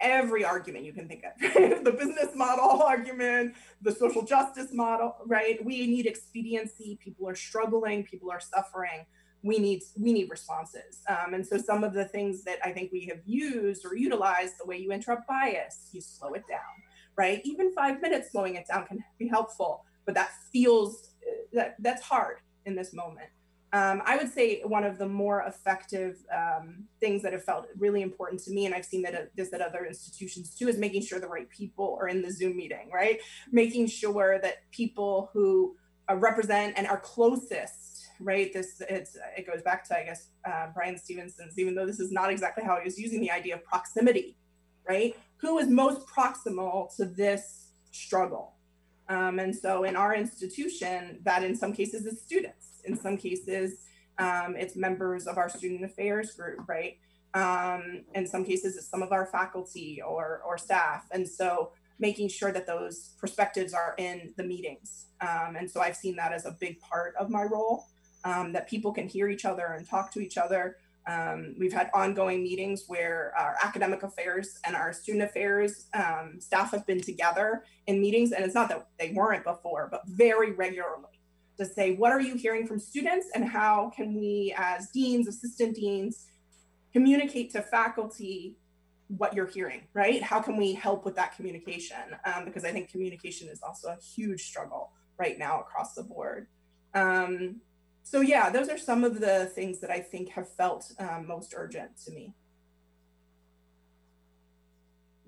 every 0.00 0.44
argument 0.44 0.84
you 0.84 0.94
can 0.94 1.06
think 1.06 1.24
of 1.24 1.40
the 1.84 1.92
business 1.92 2.34
model 2.34 2.82
argument, 2.82 3.54
the 3.82 3.92
social 3.92 4.22
justice 4.22 4.72
model, 4.72 5.16
right? 5.26 5.62
We 5.64 5.86
need 5.86 6.06
expediency. 6.06 6.98
People 7.02 7.28
are 7.28 7.34
struggling, 7.34 8.04
people 8.04 8.30
are 8.30 8.40
suffering. 8.40 9.04
We 9.42 9.58
need 9.58 9.82
we 9.98 10.12
need 10.12 10.30
responses. 10.30 11.00
Um, 11.08 11.34
and 11.34 11.46
so 11.46 11.58
some 11.58 11.82
of 11.82 11.94
the 11.94 12.04
things 12.04 12.44
that 12.44 12.58
i 12.62 12.72
think 12.72 12.92
we 12.92 13.06
have 13.06 13.20
used 13.24 13.86
or 13.86 13.96
utilized 13.96 14.54
the 14.60 14.66
way 14.66 14.76
you 14.76 14.92
interrupt 14.92 15.26
bias 15.26 15.88
you 15.92 16.00
slow 16.00 16.32
it 16.34 16.44
down 16.48 16.76
right? 17.16 17.42
Even 17.44 17.70
five 17.72 18.00
minutes 18.00 18.30
slowing 18.32 18.54
it 18.54 18.66
down 18.66 18.86
can 18.86 19.04
be 19.18 19.28
helpful 19.28 19.84
but 20.06 20.14
that 20.14 20.30
feels 20.52 21.10
uh, 21.28 21.34
that 21.52 21.76
that's 21.80 22.02
hard 22.02 22.38
in 22.66 22.74
this 22.74 22.92
moment 22.92 23.28
um, 23.72 24.02
i 24.04 24.16
would 24.16 24.32
say 24.32 24.60
one 24.62 24.84
of 24.84 24.98
the 24.98 25.06
more 25.06 25.42
effective 25.42 26.18
um, 26.34 26.84
things 26.98 27.22
that 27.22 27.32
have 27.32 27.44
felt 27.44 27.66
really 27.78 28.02
important 28.02 28.40
to 28.42 28.50
me 28.50 28.66
and 28.66 28.74
i've 28.74 28.84
seen 28.84 29.02
that 29.02 29.14
uh, 29.14 29.24
this 29.36 29.52
at 29.52 29.60
other 29.60 29.84
institutions 29.84 30.54
too 30.54 30.68
is 30.68 30.78
making 30.78 31.02
sure 31.02 31.20
the 31.20 31.28
right 31.28 31.48
people 31.50 31.96
are 32.00 32.08
in 32.08 32.22
the 32.22 32.30
zoom 32.30 32.56
meeting 32.56 32.90
right 32.92 33.20
making 33.52 33.86
sure 33.86 34.38
that 34.40 34.70
people 34.70 35.30
who 35.32 35.76
uh, 36.10 36.14
represent 36.14 36.74
and 36.76 36.86
are 36.86 37.00
closest 37.00 37.90
right? 38.20 38.52
This 38.52 38.80
it's 38.88 39.16
it 39.36 39.46
goes 39.46 39.62
back 39.62 39.84
to 39.88 39.98
I 39.98 40.04
guess 40.04 40.28
uh, 40.44 40.68
Bryan 40.74 40.98
Stevenson's, 40.98 41.58
even 41.58 41.74
though 41.74 41.86
this 41.86 42.00
is 42.00 42.12
not 42.12 42.30
exactly 42.30 42.64
how 42.64 42.76
he 42.76 42.84
was 42.84 42.98
using 42.98 43.20
the 43.20 43.30
idea 43.30 43.54
of 43.56 43.64
proximity, 43.64 44.36
right? 44.88 45.16
Who 45.38 45.58
is 45.58 45.68
most 45.68 46.06
proximal 46.06 46.94
to 46.96 47.06
this 47.06 47.72
struggle? 47.90 48.54
Um, 49.08 49.38
and 49.40 49.54
so 49.54 49.84
in 49.84 49.96
our 49.96 50.14
institution, 50.14 51.18
that 51.24 51.42
in 51.42 51.56
some 51.56 51.72
cases 51.72 52.06
is 52.06 52.20
students, 52.20 52.69
in 52.84 52.96
some 52.96 53.16
cases 53.16 53.86
um, 54.20 54.54
it's 54.56 54.76
members 54.76 55.26
of 55.26 55.38
our 55.38 55.48
student 55.48 55.84
affairs 55.84 56.32
group, 56.32 56.68
right? 56.68 56.98
Um, 57.32 58.04
in 58.14 58.26
some 58.26 58.44
cases 58.44 58.76
it's 58.76 58.88
some 58.88 59.02
of 59.02 59.12
our 59.12 59.26
faculty 59.26 60.02
or 60.06 60.42
or 60.46 60.58
staff, 60.58 61.06
and 61.12 61.26
so 61.26 61.72
making 61.98 62.28
sure 62.28 62.52
that 62.52 62.66
those 62.66 63.10
perspectives 63.18 63.72
are 63.72 63.94
in 63.98 64.32
the 64.36 64.42
meetings. 64.42 65.06
Um, 65.20 65.56
and 65.56 65.70
so 65.70 65.80
I've 65.80 65.96
seen 65.96 66.16
that 66.16 66.32
as 66.32 66.46
a 66.46 66.56
big 66.58 66.80
part 66.80 67.14
of 67.16 67.28
my 67.28 67.42
role 67.42 67.86
um, 68.24 68.52
that 68.54 68.68
people 68.68 68.92
can 68.92 69.06
hear 69.06 69.28
each 69.28 69.44
other 69.44 69.74
and 69.76 69.86
talk 69.86 70.12
to 70.14 70.20
each 70.20 70.38
other. 70.38 70.76
Um, 71.06 71.54
we've 71.58 71.72
had 71.72 71.90
ongoing 71.92 72.42
meetings 72.42 72.84
where 72.86 73.32
our 73.38 73.56
academic 73.62 74.02
affairs 74.02 74.58
and 74.64 74.74
our 74.74 74.92
student 74.92 75.24
affairs 75.24 75.86
um, 75.94 76.36
staff 76.40 76.70
have 76.70 76.86
been 76.86 77.00
together 77.00 77.64
in 77.86 78.00
meetings, 78.00 78.32
and 78.32 78.44
it's 78.44 78.54
not 78.54 78.68
that 78.70 78.88
they 78.98 79.12
weren't 79.14 79.44
before, 79.44 79.88
but 79.90 80.02
very 80.06 80.52
regularly 80.52 81.09
to 81.60 81.66
say, 81.66 81.94
what 81.94 82.10
are 82.10 82.20
you 82.20 82.34
hearing 82.36 82.66
from 82.66 82.78
students, 82.78 83.28
and 83.34 83.44
how 83.44 83.92
can 83.94 84.14
we, 84.14 84.54
as 84.56 84.88
deans, 84.90 85.28
assistant 85.28 85.76
deans, 85.76 86.26
communicate 86.92 87.52
to 87.52 87.60
faculty 87.60 88.56
what 89.08 89.34
you're 89.34 89.46
hearing, 89.46 89.82
right? 89.92 90.22
How 90.22 90.40
can 90.40 90.56
we 90.56 90.72
help 90.72 91.04
with 91.04 91.16
that 91.16 91.36
communication? 91.36 91.98
Um, 92.24 92.44
because 92.44 92.64
I 92.64 92.72
think 92.72 92.90
communication 92.90 93.48
is 93.48 93.60
also 93.62 93.88
a 93.88 93.96
huge 93.96 94.42
struggle 94.42 94.92
right 95.18 95.38
now 95.38 95.60
across 95.60 95.94
the 95.94 96.02
board. 96.02 96.46
Um, 96.94 97.60
so 98.02 98.20
yeah, 98.20 98.50
those 98.50 98.68
are 98.68 98.78
some 98.78 99.04
of 99.04 99.20
the 99.20 99.46
things 99.54 99.80
that 99.80 99.90
I 99.90 100.00
think 100.00 100.30
have 100.30 100.48
felt 100.54 100.90
um, 100.98 101.26
most 101.26 101.54
urgent 101.56 101.90
to 102.06 102.12
me. 102.12 102.34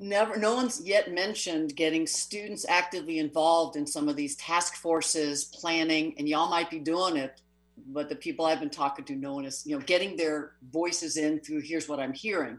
Never, 0.02 0.36
no 0.36 0.56
one's 0.56 0.82
yet 0.84 1.12
mentioned 1.12 1.76
getting 1.76 2.06
students 2.06 2.66
actively 2.68 3.20
involved 3.20 3.76
in 3.76 3.86
some 3.86 4.08
of 4.08 4.16
these 4.16 4.34
task 4.36 4.74
forces, 4.74 5.44
planning, 5.44 6.14
and 6.18 6.28
y'all 6.28 6.50
might 6.50 6.70
be 6.70 6.80
doing 6.80 7.16
it 7.16 7.40
but 7.88 8.08
the 8.08 8.16
people 8.16 8.44
I've 8.44 8.60
been 8.60 8.70
talking 8.70 9.04
to 9.06 9.14
know 9.14 9.40
is, 9.40 9.66
you 9.66 9.76
know, 9.76 9.84
getting 9.84 10.16
their 10.16 10.52
voices 10.70 11.16
in 11.16 11.40
through 11.40 11.60
here's 11.60 11.88
what 11.88 12.00
I'm 12.00 12.12
hearing. 12.12 12.58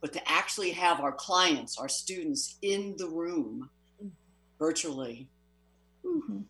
But 0.00 0.12
to 0.14 0.30
actually 0.30 0.70
have 0.72 1.00
our 1.00 1.12
clients, 1.12 1.78
our 1.78 1.88
students 1.88 2.56
in 2.62 2.94
the 2.96 3.08
room 3.08 3.68
virtually. 4.58 5.28
Mm-hmm. 6.04 6.40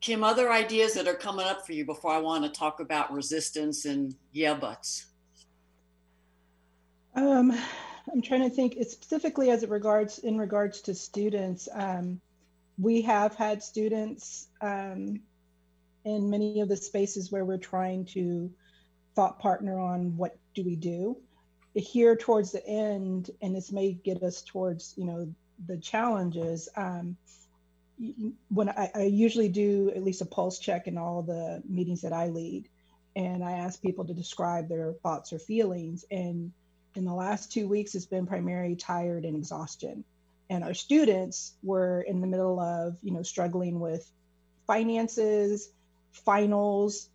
Kim, 0.00 0.24
other 0.24 0.50
ideas 0.50 0.94
that 0.94 1.08
are 1.08 1.14
coming 1.14 1.46
up 1.46 1.66
for 1.66 1.72
you 1.72 1.84
before 1.84 2.12
I 2.12 2.18
want 2.18 2.44
to 2.44 2.50
talk 2.50 2.80
about 2.80 3.12
resistance 3.12 3.84
and 3.84 4.14
yeah 4.32 4.54
buts? 4.54 5.06
Um, 7.14 7.56
I'm 8.12 8.22
trying 8.22 8.48
to 8.48 8.50
think 8.50 8.76
specifically 8.88 9.50
as 9.50 9.62
it 9.62 9.70
regards 9.70 10.18
in 10.18 10.38
regards 10.38 10.80
to 10.82 10.94
students. 10.94 11.68
Um, 11.72 12.20
we 12.78 13.02
have 13.02 13.34
had 13.36 13.62
students 13.62 14.48
um, 14.60 15.20
in 16.04 16.30
many 16.30 16.60
of 16.60 16.68
the 16.68 16.76
spaces 16.76 17.30
where 17.30 17.44
we're 17.44 17.58
trying 17.58 18.06
to 18.06 18.50
thought 19.14 19.38
partner 19.38 19.78
on 19.78 20.16
what 20.16 20.38
do 20.54 20.64
we 20.64 20.76
do 20.76 21.16
here 21.74 22.16
towards 22.16 22.52
the 22.52 22.66
end 22.66 23.30
and 23.42 23.54
this 23.54 23.70
may 23.70 23.92
get 23.92 24.22
us 24.22 24.42
towards 24.42 24.94
you 24.96 25.04
know 25.04 25.32
the 25.66 25.76
challenges 25.76 26.68
um, 26.76 27.16
when 28.48 28.68
I, 28.70 28.90
I, 28.94 29.02
usually 29.02 29.50
do 29.50 29.92
at 29.94 30.02
least 30.02 30.22
a 30.22 30.26
pulse 30.26 30.58
check 30.58 30.86
in 30.86 30.96
all 30.96 31.22
the 31.22 31.62
meetings 31.68 32.00
that 32.00 32.12
i 32.12 32.28
lead 32.28 32.68
and 33.14 33.44
i 33.44 33.52
ask 33.52 33.80
people 33.80 34.04
to 34.06 34.14
describe 34.14 34.68
their 34.68 34.94
thoughts 34.94 35.32
or 35.32 35.38
feelings 35.38 36.04
and 36.10 36.52
in 36.94 37.04
the 37.04 37.14
last 37.14 37.52
two 37.52 37.68
weeks 37.68 37.94
it's 37.94 38.06
been 38.06 38.26
primarily 38.26 38.76
tired 38.76 39.24
and 39.24 39.36
exhaustion. 39.36 40.04
And 40.48 40.64
our 40.64 40.74
students 40.74 41.54
were 41.62 42.02
in 42.02 42.20
the 42.20 42.26
middle 42.26 42.58
of 42.58 42.96
you 43.02 43.12
know 43.12 43.22
struggling 43.22 43.80
with 43.80 44.10
finances 44.66 45.70
finals 46.12 47.08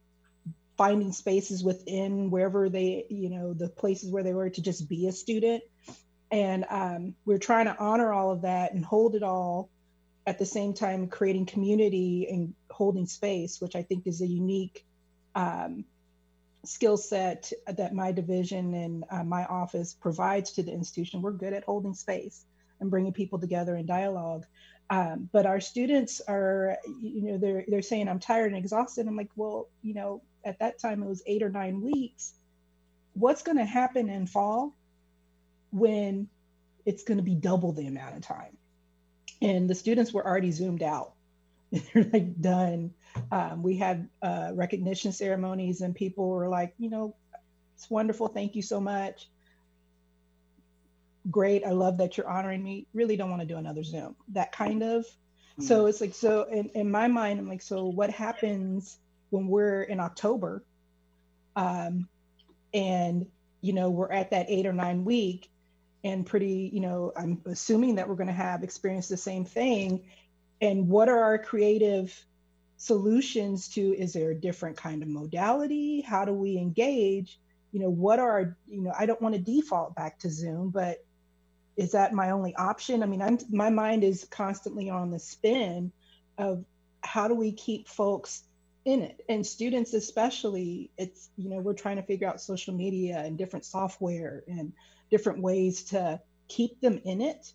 finding 0.78 1.12
spaces 1.12 1.64
within 1.64 2.30
wherever 2.32 2.70
they 2.70 3.06
you 3.10 3.30
know 3.30 3.54
the 3.54 3.70
places 3.70 4.12
where 4.12 4.24
they 4.24 4.34
were 4.34 4.50
to 4.50 4.62
just 4.62 4.88
be 4.88 5.08
a 5.08 5.12
student. 5.12 5.64
And 6.32 6.66
um, 6.70 7.16
we're 7.26 7.38
trying 7.38 7.66
to 7.66 7.78
honor 7.78 8.12
all 8.12 8.32
of 8.32 8.42
that 8.42 8.74
and 8.74 8.84
hold 8.84 9.16
it 9.16 9.24
all 9.24 9.70
at 10.28 10.40
the 10.40 10.46
same 10.46 10.74
time 10.74 11.08
creating 11.08 11.46
community 11.46 12.28
and 12.30 12.54
holding 12.72 13.06
space 13.06 13.62
which 13.62 13.76
i 13.76 13.84
think 13.84 14.08
is 14.08 14.22
a 14.22 14.28
unique 14.28 14.86
um, 15.36 15.86
skill 16.66 16.98
set 16.98 17.52
that 17.68 17.94
my 17.94 18.12
division 18.12 18.74
and 18.74 19.04
uh, 19.12 19.24
my 19.24 19.46
office 19.46 19.94
provides 19.94 20.52
to 20.52 20.64
the 20.64 20.72
institution 20.72 21.22
we're 21.22 21.32
good 21.32 21.54
at 21.54 21.64
holding 21.64 21.94
space 21.94 22.46
and 22.80 22.90
bringing 22.90 23.14
people 23.14 23.40
together 23.40 23.76
in 23.76 23.86
dialogue 23.86 24.46
um, 24.90 25.30
but 25.32 25.46
our 25.46 25.60
students 25.60 26.22
are, 26.28 26.78
you 27.02 27.22
know, 27.24 27.38
they're 27.38 27.66
they're 27.68 27.82
saying 27.82 28.08
I'm 28.08 28.20
tired 28.20 28.48
and 28.48 28.58
exhausted. 28.58 29.08
I'm 29.08 29.16
like, 29.16 29.32
well, 29.36 29.70
you 29.82 29.94
know, 29.94 30.22
at 30.44 30.60
that 30.60 30.80
time 30.80 31.02
it 31.02 31.08
was 31.08 31.24
eight 31.26 31.42
or 31.42 31.50
nine 31.50 31.82
weeks. 31.82 32.34
What's 33.14 33.42
going 33.42 33.58
to 33.58 33.66
happen 33.66 34.10
in 34.10 34.28
fall 34.28 34.76
when 35.72 36.28
it's 36.86 37.04
going 37.04 37.18
to 37.18 37.24
be 37.24 37.34
double 37.34 37.72
the 37.72 37.88
amount 37.88 38.16
of 38.16 38.22
time? 38.22 38.58
And 39.42 39.70
the 39.70 39.76
students 39.76 40.14
were 40.14 40.26
already 40.26 40.52
zoomed 40.52 40.84
out. 40.84 41.14
They're 41.72 42.10
like 42.14 42.40
done. 42.40 42.94
Um, 43.32 43.64
we 43.64 43.78
had 43.78 44.10
uh, 44.22 44.52
recognition 44.54 45.12
ceremonies, 45.12 45.82
and 45.82 45.96
people 45.96 46.30
were 46.30 46.50
like, 46.50 46.74
you 46.78 46.90
know, 46.90 47.16
it's 47.76 47.90
wonderful. 47.90 48.28
Thank 48.28 48.56
you 48.56 48.62
so 48.62 48.80
much 48.80 49.30
great. 51.30 51.66
I 51.66 51.72
love 51.72 51.98
that 51.98 52.18
you're 52.18 52.30
honoring 52.30 52.64
me. 52.64 52.88
Really 52.94 53.18
don't 53.18 53.30
want 53.30 53.42
to 53.42 53.48
do 53.48 53.58
another 53.58 53.84
Zoom. 53.84 54.16
That 54.30 54.52
kind 54.52 54.84
of. 54.84 55.06
Mm-hmm. 55.06 55.64
So 55.64 55.88
it's 55.88 56.02
like, 56.02 56.14
so 56.14 56.44
in, 56.44 56.70
in 56.70 56.92
my 56.92 57.08
mind, 57.08 57.40
I'm 57.40 57.48
like, 57.48 57.62
so 57.62 57.86
what 57.86 58.10
happens 58.10 58.98
when 59.30 59.48
we're 59.48 59.84
in 59.84 60.00
October? 60.00 60.64
Um, 61.56 62.08
and, 62.74 63.26
you 63.62 63.74
know, 63.74 63.90
we're 63.90 64.12
at 64.12 64.32
that 64.32 64.48
eight 64.50 64.66
or 64.66 64.74
nine 64.74 65.06
week 65.06 65.50
and 66.04 66.26
pretty, 66.26 66.70
you 66.72 66.82
know, 66.82 67.12
I'm 67.16 67.42
assuming 67.46 67.96
that 67.96 68.08
we're 68.08 68.16
going 68.16 68.28
to 68.28 68.34
have 68.34 68.64
experienced 68.64 69.10
the 69.10 69.18
same 69.18 69.46
thing. 69.46 70.04
And 70.62 70.88
what 70.88 71.10
are 71.10 71.20
our 71.20 71.38
creative 71.38 72.14
solutions 72.78 73.70
to, 73.70 73.96
is 73.96 74.14
there 74.14 74.32
a 74.32 74.36
different 74.36 74.78
kind 74.78 75.02
of 75.02 75.10
modality? 75.10 76.02
How 76.02 76.26
do 76.26 76.34
we 76.34 76.58
engage? 76.58 77.40
You 77.72 77.82
know, 77.82 77.90
what 77.90 78.20
are, 78.20 78.58
you 78.68 78.82
know, 78.82 78.94
I 78.98 79.06
don't 79.06 79.22
want 79.22 79.36
to 79.36 79.42
default 79.42 79.96
back 79.96 80.20
to 80.20 80.30
Zoom, 80.30 80.70
but 80.70 81.04
is 81.78 81.92
that 81.92 82.14
my 82.14 82.32
only 82.32 82.56
option? 82.56 83.04
I 83.04 83.06
mean, 83.06 83.22
I'm 83.22 83.38
my 83.50 83.70
mind 83.70 84.04
is 84.04 84.26
constantly 84.30 84.90
on 84.90 85.12
the 85.12 85.20
spin 85.20 85.92
of 86.38 86.64
how 87.02 87.28
do 87.28 87.36
we 87.36 87.52
keep 87.52 87.88
folks 87.88 88.44
in 88.86 89.02
it 89.02 89.26
and 89.30 89.46
students 89.46 89.96
especially 89.96 90.92
it's 90.98 91.30
you 91.38 91.50
know 91.50 91.58
we're 91.58 91.74
trying 91.74 91.96
to 91.96 92.04
figure 92.04 92.28
out 92.28 92.40
social 92.40 92.74
media 92.74 93.18
and 93.18 93.36
different 93.36 93.66
software 93.66 94.44
and 94.48 94.72
different 95.10 95.42
ways 95.42 95.84
to 95.84 96.20
keep 96.48 96.80
them 96.82 97.02
in 97.04 97.20
it 97.20 97.52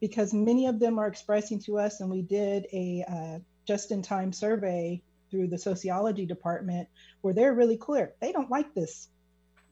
because 0.00 0.32
many 0.32 0.66
of 0.66 0.80
them 0.80 0.98
are 0.98 1.06
expressing 1.06 1.58
to 1.58 1.78
us 1.78 2.00
and 2.00 2.10
we 2.10 2.22
did 2.22 2.66
a 2.72 3.04
uh, 3.06 3.38
just 3.70 3.90
in 3.90 4.02
time 4.02 4.32
survey 4.32 5.00
through 5.30 5.46
the 5.46 5.58
sociology 5.58 6.26
department 6.26 6.88
where 7.20 7.34
they're 7.34 7.54
really 7.54 7.76
clear 7.76 8.12
they 8.20 8.32
don't 8.32 8.50
like 8.50 8.74
this 8.74 9.08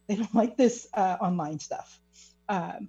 they 0.07 0.17
don't 0.17 0.35
like 0.35 0.57
this 0.57 0.87
uh, 0.95 1.17
online 1.21 1.59
stuff 1.59 1.99
um, 2.49 2.89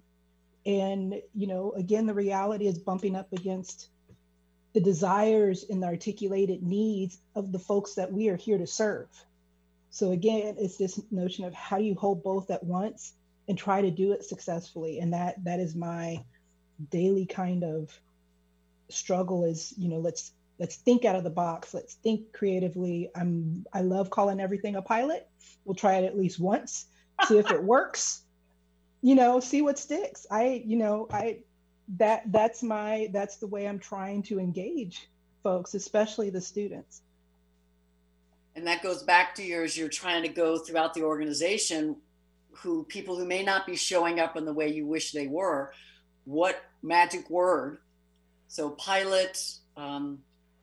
and, 0.66 1.22
you 1.34 1.48
know, 1.48 1.72
again, 1.72 2.06
the 2.06 2.14
reality 2.14 2.68
is 2.68 2.78
bumping 2.78 3.16
up 3.16 3.32
against 3.34 3.90
the 4.74 4.82
desires 4.82 5.66
and 5.70 5.82
the 5.82 5.88
articulated 5.88 6.62
needs 6.62 7.18
of 7.36 7.52
the 7.52 7.60
folks 7.60 7.96
that 7.96 8.12
we 8.12 8.30
are 8.30 8.36
here 8.36 8.58
to 8.58 8.68
serve. 8.68 9.08
So 9.90 10.12
again, 10.12 10.58
it's 10.60 10.78
this 10.78 11.02
notion 11.12 11.46
of 11.46 11.54
how 11.54 11.80
do 11.80 11.84
you 11.84 11.96
hold 11.96 12.24
both 12.24 12.52
at 12.52 12.64
once 12.64 13.14
and 13.48 13.58
try 13.58 13.82
to 13.82 13.90
do 13.90 14.12
it 14.12 14.24
successfully. 14.24 15.00
And 15.00 15.14
that 15.14 15.44
that 15.46 15.60
is 15.60 15.74
my 15.74 16.24
daily 16.92 17.26
kind 17.26 17.64
of 17.64 17.92
struggle 18.90 19.46
is, 19.46 19.74
you 19.78 19.90
know, 19.90 19.98
let's 19.98 20.32
let's 20.60 20.76
think 20.76 21.06
out 21.06 21.16
of 21.16 21.24
the 21.24 21.30
box. 21.30 21.74
Let's 21.74 21.96
think 21.96 22.34
creatively. 22.34 23.10
I'm 23.16 23.66
I 23.74 23.82
love 23.82 24.10
calling 24.10 24.40
everything 24.40 24.76
a 24.76 24.82
pilot. 24.82 25.28
We'll 25.66 25.76
try 25.76 25.96
it 25.96 26.06
at 26.06 26.18
least 26.18 26.40
once, 26.40 26.88
see 27.28 27.38
if 27.38 27.52
it 27.52 27.64
works 27.64 28.24
you 29.02 29.16
know 29.16 29.40
see 29.40 29.62
what 29.62 29.80
sticks 29.80 30.26
i 30.32 30.62
you 30.66 30.78
know 30.78 31.08
i 31.12 31.38
that 31.98 32.24
that's 32.32 32.62
my 32.62 33.10
that's 33.14 33.38
the 33.38 33.48
way 33.48 33.68
i'm 33.68 33.80
trying 33.80 34.22
to 34.22 34.40
engage 34.40 35.10
folks 35.44 35.74
especially 35.74 36.30
the 36.30 36.42
students 36.42 37.02
and 38.56 38.68
that 38.68 38.84
goes 38.84 39.04
back 39.04 39.34
to 39.36 39.44
yours 39.44 39.78
you're 39.78 39.90
trying 39.90 40.22
to 40.22 40.30
go 40.30 40.58
throughout 40.58 40.94
the 40.94 41.02
organization 41.02 41.96
who 42.52 42.84
people 42.86 43.16
who 43.16 43.26
may 43.26 43.44
not 43.44 43.66
be 43.66 43.76
showing 43.76 44.20
up 44.20 44.36
in 44.36 44.46
the 44.46 44.54
way 44.54 44.68
you 44.68 44.86
wish 44.86 45.12
they 45.12 45.28
were 45.28 45.72
what 46.26 46.62
magic 46.84 47.30
word 47.30 47.80
so 48.48 48.72
pilot 48.72 49.42
um, 49.78 50.20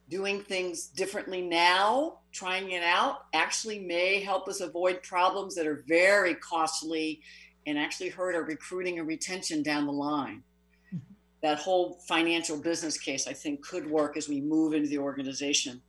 doing 0.09 0.41
things 0.41 0.87
differently 0.87 1.43
now 1.43 2.19
trying 2.37 2.71
it 2.71 2.83
out 2.83 3.25
actually 3.33 3.79
may 3.79 4.21
help 4.21 4.47
us 4.47 4.61
avoid 4.61 5.03
problems 5.03 5.55
that 5.55 5.67
are 5.67 5.85
very 5.89 6.35
costly 6.35 7.21
and 7.67 7.79
actually 7.79 8.11
hurt 8.11 8.35
our 8.35 8.45
recruiting 8.45 8.99
and 8.99 9.09
retention 9.09 9.63
down 9.63 9.87
the 9.87 9.93
line. 9.93 10.43
Mm-hmm. 10.95 11.15
That 11.43 11.59
whole 11.59 11.99
financial 12.07 12.59
business 12.59 12.99
case, 12.99 13.27
I 13.27 13.33
think, 13.33 13.67
could 13.67 13.91
work 13.91 14.17
as 14.17 14.29
we 14.29 14.41
move 14.41 14.75
into 14.75 14.89
the 14.89 14.99
organization. 14.99 15.81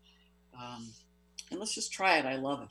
Um, 0.58 0.90
and 1.52 1.60
let's 1.60 1.76
just 1.76 1.92
try 1.92 2.18
it. 2.18 2.26
I 2.26 2.38
love 2.38 2.62
it. 2.64 2.70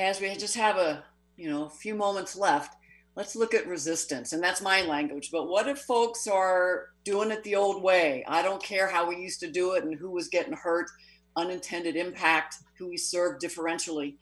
As 0.00 0.20
we 0.20 0.34
just 0.36 0.56
have 0.56 0.76
a 0.76 1.04
you 1.36 1.50
know 1.50 1.64
a 1.64 1.70
few 1.70 1.94
moments 1.94 2.36
left, 2.36 2.76
let's 3.14 3.36
look 3.36 3.54
at 3.54 3.66
resistance, 3.66 4.32
and 4.32 4.42
that's 4.42 4.62
my 4.62 4.82
language. 4.82 5.30
But 5.30 5.48
what 5.48 5.68
if 5.68 5.80
folks 5.80 6.26
are 6.26 6.88
doing 7.04 7.30
it 7.30 7.42
the 7.42 7.56
old 7.56 7.82
way? 7.82 8.24
I 8.26 8.42
don't 8.42 8.62
care 8.62 8.88
how 8.88 9.08
we 9.08 9.16
used 9.16 9.40
to 9.40 9.50
do 9.50 9.72
it 9.72 9.84
and 9.84 9.98
who 9.98 10.10
was 10.10 10.28
getting 10.28 10.54
hurt, 10.54 10.88
unintended 11.36 11.96
impact, 11.96 12.56
who 12.78 12.88
we 12.88 12.96
serve 12.96 13.38
differentially. 13.38 14.14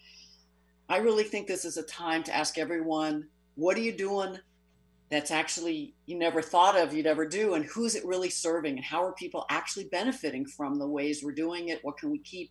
I 0.89 0.99
really 0.99 1.25
think 1.25 1.47
this 1.47 1.65
is 1.65 1.77
a 1.77 1.85
time 1.85 2.23
to 2.25 2.35
ask 2.35 2.59
everyone 2.59 3.29
what 3.55 3.77
are 3.77 3.83
you 3.83 3.93
doing 3.93 4.39
that's 5.11 5.31
actually 5.31 5.95
you 6.07 6.17
never 6.17 6.41
thought 6.41 6.77
of 6.77 6.95
you'd 6.95 7.07
ever 7.07 7.27
do 7.27 7.55
and 7.55 7.65
who's 7.65 7.95
it 7.95 8.05
really 8.05 8.31
serving 8.31 8.77
and 8.77 8.85
how 8.85 9.05
are 9.05 9.13
people 9.13 9.45
actually 9.51 9.85
benefiting 9.85 10.47
from 10.47 10.79
the 10.79 10.87
ways 10.87 11.23
we're 11.23 11.33
doing 11.33 11.69
it 11.69 11.81
what 11.83 11.99
can 11.99 12.11
we 12.11 12.19
keep 12.21 12.51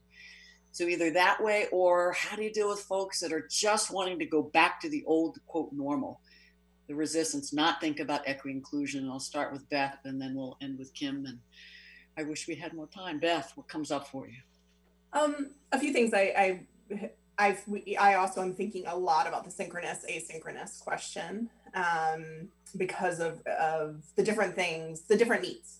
so 0.71 0.83
either 0.83 1.09
that 1.11 1.41
way 1.41 1.67
or 1.71 2.13
how 2.13 2.35
do 2.35 2.43
you 2.43 2.51
deal 2.51 2.69
with 2.69 2.81
folks 2.81 3.19
that 3.19 3.33
are 3.33 3.47
just 3.49 3.91
wanting 3.91 4.19
to 4.19 4.25
go 4.25 4.43
back 4.43 4.79
to 4.79 4.89
the 4.89 5.03
old 5.05 5.37
quote 5.47 5.71
normal 5.71 6.19
the 6.89 6.95
resistance 6.95 7.53
not 7.53 7.79
think 7.79 7.99
about 7.99 8.21
equity 8.25 8.57
inclusion. 8.57 9.03
And 9.03 9.11
i'll 9.11 9.19
start 9.19 9.53
with 9.53 9.69
beth 9.69 9.99
and 10.03 10.21
then 10.21 10.35
we'll 10.35 10.57
end 10.61 10.77
with 10.77 10.93
kim 10.93 11.25
and 11.25 11.39
i 12.17 12.23
wish 12.23 12.47
we 12.47 12.55
had 12.55 12.73
more 12.73 12.87
time. 12.87 13.19
Beth 13.19 13.53
what 13.55 13.69
comes 13.69 13.91
up 13.91 14.09
for 14.09 14.27
you? 14.27 14.39
Um, 15.13 15.51
a 15.71 15.79
few 15.79 15.93
things 15.93 16.13
I, 16.13 16.33
I 16.37 17.09
I've 17.39 17.63
I 17.97 18.15
also 18.15 18.41
am 18.41 18.53
thinking 18.53 18.85
a 18.87 18.97
lot 18.97 19.27
about 19.27 19.45
the 19.45 19.51
synchronous 19.51 20.03
asynchronous 20.09 20.81
question 20.81 21.49
um, 21.73 22.49
because 22.75 23.21
of 23.21 23.45
of 23.47 24.03
the 24.17 24.23
different 24.23 24.55
things, 24.55 25.01
the 25.01 25.15
different 25.15 25.43
needs. 25.43 25.77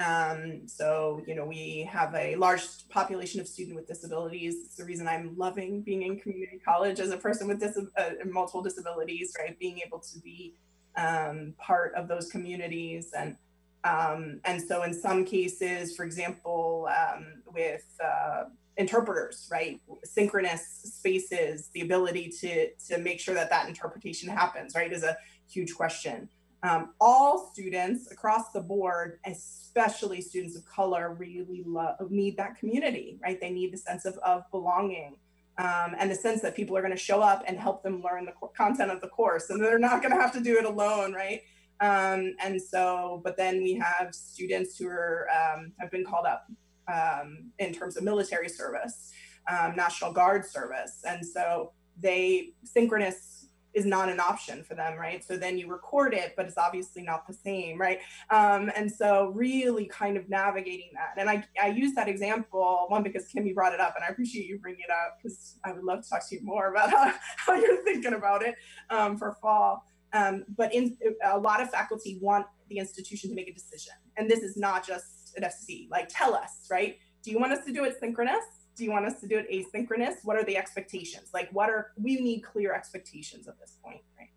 Um, 0.00 0.62
so, 0.66 1.22
you 1.26 1.34
know, 1.34 1.44
we 1.44 1.86
have 1.90 2.14
a 2.14 2.34
large 2.36 2.62
population 2.88 3.38
of 3.38 3.46
students 3.46 3.76
with 3.76 3.86
disabilities. 3.86 4.56
It's 4.64 4.76
the 4.76 4.84
reason 4.84 5.06
I'm 5.06 5.36
loving 5.36 5.82
being 5.82 6.02
in 6.02 6.18
community 6.18 6.58
college 6.64 7.00
as 7.00 7.10
a 7.10 7.18
person 7.18 7.46
with 7.46 7.60
dis- 7.60 7.78
uh, 7.98 8.10
multiple 8.24 8.62
disabilities, 8.62 9.34
right? 9.38 9.58
Being 9.58 9.80
able 9.84 9.98
to 9.98 10.18
be 10.20 10.54
um, 10.96 11.54
part 11.58 11.94
of 11.94 12.08
those 12.08 12.30
communities. 12.30 13.12
And, 13.16 13.36
um, 13.84 14.40
and 14.46 14.62
so 14.62 14.84
in 14.84 14.94
some 14.94 15.24
cases, 15.24 15.94
for 15.94 16.04
example, 16.04 16.88
um, 16.88 17.42
with 17.52 17.84
uh, 18.02 18.44
interpreters, 18.78 19.50
right? 19.52 19.82
Synchronous 20.04 20.80
spaces, 20.84 21.68
the 21.74 21.82
ability 21.82 22.32
to, 22.40 22.72
to 22.88 22.98
make 22.98 23.20
sure 23.20 23.34
that 23.34 23.50
that 23.50 23.68
interpretation 23.68 24.30
happens, 24.30 24.74
right, 24.74 24.90
is 24.90 25.02
a 25.02 25.14
huge 25.50 25.74
question. 25.74 26.30
Um, 26.62 26.92
all 27.00 27.50
students 27.52 28.10
across 28.12 28.50
the 28.52 28.60
board, 28.60 29.18
especially 29.24 30.20
students 30.20 30.56
of 30.56 30.64
color, 30.66 31.14
really 31.14 31.62
love, 31.66 31.96
need 32.10 32.36
that 32.36 32.56
community, 32.58 33.18
right? 33.22 33.40
They 33.40 33.50
need 33.50 33.72
the 33.72 33.78
sense 33.78 34.04
of, 34.04 34.18
of 34.18 34.42
belonging 34.50 35.16
um, 35.58 35.94
and 35.98 36.10
the 36.10 36.14
sense 36.14 36.40
that 36.42 36.56
people 36.56 36.76
are 36.76 36.80
going 36.80 36.92
to 36.92 36.98
show 36.98 37.20
up 37.20 37.44
and 37.46 37.58
help 37.58 37.82
them 37.82 38.02
learn 38.02 38.24
the 38.24 38.32
content 38.56 38.90
of 38.90 39.00
the 39.00 39.08
course, 39.08 39.50
and 39.50 39.62
they're 39.62 39.78
not 39.78 40.02
going 40.02 40.14
to 40.14 40.20
have 40.20 40.32
to 40.32 40.40
do 40.40 40.58
it 40.58 40.64
alone, 40.64 41.12
right? 41.12 41.42
Um, 41.80 42.34
and 42.42 42.60
so, 42.60 43.20
but 43.24 43.36
then 43.36 43.62
we 43.62 43.74
have 43.74 44.14
students 44.14 44.78
who 44.78 44.88
are 44.88 45.28
um, 45.30 45.72
have 45.78 45.90
been 45.90 46.04
called 46.04 46.26
up 46.26 46.46
um, 46.92 47.50
in 47.58 47.72
terms 47.72 47.96
of 47.96 48.04
military 48.04 48.48
service, 48.48 49.12
um, 49.50 49.76
National 49.76 50.12
Guard 50.12 50.46
service, 50.46 51.02
and 51.06 51.24
so 51.24 51.72
they 51.98 52.52
synchronous 52.64 53.39
is 53.74 53.86
not 53.86 54.08
an 54.08 54.20
option 54.20 54.64
for 54.64 54.74
them, 54.74 54.98
right? 54.98 55.24
So 55.24 55.36
then 55.36 55.56
you 55.56 55.68
record 55.68 56.14
it, 56.14 56.34
but 56.36 56.46
it's 56.46 56.58
obviously 56.58 57.02
not 57.02 57.26
the 57.26 57.34
same, 57.34 57.80
right? 57.80 57.98
Um, 58.30 58.70
and 58.74 58.90
so 58.90 59.32
really 59.34 59.86
kind 59.86 60.16
of 60.16 60.28
navigating 60.28 60.90
that. 60.94 61.20
And 61.20 61.30
I, 61.30 61.44
I 61.62 61.68
use 61.68 61.94
that 61.94 62.08
example, 62.08 62.86
one, 62.88 63.02
because 63.02 63.26
Kimmy 63.32 63.54
brought 63.54 63.72
it 63.72 63.80
up, 63.80 63.94
and 63.96 64.04
I 64.04 64.08
appreciate 64.08 64.46
you 64.46 64.58
bringing 64.58 64.80
it 64.80 64.90
up 64.90 65.18
because 65.22 65.56
I 65.64 65.72
would 65.72 65.84
love 65.84 66.02
to 66.02 66.10
talk 66.10 66.28
to 66.28 66.34
you 66.34 66.42
more 66.42 66.70
about 66.70 66.90
how, 66.90 67.12
how 67.36 67.54
you're 67.54 67.82
thinking 67.84 68.14
about 68.14 68.42
it 68.42 68.56
um, 68.90 69.16
for 69.16 69.36
fall. 69.40 69.84
Um, 70.12 70.44
but 70.56 70.74
in, 70.74 70.96
a 71.24 71.38
lot 71.38 71.62
of 71.62 71.70
faculty 71.70 72.18
want 72.20 72.46
the 72.68 72.78
institution 72.78 73.30
to 73.30 73.36
make 73.36 73.48
a 73.48 73.54
decision. 73.54 73.92
And 74.16 74.28
this 74.28 74.40
is 74.40 74.56
not 74.56 74.86
just 74.86 75.36
an 75.36 75.44
FCC, 75.44 75.88
like 75.90 76.08
tell 76.08 76.34
us, 76.34 76.66
right? 76.70 76.98
Do 77.22 77.30
you 77.30 77.38
want 77.38 77.52
us 77.52 77.64
to 77.66 77.72
do 77.72 77.84
it 77.84 77.96
synchronous? 78.00 78.44
Do 78.80 78.86
you 78.86 78.90
want 78.90 79.04
us 79.04 79.20
to 79.20 79.28
do 79.28 79.38
it 79.38 79.46
asynchronous? 79.50 80.14
What 80.24 80.38
are 80.38 80.44
the 80.44 80.56
expectations? 80.56 81.28
Like, 81.34 81.50
what 81.52 81.68
are 81.68 81.92
we 82.02 82.16
need 82.16 82.40
clear 82.40 82.74
expectations 82.74 83.46
at 83.46 83.60
this 83.60 83.76
point, 83.84 84.00
right? 84.18 84.30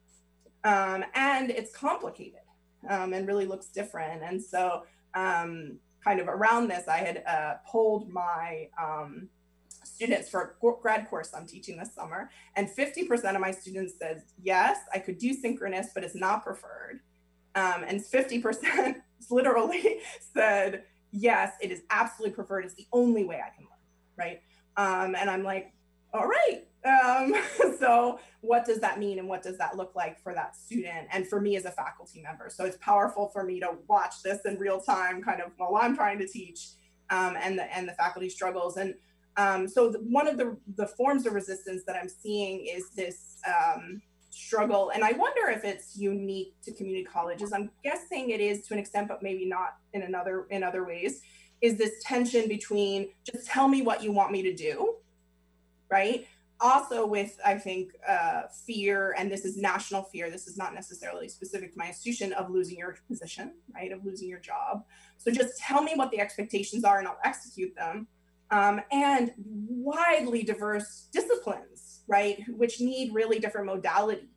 Um, 0.66 1.06
and 1.16 1.50
it's 1.50 1.74
complicated 1.74 2.42
um, 2.90 3.14
and 3.14 3.26
really 3.26 3.46
looks 3.46 3.68
different. 3.68 4.22
And 4.22 4.44
so, 4.44 4.84
um, 5.16 5.80
kind 6.04 6.20
of 6.20 6.28
around 6.28 6.68
this, 6.68 6.90
I 6.90 6.98
had 6.98 7.24
uh, 7.26 7.54
polled 7.66 8.10
my 8.10 8.68
um, 8.78 9.30
students 9.86 10.30
for 10.30 10.58
a 10.62 10.82
grad 10.82 11.10
course 11.10 11.32
I'm 11.34 11.48
teaching 11.48 11.78
this 11.78 11.96
summer, 11.96 12.30
and 12.58 12.68
50% 12.68 13.36
of 13.36 13.40
my 13.40 13.52
students 13.52 13.94
said 13.98 14.24
yes, 14.42 14.78
I 14.94 15.00
could 15.00 15.20
do 15.20 15.34
synchronous, 15.34 15.92
but 15.96 16.04
it's 16.04 16.16
not 16.16 16.44
preferred. 16.44 17.00
Um, 17.56 17.86
and 17.88 18.04
50% 18.04 18.96
literally 19.30 20.00
said 20.34 20.84
yes, 21.12 21.54
it 21.62 21.72
is 21.72 21.84
absolutely 21.90 22.36
preferred. 22.36 22.66
It's 22.66 22.74
the 22.74 22.88
only 22.92 23.24
way 23.24 23.38
I 23.38 23.56
can 23.56 23.64
right? 24.18 24.42
Um, 24.78 25.16
and 25.16 25.30
I'm 25.30 25.44
like, 25.44 25.74
all 26.14 26.28
right. 26.28 26.66
Um, 26.86 27.34
so 27.80 28.20
what 28.42 28.66
does 28.66 28.80
that 28.80 29.00
mean 29.00 29.20
and 29.20 29.28
what 29.28 29.42
does 29.42 29.58
that 29.58 29.78
look 29.78 29.96
like 29.96 30.22
for 30.22 30.34
that 30.34 30.56
student 30.56 31.08
and 31.12 31.28
for 31.28 31.40
me 31.40 31.56
as 31.56 31.66
a 31.66 31.72
faculty 31.72 32.22
member? 32.22 32.50
So 32.50 32.66
it's 32.66 32.78
powerful 32.78 33.30
for 33.30 33.44
me 33.44 33.60
to 33.62 33.72
watch 33.88 34.22
this 34.24 34.42
in 34.46 34.58
real 34.58 34.80
time, 34.80 35.22
kind 35.24 35.42
of 35.42 35.52
while 35.58 35.78
I'm 35.82 35.96
trying 35.96 36.20
to 36.20 36.28
teach 36.28 36.70
um, 37.10 37.38
and 37.42 37.58
the 37.58 37.76
and 37.76 37.88
the 37.88 37.94
faculty 37.94 38.30
struggles. 38.30 38.78
And 38.78 38.96
um, 39.38 39.68
so 39.68 39.90
the, 39.90 40.00
one 40.00 40.28
of 40.28 40.38
the 40.38 40.58
the 40.76 40.88
forms 40.88 41.26
of 41.26 41.34
resistance 41.34 41.84
that 41.88 41.96
I'm 41.96 42.10
seeing 42.10 42.66
is 42.66 42.90
this 42.92 43.38
um, 43.48 44.02
struggle, 44.30 44.92
and 44.94 45.04
I 45.04 45.14
wonder 45.14 45.50
if 45.50 45.64
it's 45.64 45.98
unique 45.98 46.54
to 46.64 46.74
community 46.74 47.06
colleges. 47.06 47.54
I'm 47.54 47.72
guessing 47.84 48.30
it 48.32 48.42
is 48.42 48.68
to 48.68 48.74
an 48.74 48.80
extent, 48.80 49.08
but 49.08 49.24
maybe 49.24 49.46
not 49.46 49.78
in 49.94 50.04
another 50.04 50.48
in 50.50 50.64
other 50.64 50.86
ways 50.86 51.22
is 51.64 51.78
this 51.78 52.04
tension 52.04 52.50
between 52.50 53.08
just 53.24 53.48
tell 53.48 53.70
me 53.70 53.82
what 53.82 54.04
you 54.04 54.12
want 54.12 54.34
me 54.34 54.44
to 54.44 54.54
do, 54.54 54.96
right? 55.90 56.28
Also, 56.60 57.06
with 57.06 57.40
I 57.44 57.58
think 57.58 57.94
uh, 58.08 58.44
fear, 58.66 59.16
and 59.18 59.32
this 59.32 59.46
is 59.46 59.56
national 59.58 60.04
fear, 60.04 60.30
this 60.30 60.46
is 60.46 60.58
not 60.58 60.74
necessarily 60.74 61.30
specific 61.30 61.72
to 61.72 61.80
my 61.80 61.88
institution, 61.88 62.34
of 62.34 62.50
losing 62.50 62.78
your 62.78 62.98
position, 63.08 63.54
right? 63.74 63.94
Of 63.94 64.04
losing 64.04 64.28
your 64.28 64.40
job. 64.40 64.84
So 65.18 65.32
just 65.32 65.58
tell 65.58 65.82
me 65.82 65.94
what 65.96 66.12
the 66.12 66.20
expectations 66.20 66.84
are 66.84 67.00
and 67.00 67.08
I'll 67.08 67.18
execute 67.24 67.74
them. 67.76 68.08
Um, 68.52 68.82
and 68.92 69.32
widely 69.38 70.44
diverse 70.44 71.08
disciplines, 71.14 72.02
right? 72.08 72.44
Which 72.50 72.82
need 72.82 73.14
really 73.14 73.40
different 73.40 73.70
modalities. 73.70 74.28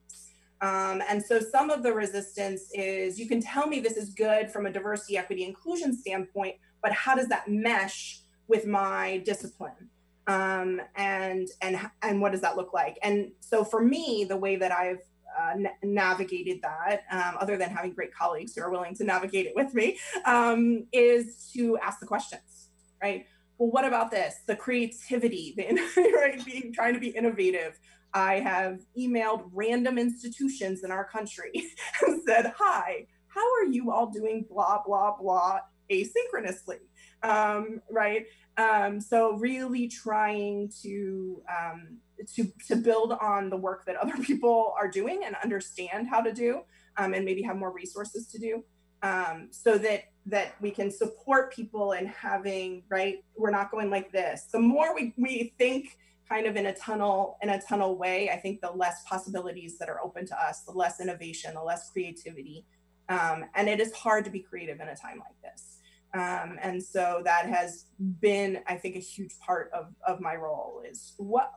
Um, 0.62 1.02
and 1.08 1.22
so 1.22 1.40
some 1.40 1.70
of 1.70 1.82
the 1.82 1.92
resistance 1.92 2.70
is 2.72 3.18
you 3.18 3.28
can 3.28 3.42
tell 3.42 3.66
me 3.66 3.80
this 3.80 3.96
is 3.96 4.10
good 4.14 4.50
from 4.50 4.66
a 4.66 4.72
diversity, 4.72 5.18
equity, 5.18 5.44
inclusion 5.44 5.92
standpoint, 5.96 6.54
but 6.82 6.92
how 6.92 7.14
does 7.14 7.28
that 7.28 7.48
mesh 7.48 8.20
with 8.48 8.66
my 8.66 9.22
discipline? 9.24 9.90
Um, 10.26 10.80
and 10.96 11.48
and 11.62 11.78
and 12.02 12.20
what 12.20 12.32
does 12.32 12.40
that 12.40 12.56
look 12.56 12.72
like? 12.72 12.98
And 13.02 13.32
so 13.40 13.64
for 13.64 13.82
me, 13.82 14.26
the 14.28 14.36
way 14.36 14.56
that 14.56 14.72
I've 14.72 15.00
uh, 15.38 15.54
navigated 15.82 16.60
that, 16.62 17.02
um, 17.10 17.36
other 17.40 17.56
than 17.56 17.70
having 17.70 17.92
great 17.92 18.12
colleagues 18.14 18.54
who 18.54 18.62
are 18.62 18.70
willing 18.70 18.94
to 18.96 19.04
navigate 19.04 19.46
it 19.46 19.52
with 19.54 19.74
me, 19.74 19.98
um, 20.24 20.86
is 20.92 21.50
to 21.54 21.78
ask 21.78 22.00
the 22.00 22.06
questions, 22.06 22.70
right? 23.02 23.26
Well, 23.58 23.70
what 23.70 23.84
about 23.84 24.10
this? 24.10 24.34
The 24.46 24.56
creativity, 24.56 25.54
the 25.56 26.12
right, 26.14 26.44
being 26.44 26.72
trying 26.72 26.94
to 26.94 27.00
be 27.00 27.08
innovative. 27.08 27.78
I 28.14 28.40
have 28.40 28.80
emailed 28.98 29.50
random 29.52 29.98
institutions 29.98 30.82
in 30.84 30.90
our 30.90 31.04
country 31.04 31.52
and 32.02 32.20
said, 32.26 32.52
"Hi, 32.58 33.06
how 33.28 33.46
are 33.60 33.66
you 33.66 33.92
all 33.92 34.06
doing? 34.06 34.46
Blah 34.48 34.82
blah 34.84 35.16
blah 35.16 35.60
asynchronously, 35.90 36.80
um, 37.22 37.80
right? 37.90 38.26
Um, 38.56 39.00
so 39.00 39.34
really 39.34 39.88
trying 39.88 40.70
to 40.82 41.42
um, 41.50 41.98
to 42.34 42.50
to 42.68 42.76
build 42.76 43.12
on 43.12 43.50
the 43.50 43.56
work 43.56 43.84
that 43.86 43.96
other 43.96 44.16
people 44.22 44.74
are 44.78 44.88
doing 44.88 45.22
and 45.24 45.36
understand 45.42 46.08
how 46.08 46.20
to 46.20 46.32
do, 46.32 46.62
um, 46.96 47.14
and 47.14 47.24
maybe 47.24 47.42
have 47.42 47.56
more 47.56 47.72
resources 47.72 48.26
to 48.28 48.38
do, 48.38 48.64
um, 49.02 49.48
so 49.50 49.78
that 49.78 50.04
that 50.26 50.54
we 50.60 50.70
can 50.70 50.90
support 50.90 51.54
people 51.54 51.92
in 51.92 52.06
having 52.06 52.82
right. 52.88 53.24
We're 53.36 53.50
not 53.50 53.70
going 53.70 53.90
like 53.90 54.12
this. 54.12 54.46
The 54.52 54.60
more 54.60 54.94
we 54.94 55.12
we 55.16 55.54
think 55.58 55.98
kind 56.28 56.46
of 56.46 56.56
in 56.56 56.66
a 56.66 56.74
tunnel 56.74 57.38
in 57.40 57.50
a 57.50 57.62
tunnel 57.62 57.96
way 57.96 58.28
i 58.30 58.36
think 58.36 58.60
the 58.60 58.72
less 58.72 59.04
possibilities 59.08 59.78
that 59.78 59.88
are 59.88 60.00
open 60.00 60.26
to 60.26 60.36
us 60.42 60.62
the 60.62 60.72
less 60.72 60.98
innovation 60.98 61.54
the 61.54 61.62
less 61.62 61.88
creativity 61.90 62.66
um, 63.08 63.44
and 63.54 63.68
it 63.68 63.80
is 63.80 63.92
hard 63.92 64.24
to 64.24 64.30
be 64.30 64.40
creative 64.40 64.80
in 64.80 64.88
a 64.88 64.96
time 64.96 65.18
like 65.18 65.40
this. 65.42 65.75
Um, 66.16 66.58
and 66.62 66.82
so 66.82 67.20
that 67.24 67.46
has 67.46 67.84
been, 68.20 68.60
I 68.66 68.76
think, 68.76 68.96
a 68.96 69.00
huge 69.00 69.38
part 69.38 69.70
of, 69.74 69.92
of 70.06 70.18
my 70.18 70.34
role 70.34 70.82
is 70.88 71.12
what 71.18 71.52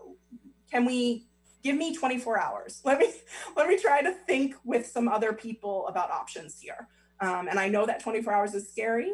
can 0.69 0.83
we 0.83 1.27
give 1.63 1.77
me 1.77 1.95
24 1.95 2.39
hours? 2.39 2.81
Let 2.85 2.99
me 2.99 3.09
let 3.55 3.67
me 3.67 3.77
try 3.77 4.01
to 4.01 4.11
think 4.11 4.55
with 4.65 4.85
some 4.85 5.07
other 5.07 5.31
people 5.31 5.87
about 5.87 6.11
options 6.11 6.59
here. 6.59 6.87
Um, 7.21 7.47
and 7.47 7.59
I 7.59 7.69
know 7.69 7.85
that 7.85 8.01
24 8.01 8.33
hours 8.33 8.53
is 8.53 8.69
scary, 8.69 9.13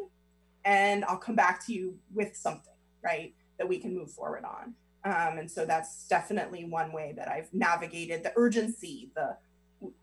and 0.63 1.05
I'll 1.05 1.17
come 1.17 1.35
back 1.35 1.65
to 1.65 1.73
you 1.73 1.97
with 2.13 2.35
something, 2.35 2.73
right, 3.03 3.33
that 3.57 3.67
we 3.67 3.77
can 3.79 3.95
move 3.95 4.11
forward 4.11 4.45
on. 4.45 4.75
Um, 5.03 5.37
and 5.39 5.49
so 5.49 5.65
that's 5.65 6.07
definitely 6.07 6.65
one 6.65 6.91
way 6.91 7.13
that 7.17 7.27
I've 7.27 7.51
navigated 7.53 8.23
the 8.23 8.33
urgency, 8.35 9.11
the 9.15 9.37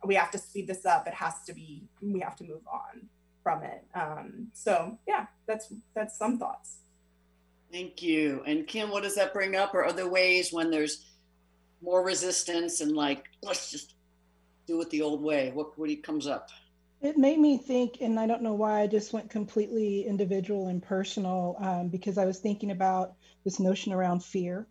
we 0.04 0.14
have 0.14 0.30
to 0.32 0.38
speed 0.38 0.68
this 0.68 0.84
up. 0.84 1.06
It 1.08 1.14
has 1.14 1.42
to 1.46 1.52
be, 1.52 1.84
we 2.00 2.20
have 2.20 2.36
to 2.36 2.44
move 2.44 2.62
on 2.70 3.08
from 3.42 3.62
it. 3.62 3.84
Um, 3.94 4.48
so 4.52 4.98
yeah, 5.06 5.26
that's, 5.46 5.72
that's 5.94 6.16
some 6.16 6.38
thoughts. 6.38 6.78
Thank 7.70 8.02
you. 8.02 8.42
And 8.46 8.66
Kim, 8.66 8.90
what 8.90 9.02
does 9.02 9.14
that 9.14 9.32
bring 9.32 9.56
up? 9.56 9.74
Or 9.74 9.84
other 9.84 10.08
ways 10.08 10.52
when 10.52 10.70
there's 10.70 11.06
more 11.80 12.04
resistance 12.04 12.80
and 12.80 12.92
like, 12.92 13.24
let's 13.42 13.70
just 13.70 13.94
do 14.66 14.80
it 14.80 14.90
the 14.90 15.02
old 15.02 15.22
way? 15.22 15.50
What, 15.52 15.78
what 15.78 16.02
comes 16.02 16.26
up? 16.26 16.50
It 17.00 17.16
made 17.16 17.38
me 17.38 17.58
think, 17.58 17.96
and 18.00 18.20
I 18.20 18.28
don't 18.28 18.42
know 18.42 18.54
why 18.54 18.82
I 18.82 18.86
just 18.86 19.12
went 19.12 19.28
completely 19.28 20.06
individual 20.06 20.68
and 20.68 20.80
personal 20.80 21.56
um, 21.58 21.88
because 21.88 22.16
I 22.16 22.26
was 22.26 22.38
thinking 22.38 22.70
about 22.70 23.14
this 23.44 23.58
notion 23.58 23.92
around 23.92 24.22
fear 24.22 24.68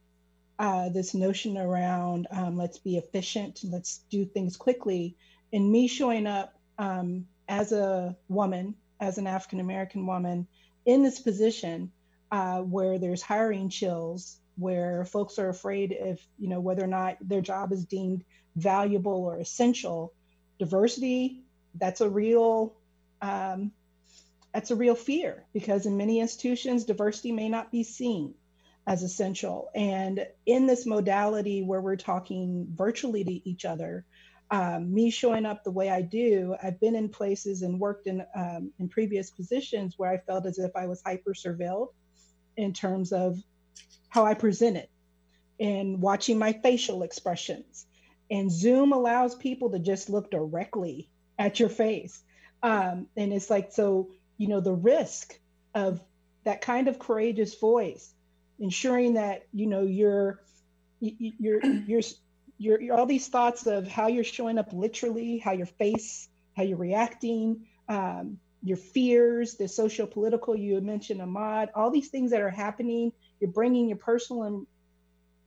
uh, 0.62 0.90
this 0.90 1.16
notion 1.16 1.58
around 1.58 2.28
um, 2.30 2.56
let's 2.56 2.78
be 2.78 2.96
efficient, 2.96 3.62
let's 3.64 4.02
do 4.12 4.24
things 4.24 4.56
quickly, 4.56 5.16
and 5.52 5.72
me 5.72 5.88
showing 5.88 6.28
up 6.28 6.54
um, 6.78 7.26
as 7.52 7.74
a 7.74 8.16
woman, 8.30 8.76
as 9.02 9.18
an 9.18 9.28
African 9.28 9.60
American 9.60 10.08
woman, 10.08 10.48
in 10.86 11.04
this 11.04 11.20
position 11.20 11.92
uh, 12.32 12.60
where 12.60 12.98
there's 12.98 13.22
hiring 13.22 13.70
chills, 13.70 14.40
where 14.58 15.04
folks 15.04 15.38
are 15.38 15.50
afraid 15.50 15.92
if 15.92 16.26
you 16.40 16.48
know 16.48 16.62
whether 16.62 16.82
or 16.82 16.88
not 16.88 17.18
their 17.20 17.42
job 17.42 17.74
is 17.74 17.84
deemed 17.84 18.24
valuable 18.56 19.26
or 19.26 19.38
essential. 19.38 20.14
Diversity, 20.60 21.44
that's 21.76 22.00
a 22.00 22.10
real 22.10 22.74
um, 23.22 23.74
that's 24.54 24.72
a 24.72 24.76
real 24.76 24.96
fear 24.96 25.44
because 25.54 25.86
in 25.86 25.98
many 25.98 26.22
institutions, 26.22 26.86
diversity 26.86 27.34
may 27.34 27.50
not 27.50 27.70
be 27.70 27.84
seen 27.84 28.34
as 28.88 29.04
essential. 29.04 29.70
And 29.76 30.26
in 30.46 30.68
this 30.68 30.86
modality 30.86 31.64
where 31.64 31.82
we're 31.82 31.98
talking 31.98 32.68
virtually 32.74 33.26
to 33.26 33.50
each 33.50 33.66
other, 33.66 34.06
um, 34.52 34.94
me 34.94 35.10
showing 35.10 35.46
up 35.46 35.64
the 35.64 35.72
way 35.72 35.90
I 35.90 36.02
do, 36.02 36.56
I've 36.62 36.80
been 36.80 36.96
in 36.96 37.08
places 37.08 37.62
and 37.62 37.80
worked 37.80 38.06
in 38.08 38.24
um, 38.36 38.72
in 38.80 38.90
previous 38.90 39.32
positions 39.32 39.96
where 39.98 40.12
I 40.12 40.18
felt 40.18 40.46
as 40.46 40.60
if 40.60 40.76
I 40.76 40.88
was 40.88 41.02
hyper 41.06 41.34
surveilled 41.34 41.90
in 42.58 42.74
terms 42.74 43.14
of 43.14 43.38
how 44.10 44.26
I 44.26 44.34
presented 44.34 44.90
and 45.58 46.02
watching 46.02 46.38
my 46.38 46.52
facial 46.52 47.04
expressions. 47.04 47.86
And 48.30 48.52
Zoom 48.52 48.92
allows 48.92 49.36
people 49.36 49.72
to 49.72 49.80
just 49.80 50.10
look 50.10 50.30
directly 50.30 51.10
at 51.40 51.60
your 51.60 51.70
face. 51.70 52.22
Um, 52.62 53.08
and 53.16 53.32
it's 53.32 53.50
like, 53.50 53.72
so, 53.72 54.12
you 54.38 54.48
know, 54.48 54.60
the 54.60 54.74
risk 54.74 55.40
of 55.74 56.02
that 56.44 56.62
kind 56.62 56.88
of 56.88 57.00
courageous 57.00 57.56
voice, 57.60 58.14
ensuring 58.60 59.14
that, 59.14 59.46
you 59.54 59.68
know, 59.68 59.84
you're, 59.84 60.42
you're, 61.00 61.64
you're, 61.64 62.02
you're, 62.62 62.80
you're 62.80 62.96
all 62.96 63.08
these 63.08 63.28
thoughts 63.28 63.66
of 63.66 63.88
how 63.88 64.08
you're 64.08 64.24
showing 64.24 64.60
up 64.60 64.72
literally, 64.72 65.40
how 65.40 65.52
your 65.52 65.66
face, 65.66 66.30
how 66.56 66.62
you're 66.62 66.78
reacting, 66.78 67.66
um, 67.90 68.38
your 68.62 68.78
fears, 68.78 69.56
the 69.56 69.68
social 69.68 70.06
political, 70.06 70.56
you 70.56 70.80
mentioned 70.80 71.22
Ahmaud, 71.22 71.70
all 71.74 71.90
these 71.90 72.10
things 72.10 72.30
that 72.30 72.42
are 72.42 72.52
happening, 72.52 73.12
you're 73.40 73.50
bringing 73.50 73.88
your 73.88 73.98
personal 73.98 74.44
and 74.44 74.68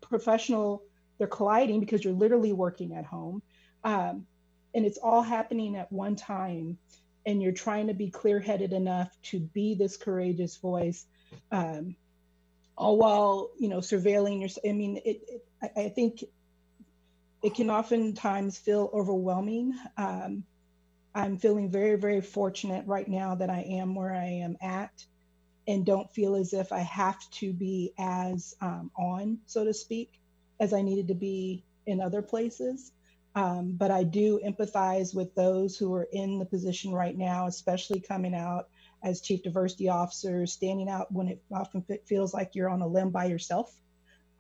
professional, 0.01 0.83
they're 1.19 1.29
colliding 1.29 1.79
because 1.79 2.03
you're 2.03 2.13
literally 2.13 2.53
working 2.53 2.97
at 2.97 3.05
home. 3.05 3.41
Um, 3.85 4.27
and 4.75 4.85
it's 4.85 4.99
all 4.99 5.23
happening 5.23 5.77
at 5.77 5.93
one 5.93 6.17
time. 6.17 6.79
And 7.27 7.41
you're 7.41 7.53
trying 7.53 7.87
to 7.87 7.95
be 7.95 8.11
clear 8.11 8.41
headed 8.41 8.73
enough 8.73 9.17
to 9.31 9.39
be 9.39 9.77
this 9.77 9.97
courageous 9.97 10.57
voice, 10.57 11.07
um, 11.53 11.95
all 12.77 12.99
while, 12.99 13.51
you 13.59 13.69
know, 13.69 13.79
surveilling 13.79 14.41
your, 14.41 14.51
I 14.69 14.73
mean, 14.75 14.97
it, 15.05 15.21
it 15.29 15.47
I 15.77 15.89
think 15.89 16.25
it 17.45 17.55
can 17.55 17.69
oftentimes 17.69 18.57
feel 18.57 18.91
overwhelming. 18.95 19.79
Um, 19.99 20.45
I'm 21.15 21.37
feeling 21.37 21.71
very, 21.71 21.97
very 21.97 22.23
fortunate 22.23 22.87
right 22.87 23.07
now 23.07 23.35
that 23.35 23.51
I 23.51 23.61
am 23.61 23.95
where 23.95 24.15
I 24.15 24.25
am 24.25 24.57
at 24.63 25.05
and 25.69 25.85
don't 25.85 26.11
feel 26.11 26.37
as 26.37 26.55
if 26.55 26.73
I 26.73 26.79
have 26.79 27.19
to 27.33 27.53
be 27.53 27.93
as 27.99 28.57
um, 28.63 28.91
on, 28.97 29.41
so 29.45 29.63
to 29.63 29.75
speak, 29.75 30.19
as 30.59 30.73
I 30.73 30.81
needed 30.81 31.09
to 31.09 31.15
be 31.15 31.63
in 31.87 32.01
other 32.01 32.23
places. 32.23 32.93
Um, 33.35 33.73
but 33.73 33.91
I 33.91 34.05
do 34.05 34.41
empathize 34.43 35.15
with 35.15 35.35
those 35.35 35.77
who 35.77 35.95
are 35.95 36.09
in 36.13 36.39
the 36.39 36.47
position 36.47 36.93
right 36.93 37.17
now, 37.17 37.47
especially 37.47 38.01
coming 38.01 38.35
out 38.35 38.69
as 39.03 39.21
chief 39.21 39.43
diversity 39.43 39.91
officers, 39.91 40.53
standing 40.53 40.89
out 40.89 41.13
when 41.13 41.29
it 41.29 41.43
often 41.53 41.85
feels 42.07 42.33
like 42.33 42.55
you're 42.55 42.71
on 42.71 42.81
a 42.81 42.87
limb 42.87 43.11
by 43.11 43.27
yourself 43.27 43.75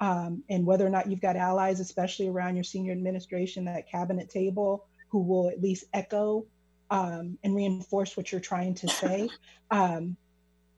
um, 0.00 0.42
and 0.48 0.66
whether 0.66 0.86
or 0.86 0.90
not 0.90 1.08
you've 1.08 1.20
got 1.20 1.36
allies, 1.36 1.80
especially 1.80 2.28
around 2.28 2.56
your 2.56 2.64
senior 2.64 2.92
administration, 2.92 3.64
that 3.66 3.88
cabinet 3.88 4.30
table, 4.30 4.86
who 5.08 5.22
will 5.22 5.48
at 5.48 5.62
least 5.62 5.84
echo 5.92 6.46
um, 6.90 7.38
and 7.44 7.54
reinforce 7.54 8.16
what 8.16 8.30
you're 8.32 8.40
trying 8.40 8.74
to 8.74 8.88
say. 8.88 9.28
Um, 9.70 10.16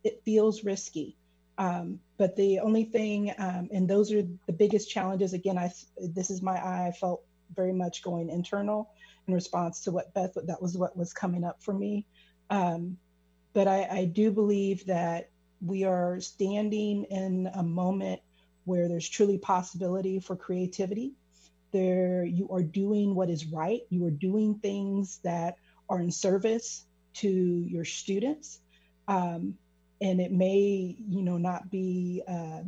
it 0.05 0.23
feels 0.25 0.65
risky. 0.65 1.17
Um, 1.59 1.99
but 2.17 2.37
the 2.37 2.61
only 2.61 2.85
thing, 2.85 3.35
um, 3.37 3.69
and 3.73 3.89
those 3.89 4.13
are 4.13 4.23
the 4.47 4.53
biggest 4.53 4.89
challenges. 4.89 5.33
Again, 5.33 5.59
I 5.59 5.73
this 5.99 6.31
is 6.31 6.41
my 6.41 6.57
eye. 6.57 6.87
I 6.87 6.93
felt 6.93 7.23
very 7.55 7.73
much 7.73 8.03
going 8.03 8.31
internal 8.31 8.91
in 9.27 9.35
response 9.35 9.81
to 9.83 9.91
what 9.91 10.15
Beth. 10.15 10.35
That 10.45 10.63
was 10.63 10.79
what 10.79 10.97
was 10.97 11.13
coming 11.13 11.45
up 11.45 11.63
for 11.63 11.75
me. 11.75 12.07
Um, 12.49 12.97
but 13.53 13.67
I, 13.67 13.89
I 13.91 14.05
do 14.05 14.31
believe 14.31 14.87
that 14.87 15.31
we 15.61 15.85
are 15.85 16.21
standing 16.21 17.05
in 17.05 17.51
a 17.55 17.63
moment 17.63 18.21
where 18.67 18.89
there's 18.89 19.09
truly 19.09 19.39
possibility 19.39 20.21
for 20.21 20.37
creativity. 20.37 21.13
There, 21.73 22.25
you 22.25 22.49
are 22.51 22.63
doing 22.63 23.15
what 23.15 23.31
is 23.31 23.47
right. 23.47 23.81
You 23.89 24.05
are 24.07 24.11
doing 24.11 24.57
things 24.57 25.19
that 25.25 25.57
are 25.89 26.01
in 26.01 26.11
service 26.11 26.85
to 27.15 27.29
your 27.29 27.85
students. 27.85 28.61
Um, 29.09 29.55
and 30.01 30.21
it 30.21 30.33
may, 30.33 30.97
you 31.09 31.23
know, 31.23 31.39
not 31.39 31.71
be 31.71 32.23
uh, 32.29 32.63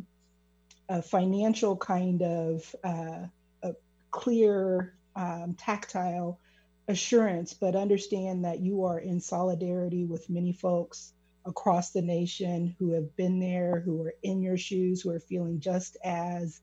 a 0.89 1.03
financial 1.03 1.77
kind 1.77 2.23
of 2.23 2.75
uh, 2.83 3.27
a 3.63 3.75
clear, 4.11 4.95
um, 5.17 5.55
tactile 5.59 6.39
assurance, 6.87 7.53
but 7.53 7.75
understand 7.77 8.45
that 8.45 8.61
you 8.61 8.85
are 8.85 8.99
in 8.99 9.21
solidarity 9.21 10.05
with 10.05 10.31
many 10.31 10.53
folks 10.53 11.13
across 11.49 11.91
the 11.91 12.03
nation 12.03 12.77
who 12.79 12.93
have 12.93 13.17
been 13.17 13.41
there, 13.41 13.81
who 13.81 14.03
are 14.03 14.15
in 14.23 14.43
your 14.43 14.59
shoes, 14.59 15.01
who 15.01 15.11
are 15.11 15.19
feeling 15.19 15.59
just 15.59 15.97
as 16.05 16.61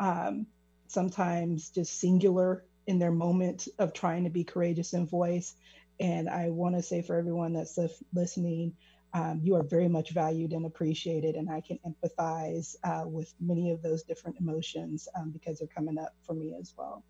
um, 0.00 0.46
sometimes 0.86 1.70
just 1.70 2.00
singular 2.00 2.64
in 2.86 2.98
their 2.98 3.10
moment 3.10 3.68
of 3.78 3.92
trying 3.92 4.24
to 4.24 4.30
be 4.30 4.44
courageous 4.44 4.94
in 4.94 5.06
voice. 5.06 5.56
And 6.00 6.30
I 6.30 6.48
want 6.48 6.76
to 6.76 6.82
say 6.82 7.02
for 7.02 7.16
everyone 7.16 7.52
that's 7.52 7.78
listening, 8.14 8.72
um, 9.12 9.40
you 9.42 9.56
are 9.56 9.64
very 9.64 9.88
much 9.88 10.12
valued 10.12 10.52
and 10.52 10.64
appreciated. 10.64 11.34
And 11.34 11.50
I 11.50 11.60
can 11.60 11.78
empathize 11.86 12.76
uh, 12.84 13.06
with 13.06 13.34
many 13.40 13.72
of 13.72 13.82
those 13.82 14.04
different 14.04 14.38
emotions 14.38 15.08
um, 15.18 15.30
because 15.30 15.58
they're 15.58 15.68
coming 15.68 15.98
up 15.98 16.14
for 16.24 16.34
me 16.34 16.54
as 16.58 16.72
well. 16.78 17.02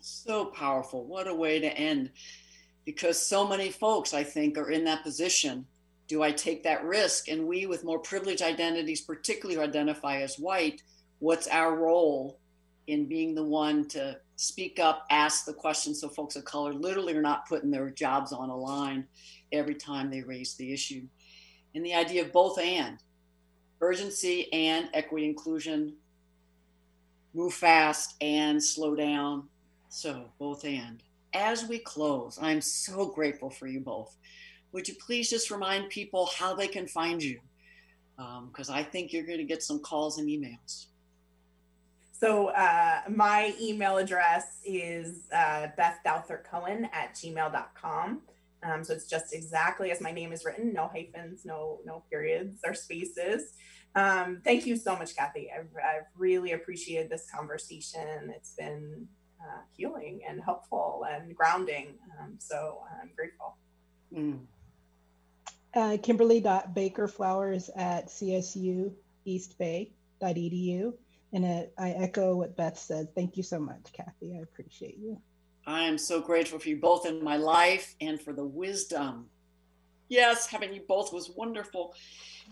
So 0.00 0.46
powerful. 0.46 1.04
What 1.04 1.26
a 1.26 1.34
way 1.34 1.58
to 1.58 1.76
end. 1.76 2.10
Because 2.84 3.18
so 3.20 3.48
many 3.48 3.70
folks, 3.70 4.14
I 4.14 4.22
think, 4.22 4.56
are 4.58 4.70
in 4.70 4.84
that 4.84 5.02
position 5.02 5.66
do 6.06 6.22
I 6.22 6.32
take 6.32 6.62
that 6.64 6.84
risk? 6.84 7.28
And 7.28 7.46
we, 7.46 7.66
with 7.66 7.84
more 7.84 7.98
privileged 7.98 8.42
identities, 8.42 9.00
particularly 9.00 9.56
who 9.56 9.62
identify 9.62 10.20
as 10.20 10.38
white, 10.38 10.82
what's 11.18 11.48
our 11.48 11.74
role 11.74 12.38
in 12.86 13.06
being 13.06 13.34
the 13.34 13.44
one 13.44 13.88
to 13.88 14.18
speak 14.36 14.78
up, 14.78 15.06
ask 15.10 15.44
the 15.44 15.52
question 15.52 15.94
so 15.94 16.08
folks 16.08 16.36
of 16.36 16.44
color 16.44 16.74
literally 16.74 17.16
are 17.16 17.22
not 17.22 17.48
putting 17.48 17.70
their 17.70 17.88
jobs 17.90 18.32
on 18.32 18.50
a 18.50 18.56
line 18.56 19.06
every 19.52 19.74
time 19.74 20.10
they 20.10 20.22
raise 20.22 20.54
the 20.54 20.72
issue? 20.72 21.06
And 21.74 21.84
the 21.84 21.94
idea 21.94 22.22
of 22.22 22.32
both 22.32 22.58
and 22.58 22.98
urgency 23.80 24.52
and 24.52 24.88
equity 24.94 25.26
inclusion, 25.26 25.94
move 27.34 27.54
fast 27.54 28.14
and 28.20 28.62
slow 28.62 28.94
down. 28.94 29.48
So, 29.88 30.30
both 30.38 30.64
and. 30.64 31.02
As 31.34 31.66
we 31.66 31.78
close, 31.78 32.38
I'm 32.40 32.60
so 32.60 33.06
grateful 33.06 33.50
for 33.50 33.66
you 33.66 33.80
both 33.80 34.16
would 34.74 34.88
you 34.88 34.94
please 34.96 35.30
just 35.30 35.52
remind 35.52 35.88
people 35.88 36.28
how 36.36 36.52
they 36.52 36.66
can 36.66 36.86
find 36.88 37.22
you? 37.22 37.38
Because 38.16 38.68
um, 38.68 38.74
I 38.74 38.82
think 38.82 39.12
you're 39.12 39.24
going 39.24 39.38
to 39.38 39.44
get 39.44 39.62
some 39.62 39.78
calls 39.78 40.18
and 40.18 40.28
emails. 40.28 40.86
So 42.12 42.48
uh, 42.48 43.02
my 43.08 43.54
email 43.60 43.98
address 43.98 44.58
is 44.64 45.28
uh, 45.32 45.68
Cohen 46.50 46.88
at 46.92 47.14
gmail.com. 47.14 48.22
Um, 48.64 48.82
so 48.82 48.94
it's 48.94 49.08
just 49.08 49.32
exactly 49.32 49.92
as 49.92 50.00
my 50.00 50.10
name 50.10 50.32
is 50.32 50.44
written, 50.44 50.72
no 50.72 50.88
hyphens, 50.88 51.44
no 51.44 51.80
no 51.84 52.02
periods 52.10 52.60
or 52.66 52.74
spaces. 52.74 53.52
Um, 53.94 54.40
thank 54.42 54.66
you 54.66 54.76
so 54.76 54.96
much, 54.96 55.14
Kathy. 55.14 55.50
I've, 55.56 55.68
I've 55.76 56.06
really 56.16 56.52
appreciated 56.52 57.10
this 57.10 57.30
conversation. 57.30 58.32
It's 58.34 58.54
been 58.54 59.06
uh, 59.40 59.60
healing 59.76 60.22
and 60.28 60.42
helpful 60.42 61.04
and 61.08 61.36
grounding. 61.36 61.94
Um, 62.18 62.36
so 62.38 62.80
I'm 63.00 63.10
grateful. 63.14 63.56
Mm. 64.12 64.46
Uh, 65.74 65.96
Kimberly.bakerflowers 66.02 67.68
at 67.76 68.06
CSU 68.06 68.92
East 69.24 69.58
Bay.edu. 69.58 70.94
And 71.32 71.44
uh, 71.44 71.62
I 71.76 71.90
echo 71.90 72.36
what 72.36 72.56
Beth 72.56 72.78
said. 72.78 73.12
Thank 73.14 73.36
you 73.36 73.42
so 73.42 73.58
much, 73.58 73.92
Kathy. 73.92 74.36
I 74.38 74.42
appreciate 74.42 74.98
you. 74.98 75.20
I 75.66 75.82
am 75.82 75.98
so 75.98 76.20
grateful 76.20 76.60
for 76.60 76.68
you 76.68 76.76
both 76.76 77.06
in 77.06 77.24
my 77.24 77.36
life 77.36 77.96
and 78.00 78.20
for 78.20 78.32
the 78.32 78.44
wisdom. 78.44 79.26
Yes, 80.08 80.46
having 80.46 80.72
you 80.72 80.82
both 80.86 81.12
was 81.12 81.30
wonderful. 81.30 81.94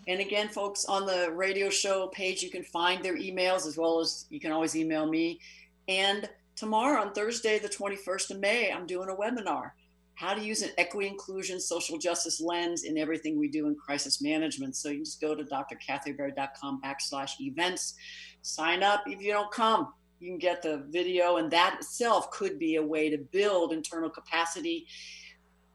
And 0.08 0.20
again, 0.20 0.48
folks, 0.48 0.84
on 0.86 1.06
the 1.06 1.30
radio 1.32 1.70
show 1.70 2.08
page, 2.08 2.42
you 2.42 2.50
can 2.50 2.64
find 2.64 3.04
their 3.04 3.16
emails 3.16 3.66
as 3.66 3.76
well 3.76 4.00
as 4.00 4.24
you 4.30 4.40
can 4.40 4.50
always 4.50 4.74
email 4.74 5.06
me. 5.06 5.38
And 5.86 6.28
tomorrow, 6.56 7.02
on 7.02 7.12
Thursday, 7.12 7.58
the 7.60 7.68
21st 7.68 8.32
of 8.32 8.40
May, 8.40 8.72
I'm 8.72 8.86
doing 8.86 9.10
a 9.10 9.14
webinar 9.14 9.72
how 10.14 10.34
to 10.34 10.42
use 10.42 10.62
an 10.62 10.70
equity 10.78 11.08
inclusion 11.08 11.58
social 11.58 11.98
justice 11.98 12.40
lens 12.40 12.84
in 12.84 12.98
everything 12.98 13.38
we 13.38 13.48
do 13.48 13.66
in 13.66 13.74
crisis 13.74 14.22
management. 14.22 14.76
So 14.76 14.90
you 14.90 15.00
just 15.00 15.20
go 15.20 15.34
to 15.34 15.42
drkathyobear.com 15.42 16.80
backslash 16.82 17.40
events 17.40 17.94
sign 18.42 18.82
up. 18.82 19.02
If 19.06 19.20
you 19.20 19.32
don't 19.32 19.50
come 19.50 19.92
you 20.22 20.28
can 20.28 20.38
get 20.38 20.62
the 20.62 20.84
video 20.88 21.38
and 21.38 21.50
that 21.50 21.76
itself 21.80 22.30
could 22.30 22.58
be 22.58 22.76
a 22.76 22.82
way 22.82 23.10
to 23.10 23.18
build 23.18 23.72
internal 23.72 24.08
capacity 24.08 24.86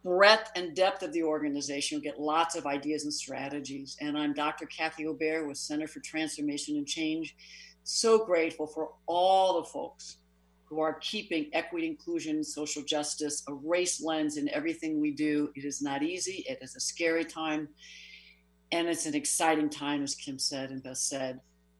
breadth 0.03 0.49
and 0.55 0.73
depth 0.73 1.03
of 1.03 1.11
the 1.11 1.21
organization. 1.21 1.97
You'll 1.97 2.13
get 2.13 2.21
lots 2.21 2.55
of 2.55 2.65
ideas 2.65 3.03
and 3.03 3.13
strategies. 3.13 3.97
And 3.99 4.17
i'm 4.17 4.33
dr 4.33 4.65
kathy 4.67 5.05
obear 5.05 5.45
with 5.45 5.57
center 5.57 5.85
for 5.85 5.99
transformation 5.99 6.77
and 6.77 6.87
change. 6.87 7.35
So 7.83 8.25
grateful 8.25 8.67
for 8.67 8.91
all 9.05 9.61
the 9.61 9.67
folks 9.67 10.17
who 10.69 10.79
are 10.81 10.95
keeping 10.95 11.49
equity, 11.53 11.87
inclusion, 11.87 12.43
social 12.43 12.83
justice, 12.83 13.43
a 13.47 13.53
race 13.53 14.01
lens 14.01 14.37
in 14.37 14.49
everything 14.49 14.99
we 14.99 15.11
do. 15.11 15.49
It 15.55 15.65
is 15.65 15.81
not 15.81 16.03
easy. 16.03 16.45
It 16.47 16.59
is 16.61 16.75
a 16.75 16.79
scary 16.79 17.23
time. 17.23 17.69
And 18.71 18.87
it's 18.87 19.05
an 19.05 19.15
exciting 19.15 19.69
time, 19.69 20.03
as 20.03 20.13
Kim 20.15 20.37
said 20.37 20.71
and 20.71 20.83
Beth 20.83 20.97
said. 20.97 21.39